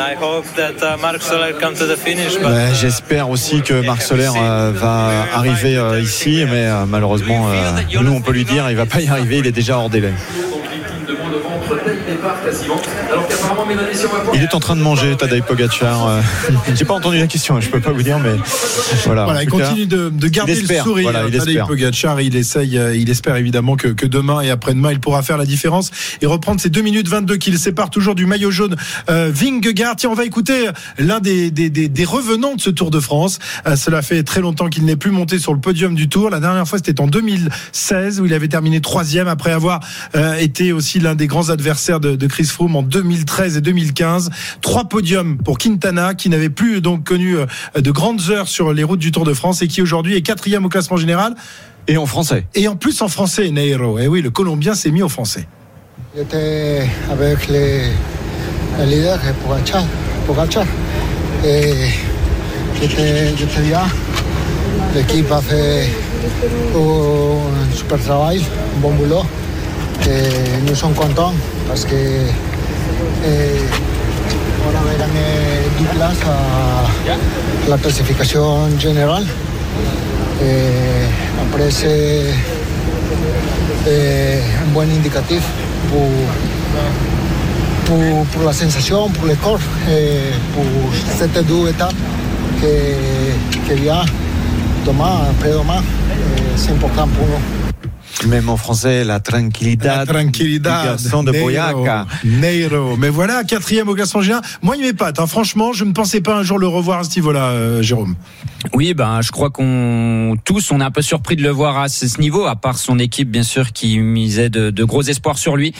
Ouais, 2.44 2.68
J'espère 2.80 3.30
aussi 3.30 3.62
que 3.62 3.84
Marc 3.84 4.02
Soler 4.02 4.28
euh, 4.36 4.70
va 4.72 5.26
arriver 5.34 5.76
euh, 5.76 6.00
ici, 6.00 6.44
mais 6.48 6.68
malheureusement, 6.86 7.48
nous 8.00 8.12
on 8.12 8.20
peut 8.20 8.32
lui 8.32 8.44
dire, 8.44 8.70
il 8.70 8.76
va 8.76 8.86
pas 8.86 9.00
y 9.00 9.08
arriver, 9.08 9.38
il 9.38 9.46
est 9.46 9.52
déjà 9.52 9.78
hors 9.78 9.90
délai. 9.90 10.12
Il 14.34 14.42
est 14.42 14.54
en 14.54 14.60
train 14.60 14.76
de 14.76 14.80
manger, 14.80 15.16
Tadej 15.16 15.42
Pogacar. 15.42 16.08
euh, 16.08 16.20
J'ai 16.74 16.84
pas 16.84 16.94
entendu 16.94 17.18
la 17.18 17.26
question, 17.26 17.60
je 17.60 17.68
peux 17.68 17.80
pas 17.80 17.92
vous 17.92 18.02
dire, 18.02 18.18
mais 18.18 18.34
voilà. 19.06 19.42
Il 19.42 19.48
continue 19.48 19.86
de, 19.86 20.08
de 20.10 20.28
garder 20.28 20.54
il 20.58 20.66
le 20.66 20.74
sourire. 20.82 21.10
voilà, 21.10 21.26
il 21.26 21.32
Tadej 21.32 21.48
espère. 21.48 21.66
Pogacar, 21.66 22.20
il 22.20 22.36
essaye, 22.36 22.78
euh, 22.78 22.94
il 22.96 23.10
espère 23.10 23.36
évidemment 23.36 23.76
que, 23.76 23.88
que 23.88 24.06
demain 24.06 24.40
et 24.40 24.50
après-demain, 24.50 24.92
il 24.92 25.00
pourra 25.00 25.22
faire 25.22 25.36
la 25.36 25.44
différence 25.46 25.90
et 26.20 26.26
reprendre 26.26 26.60
ces 26.60 26.70
2 26.70 26.80
minutes 26.82 27.08
22 27.08 27.36
qui 27.36 27.50
le 27.50 27.58
séparent 27.58 27.90
toujours 27.90 28.14
du 28.14 28.26
maillot 28.26 28.50
jaune 28.50 28.76
euh, 29.08 29.30
Vingegaard. 29.32 29.96
Tiens, 29.96 30.10
on 30.10 30.14
va 30.14 30.24
écouter 30.24 30.68
l'un 30.98 31.20
des, 31.20 31.50
des, 31.50 31.70
des, 31.70 31.88
des 31.88 32.04
revenants 32.04 32.54
de 32.56 32.60
ce 32.60 32.70
Tour 32.70 32.90
de 32.90 33.00
France. 33.00 33.38
Euh, 33.66 33.76
cela 33.76 34.02
fait 34.02 34.22
très 34.22 34.40
longtemps 34.40 34.68
qu'il 34.68 34.84
n'est 34.84 34.96
plus 34.96 35.10
monté 35.10 35.38
sur 35.38 35.52
le 35.54 35.60
podium 35.60 35.94
du 35.94 36.08
Tour. 36.08 36.30
La 36.30 36.40
dernière 36.40 36.66
fois, 36.66 36.78
c'était 36.78 37.00
en 37.00 37.06
2016 37.06 38.20
où 38.20 38.26
il 38.26 38.34
avait 38.34 38.48
terminé 38.48 38.80
troisième 38.80 39.28
après 39.28 39.52
avoir 39.52 39.80
euh, 40.14 40.34
été 40.36 40.72
aussi 40.72 41.00
l'un 41.00 41.14
des 41.14 41.26
grands 41.26 41.50
adversaires 41.50 41.99
de, 42.00 42.16
de 42.16 42.26
Chris 42.26 42.44
Froome 42.44 42.76
en 42.76 42.82
2013 42.82 43.56
et 43.56 43.60
2015. 43.60 44.30
Trois 44.60 44.84
podiums 44.84 45.38
pour 45.38 45.58
Quintana 45.58 46.14
qui 46.14 46.28
n'avait 46.28 46.50
plus 46.50 46.80
donc 46.80 47.04
connu 47.04 47.36
euh, 47.36 47.46
de 47.80 47.90
grandes 47.90 48.30
heures 48.30 48.48
sur 48.48 48.72
les 48.72 48.82
routes 48.82 48.98
du 48.98 49.12
Tour 49.12 49.24
de 49.24 49.34
France 49.34 49.62
et 49.62 49.68
qui 49.68 49.82
aujourd'hui 49.82 50.16
est 50.16 50.22
quatrième 50.22 50.64
au 50.64 50.68
classement 50.68 50.96
général. 50.96 51.34
Et 51.88 51.96
en 51.96 52.06
français. 52.06 52.46
Et 52.54 52.68
en 52.68 52.76
plus 52.76 53.00
en 53.02 53.08
français, 53.08 53.50
Neiro. 53.50 53.98
Et 53.98 54.06
oui, 54.06 54.22
le 54.22 54.30
Colombien 54.30 54.74
s'est 54.74 54.90
mis 54.90 55.02
au 55.02 55.08
français. 55.08 55.46
J'étais 56.16 56.88
avec 57.10 57.48
les, 57.48 57.82
le 58.78 58.84
leader, 58.84 59.18
Pogacar. 59.44 59.84
Pogacar. 60.26 60.66
Et 61.44 61.72
j'étais 62.80 63.36
j'étais 63.36 63.62
bien. 63.62 63.82
L'équipe 64.94 65.30
a 65.30 65.40
fait 65.40 65.88
un 66.74 67.74
super 67.74 67.98
travail, 67.98 68.40
un 68.76 68.80
bon 68.80 68.92
boulot. 68.92 69.24
Et 70.08 70.62
nous 70.66 70.74
sommes 70.74 70.94
contents 70.94 71.34
parce 71.68 71.84
que 71.84 71.94
eh, 71.94 73.60
on 74.66 74.88
avait 74.88 74.98
gagné 74.98 75.26
10 75.78 75.84
places 75.96 76.22
à 76.26 77.70
la 77.70 77.78
classification 77.78 78.68
générale. 78.78 79.26
Et 80.42 81.06
après, 81.42 81.70
c'est 81.70 82.24
eh, 83.86 84.38
un 84.62 84.72
bon 84.72 84.88
indicatif 84.90 85.42
pour, 85.90 86.08
pour, 87.84 88.26
pour 88.26 88.42
la 88.44 88.52
sensation, 88.52 89.08
pour 89.10 89.26
le 89.26 89.34
corps, 89.34 89.58
et 89.88 90.32
pour 90.54 90.64
cette 91.18 91.46
deux 91.46 91.68
étapes 91.68 91.94
que, 92.60 93.68
que 93.68 93.74
vient 93.74 94.04
demain, 94.86 95.28
après-demain. 95.30 95.82
Et 96.10 96.42
C'est 96.56 96.72
important 96.72 97.06
pour 97.08 97.26
nous. 97.26 97.69
Même 98.26 98.48
en 98.48 98.56
français, 98.56 99.04
la 99.04 99.20
tranquillidad, 99.20 100.06
La 100.08 100.14
tranquillidad 100.14 100.80
du 100.80 100.86
garçon 100.88 101.22
de. 101.22 101.32
Boyaca. 101.32 102.06
Neiro. 102.24 102.96
Mais 102.96 103.08
voilà, 103.08 103.44
quatrième 103.44 103.88
au 103.88 103.94
classement 103.94 104.20
général. 104.20 104.42
Moi, 104.62 104.76
il 104.76 104.82
m'épate. 104.82 105.18
Hein. 105.18 105.26
Franchement, 105.26 105.72
je 105.72 105.84
ne 105.84 105.92
pensais 105.92 106.20
pas 106.20 106.36
un 106.36 106.42
jour 106.42 106.58
le 106.58 106.66
revoir 106.66 107.00
à 107.00 107.04
ce 107.04 107.16
niveau-là, 107.16 107.50
euh, 107.50 107.82
Jérôme. 107.82 108.16
Oui, 108.74 108.92
ben, 108.92 109.22
je 109.22 109.30
crois 109.30 109.48
qu'on 109.48 110.36
tous, 110.44 110.70
on 110.70 110.80
est 110.80 110.84
un 110.84 110.90
peu 110.90 111.00
surpris 111.00 111.34
de 111.34 111.42
le 111.42 111.48
voir 111.48 111.78
à 111.78 111.88
ce 111.88 112.20
niveau, 112.20 112.44
à 112.44 112.56
part 112.56 112.76
son 112.76 112.98
équipe, 112.98 113.30
bien 113.30 113.42
sûr, 113.42 113.72
qui 113.72 113.98
misait 113.98 114.50
de, 114.50 114.70
de 114.70 114.84
gros 114.84 115.02
espoirs 115.02 115.38
sur 115.38 115.56
lui. 115.56 115.72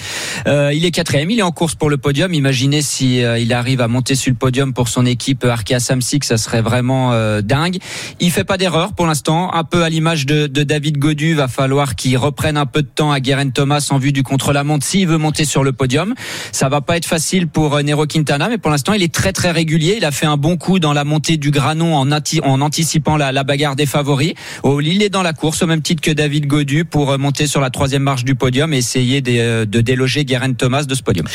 Euh, 0.47 0.73
il 0.73 0.87
est 0.87 0.91
quatrième, 0.91 1.31
il 1.31 1.39
est 1.39 1.43
en 1.43 1.53
course 1.53 1.75
pour 1.75 1.91
le 1.91 1.99
podium. 1.99 2.33
Imaginez 2.33 2.81
si 2.81 3.23
euh, 3.23 3.39
il 3.39 3.53
arrive 3.53 3.83
à 3.83 3.89
monter 3.89 4.15
sur 4.15 4.31
le 4.31 4.37
podium 4.37 4.73
pour 4.73 4.89
son 4.89 5.05
équipe 5.05 5.45
Arkea 5.45 5.79
Samsic, 5.79 6.25
ça 6.25 6.39
serait 6.39 6.63
vraiment 6.63 7.13
euh, 7.13 7.43
dingue. 7.43 7.79
Il 8.19 8.31
fait 8.31 8.45
pas 8.45 8.57
d'erreur 8.57 8.95
pour 8.95 9.07
l'instant, 9.07 9.53
un 9.53 9.65
peu 9.65 9.83
à 9.83 9.91
l'image 9.91 10.25
de, 10.25 10.47
de 10.47 10.63
David 10.63 10.97
Godu, 10.97 11.35
va 11.35 11.49
falloir 11.49 11.95
qu'il 11.97 12.17
reprenne 12.31 12.57
un 12.57 12.67
peu 12.67 12.83
de 12.83 12.89
temps 12.89 13.11
à 13.13 13.21
Guerin 13.21 13.51
Thomas 13.51 13.87
en 13.91 13.99
vue 13.99 14.13
du 14.13 14.23
contre-la-montre 14.23 14.85
s'il 14.87 15.07
veut 15.07 15.19
monter 15.19 15.45
sur 15.45 15.65
le 15.65 15.73
podium. 15.73 16.15
Ça 16.53 16.69
va 16.69 16.81
pas 16.81 16.97
être 16.97 17.05
facile 17.07 17.49
pour 17.49 17.75
euh, 17.75 17.83
Nero 17.83 18.07
Quintana, 18.07 18.49
mais 18.49 18.59
pour 18.59 18.71
l'instant, 18.71 18.93
il 18.93 19.03
est 19.03 19.13
très 19.13 19.33
très 19.33 19.51
régulier. 19.51 19.95
Il 19.99 20.05
a 20.05 20.11
fait 20.13 20.27
un 20.27 20.37
bon 20.37 20.57
coup 20.57 20.79
dans 20.79 20.93
la 20.93 21.05
montée 21.05 21.37
du 21.37 21.51
Granon 21.51 21.95
en, 21.97 22.11
anti- 22.13 22.41
en 22.43 22.61
anticipant 22.61 23.17
la, 23.17 23.33
la 23.33 23.43
bagarre 23.45 23.77
des 23.77 23.87
favoris. 23.87 24.35
Oh, 24.63 24.81
il 24.81 25.03
est 25.03 25.09
dans 25.11 25.23
la 25.23 25.33
course 25.33 25.63
au 25.63 25.67
même 25.67 25.83
titre 25.83 26.01
que 26.03 26.11
David 26.11 26.47
Godu 26.47 26.85
pour 26.85 27.11
euh, 27.11 27.19
monter 27.19 27.47
sur 27.47 27.61
la 27.61 27.71
troisième 27.71 28.03
marche 28.03 28.25
du 28.25 28.35
podium 28.35 28.73
et 28.73 28.79
essayer 28.79 29.21
de, 29.21 29.33
euh, 29.37 29.65
de 29.67 29.81
déloger 29.81 30.25
Guerin 30.25 30.53
Thomas 30.55 30.85
de 30.85 30.95
ce 30.95 31.03
podium. 31.03 31.27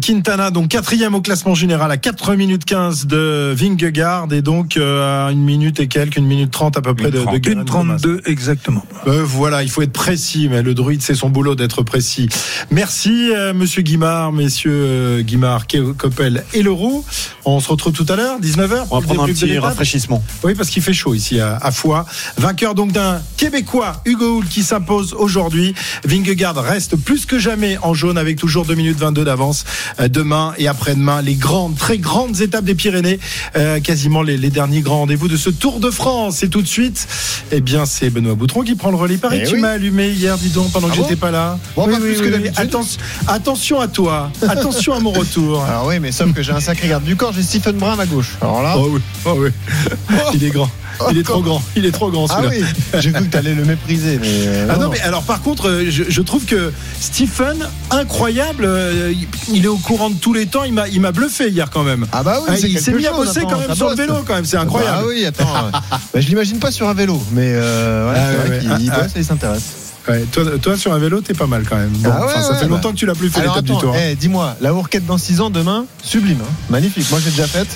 Quintana, 0.00 0.50
donc 0.50 0.68
quatrième 0.68 1.14
au 1.14 1.20
classement 1.20 1.54
général 1.54 1.90
à 1.90 1.96
4 1.96 2.34
minutes 2.36 2.64
15 2.64 3.06
de 3.06 3.52
Vingegaard 3.56 4.32
et 4.32 4.42
donc 4.42 4.76
à 4.76 5.28
une 5.32 5.42
minute 5.44 5.80
et 5.80 5.88
quelques, 5.88 6.16
une 6.16 6.26
minute 6.26 6.50
30 6.50 6.76
à 6.76 6.82
peu 6.82 6.94
près 6.94 7.10
de, 7.10 7.18
de 7.18 7.62
Thomas. 7.64 7.96
32 7.96 8.20
exactement. 8.26 8.84
Euh, 9.06 9.22
voilà, 9.24 9.62
il 9.62 9.70
faut 9.70 9.82
être 9.82 9.92
précis, 9.92 10.21
mais 10.50 10.62
le 10.62 10.74
druide, 10.74 11.02
c'est 11.02 11.14
son 11.14 11.30
boulot 11.30 11.54
d'être 11.54 11.82
précis. 11.82 12.28
Merci, 12.70 13.30
euh, 13.34 13.52
monsieur 13.54 13.82
Guimard, 13.82 14.32
messieurs 14.32 14.70
euh, 14.72 15.22
Guimard, 15.22 15.66
Coppel 15.98 16.44
et 16.54 16.62
Leroux. 16.62 17.04
On 17.44 17.60
se 17.60 17.68
retrouve 17.68 17.92
tout 17.92 18.06
à 18.08 18.16
l'heure, 18.16 18.40
19h. 18.40 18.86
On 18.90 19.00
va 19.00 19.06
prendre 19.06 19.24
un 19.24 19.26
petit 19.26 19.58
rafraîchissement. 19.58 20.22
Oui, 20.44 20.54
parce 20.54 20.70
qu'il 20.70 20.82
fait 20.82 20.92
chaud 20.92 21.14
ici 21.14 21.40
à, 21.40 21.56
à 21.56 21.72
Foix. 21.72 22.06
Vainqueur 22.36 22.74
donc 22.74 22.92
d'un 22.92 23.20
Québécois, 23.36 24.00
Hugo 24.04 24.38
Hull, 24.38 24.46
qui 24.46 24.62
s'impose 24.62 25.14
aujourd'hui. 25.14 25.74
Vingegaard 26.04 26.56
reste 26.62 26.96
plus 26.96 27.26
que 27.26 27.38
jamais 27.38 27.78
en 27.82 27.94
jaune 27.94 28.18
avec 28.18 28.36
toujours 28.36 28.64
2 28.64 28.74
minutes 28.74 28.98
22 28.98 29.24
d'avance. 29.24 29.64
Euh, 30.00 30.08
Demain 30.08 30.52
et 30.58 30.68
après-demain, 30.68 31.22
les 31.22 31.34
grandes, 31.34 31.76
très 31.76 31.98
grandes 31.98 32.40
étapes 32.42 32.64
des 32.64 32.74
Pyrénées, 32.74 33.18
euh, 33.56 33.80
quasiment 33.80 34.22
les, 34.22 34.36
les 34.36 34.50
derniers 34.50 34.82
grands 34.82 34.98
rendez-vous 35.00 35.28
de 35.28 35.36
ce 35.36 35.50
Tour 35.50 35.80
de 35.80 35.90
France. 35.90 36.42
Et 36.42 36.48
tout 36.48 36.62
de 36.62 36.68
suite, 36.68 37.08
eh 37.50 37.60
bien, 37.60 37.86
c'est 37.86 38.10
Benoît 38.10 38.34
Boutron 38.34 38.62
qui 38.62 38.74
prend 38.74 38.90
le 38.90 38.96
relais. 38.96 39.12
Eh 39.14 39.42
que 39.42 39.48
tu 39.48 39.54
oui. 39.54 39.60
m'as 39.60 39.70
allumé 39.70 40.11
hier, 40.12 40.36
dis 40.38 40.48
donc, 40.50 40.70
pendant 40.72 40.88
que 40.88 40.92
Ah 40.94 40.96
bon 40.98 41.02
j'étais 41.04 41.16
pas 41.16 41.30
là. 41.30 41.58
Bon, 41.76 41.86
pas 41.88 41.98
plus 41.98 42.20
que. 42.20 42.28
Atten- 42.60 42.98
attention 43.28 43.80
à 43.80 43.88
toi. 43.88 44.30
Attention 44.48 44.94
à 44.94 45.00
mon 45.00 45.10
retour. 45.12 45.64
Alors 45.64 45.86
oui, 45.88 45.98
mais 46.00 46.12
sauf 46.12 46.32
que 46.32 46.42
j'ai 46.42 46.52
un 46.52 46.60
sacré 46.60 46.88
garde 46.88 47.04
du 47.04 47.16
corps, 47.16 47.32
j'ai 47.32 47.42
Stephen 47.42 47.76
Brun 47.76 47.98
à 47.98 48.06
gauche. 48.06 48.36
Alors 48.40 48.62
là. 48.62 48.74
Oh 48.76 48.88
oui, 48.92 49.00
oh 49.26 49.34
oui. 49.38 49.50
Il 50.34 50.44
est 50.44 50.50
grand. 50.50 50.70
Il 51.10 51.18
est 51.18 51.22
trop 51.22 51.40
grand. 51.42 51.60
Il 51.74 51.84
est 51.86 51.90
trop 51.90 52.10
grand 52.10 52.26
Ah 52.30 52.42
celui-là. 52.42 52.66
oui, 52.94 53.00
j'ai 53.00 53.12
cru 53.12 53.24
que 53.24 53.30
t'allais 53.30 53.54
le 53.54 53.64
mépriser, 53.64 54.18
mais. 54.20 54.28
euh, 54.28 54.68
Ah 54.70 54.76
non, 54.76 54.88
mais 54.90 55.00
alors 55.00 55.22
par 55.22 55.40
contre, 55.40 55.68
euh, 55.68 55.86
je, 55.88 56.04
je 56.08 56.20
trouve 56.22 56.44
que 56.44 56.70
Stephen, 57.00 57.66
incroyable, 57.90 58.64
euh, 58.66 59.12
il- 59.48 59.64
est 59.64 59.68
au 59.68 59.78
courant 59.78 60.10
de 60.10 60.16
tous 60.16 60.32
les 60.34 60.46
temps. 60.46 60.64
Il 60.64 60.74
m'a, 60.74 60.86
il 60.88 61.00
m'a 61.00 61.10
bluffé 61.12 61.48
hier 61.48 61.70
quand 61.70 61.82
même. 61.82 62.06
Ah 62.12 62.22
bah 62.22 62.38
oui, 62.46 62.56
c'est 62.60 62.68
il 62.68 62.78
s'est 62.80 62.92
mis 62.92 63.06
à 63.06 63.12
bosser 63.12 63.40
quand 63.48 63.58
même 63.58 63.74
sur 63.74 63.88
le 63.88 63.96
vélo 63.96 64.16
quand 64.26 64.34
même. 64.34 64.44
C'est 64.44 64.58
incroyable. 64.58 64.98
Ah 65.00 65.06
oui, 65.08 65.24
attends. 65.24 65.44
bah, 65.72 66.20
je 66.20 66.28
l'imagine 66.28 66.58
pas 66.58 66.70
sur 66.70 66.86
un 66.88 66.94
vélo, 66.94 67.20
mais 67.32 67.52
euh, 67.54 68.02
voilà, 68.04 68.20
Ah 68.22 68.26
c'est 68.30 68.36
ouais, 68.38 68.58
vrai 68.58 68.68
ouais. 68.68 68.76
qu'il 68.78 68.90
Ah, 68.92 69.00
bosse 69.00 69.12
et 69.16 69.18
il 69.20 69.24
s'intéresse. 69.24 69.62
Ouais, 70.08 70.24
toi, 70.32 70.44
toi, 70.60 70.76
sur 70.76 70.92
un 70.92 70.98
vélo, 70.98 71.20
t'es 71.20 71.32
pas 71.34 71.46
mal 71.46 71.62
quand 71.68 71.76
même. 71.76 71.90
Bon, 71.90 72.10
Ah 72.12 72.26
ouais, 72.26 72.32
ça 72.32 72.52
ouais, 72.52 72.58
fait 72.58 72.64
bah. 72.64 72.70
longtemps 72.70 72.90
que 72.90 72.96
tu 72.96 73.06
l'as 73.06 73.14
plus 73.14 73.30
fait 73.30 73.40
l'étape 73.40 73.64
du 73.64 73.76
tour. 73.76 73.94
eh, 73.96 74.16
dis-moi, 74.16 74.56
la 74.60 74.74
Hourquette 74.74 75.06
dans 75.06 75.18
6 75.18 75.40
ans 75.40 75.50
demain, 75.50 75.84
sublime, 76.02 76.40
hein. 76.42 76.52
magnifique. 76.70 77.08
Moi 77.10 77.20
j'ai 77.24 77.30
déjà 77.30 77.46
faite. 77.46 77.68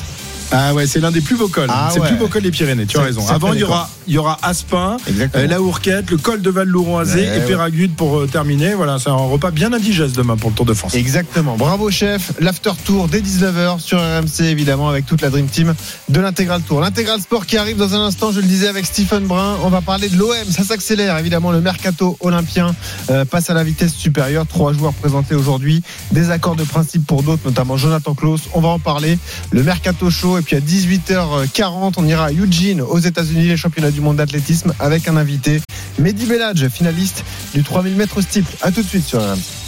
Ah 0.53 0.75
ouais, 0.75 0.87
c'est 0.87 1.01
l'un 1.01 1.11
des 1.11 1.21
plus 1.21 1.37
beaux 1.37 1.49
cols. 1.49 1.69
Ah 1.71 1.89
c'est 1.93 2.01
ouais. 2.01 2.11
le 2.11 2.17
plus 2.17 2.25
beau 2.25 2.29
col 2.29 2.43
des 2.43 2.51
Pyrénées, 2.51 2.87
tu 2.87 2.99
as 2.99 3.03
raison. 3.03 3.27
Avant, 3.29 3.53
il 3.53 3.61
y 3.61 3.65
aura, 3.65 3.91
il 4.07 4.15
y 4.15 4.19
aura 4.19 4.39
Aspin, 4.43 4.97
euh, 5.35 5.47
la 5.47 5.61
Hourquette, 5.61 6.11
le 6.11 6.17
col 6.17 6.41
de 6.41 6.51
Val-Louroisé 6.51 7.21
Ouais, 7.21 7.39
et. 7.39 7.41
Péragude 7.41 7.95
pour 7.95 8.19
euh, 8.19 8.27
terminer. 8.27 8.75
Voilà, 8.75 8.99
c'est 8.99 9.09
un 9.09 9.15
repas 9.15 9.51
bien 9.51 9.73
indigeste 9.73 10.15
demain 10.17 10.37
pour 10.37 10.51
le 10.51 10.57
Tour 10.57 10.67
de 10.67 10.75
France. 10.75 10.95
Exactement. 10.95 11.57
Bravo 11.57 11.91
chef. 11.91 12.33
L'after 12.41 12.71
tour 12.85 13.09
dès 13.09 13.21
19h 13.21 13.81
sur 13.81 13.99
RMC 13.99 14.43
évidemment 14.45 14.89
avec 14.89 15.07
toute 15.07 15.23
la 15.23 15.31
Dream 15.31 15.47
Team 15.47 15.75
de 16.09 16.21
l'intégral 16.21 16.63
tour. 16.63 16.81
L'intégral 16.81 17.21
sport 17.21 17.47
qui 17.47 17.57
arrive 17.57 17.77
dans 17.77 17.95
un 17.95 18.07
instant, 18.07 18.33
je 18.33 18.41
le 18.41 18.47
disais 18.47 18.69
avec 18.69 18.87
Stephen 18.87 19.27
Brun. 19.27 19.57
On 19.65 19.69
va 19.69 19.81
parler 19.81 20.09
de 20.09 20.17
l'OM. 20.17 20.35
Ça 20.51 20.63
s'accélère 20.63 21.17
évidemment. 21.19 21.51
Le 21.53 21.61
mercato 21.61 22.17
olympien 22.21 22.75
euh, 23.11 23.25
passe 23.25 23.51
à 23.51 23.55
la 23.55 23.65
vitesse 23.65 23.93
supérieure. 23.95 24.47
Trois 24.47 24.73
joueurs 24.73 24.95
présentés 24.95 25.35
aujourd'hui. 25.35 25.83
Des 26.13 26.31
accords 26.31 26.57
de 26.57 26.65
principe 26.65 27.07
pour 27.07 27.23
d'autres, 27.23 27.43
notamment 27.45 27.77
Jonathan 27.77 28.15
Klaus. 28.15 28.43
On 28.55 28.61
va 28.61 28.69
en 28.69 28.79
parler. 28.79 29.19
Le 29.51 29.63
mercato 29.63 30.11
chaud. 30.11 30.36
Et 30.39 30.43
puis 30.43 30.57
à 30.57 30.61
18h40, 30.61 31.95
on 31.97 32.07
ira 32.07 32.27
à 32.27 32.33
Eugene 32.33 32.81
aux 32.81 32.99
États-Unis, 32.99 33.49
les 33.49 33.57
championnats 33.57 33.91
du 33.91 34.01
monde 34.01 34.17
d'athlétisme 34.17 34.75
avec 34.79 35.09
un 35.09 35.17
invité. 35.17 35.61
Mehdi 35.99 36.27
Bellage, 36.27 36.69
finaliste 36.69 37.25
du 37.55 37.63
3000 37.63 37.97
mètres 37.97 38.21
steeple. 38.21 38.57
À 38.63 38.71
tout 38.71 38.83
de 38.83 38.89
suite 38.89 39.07
sur 39.07 39.21
RMC. 39.21 39.66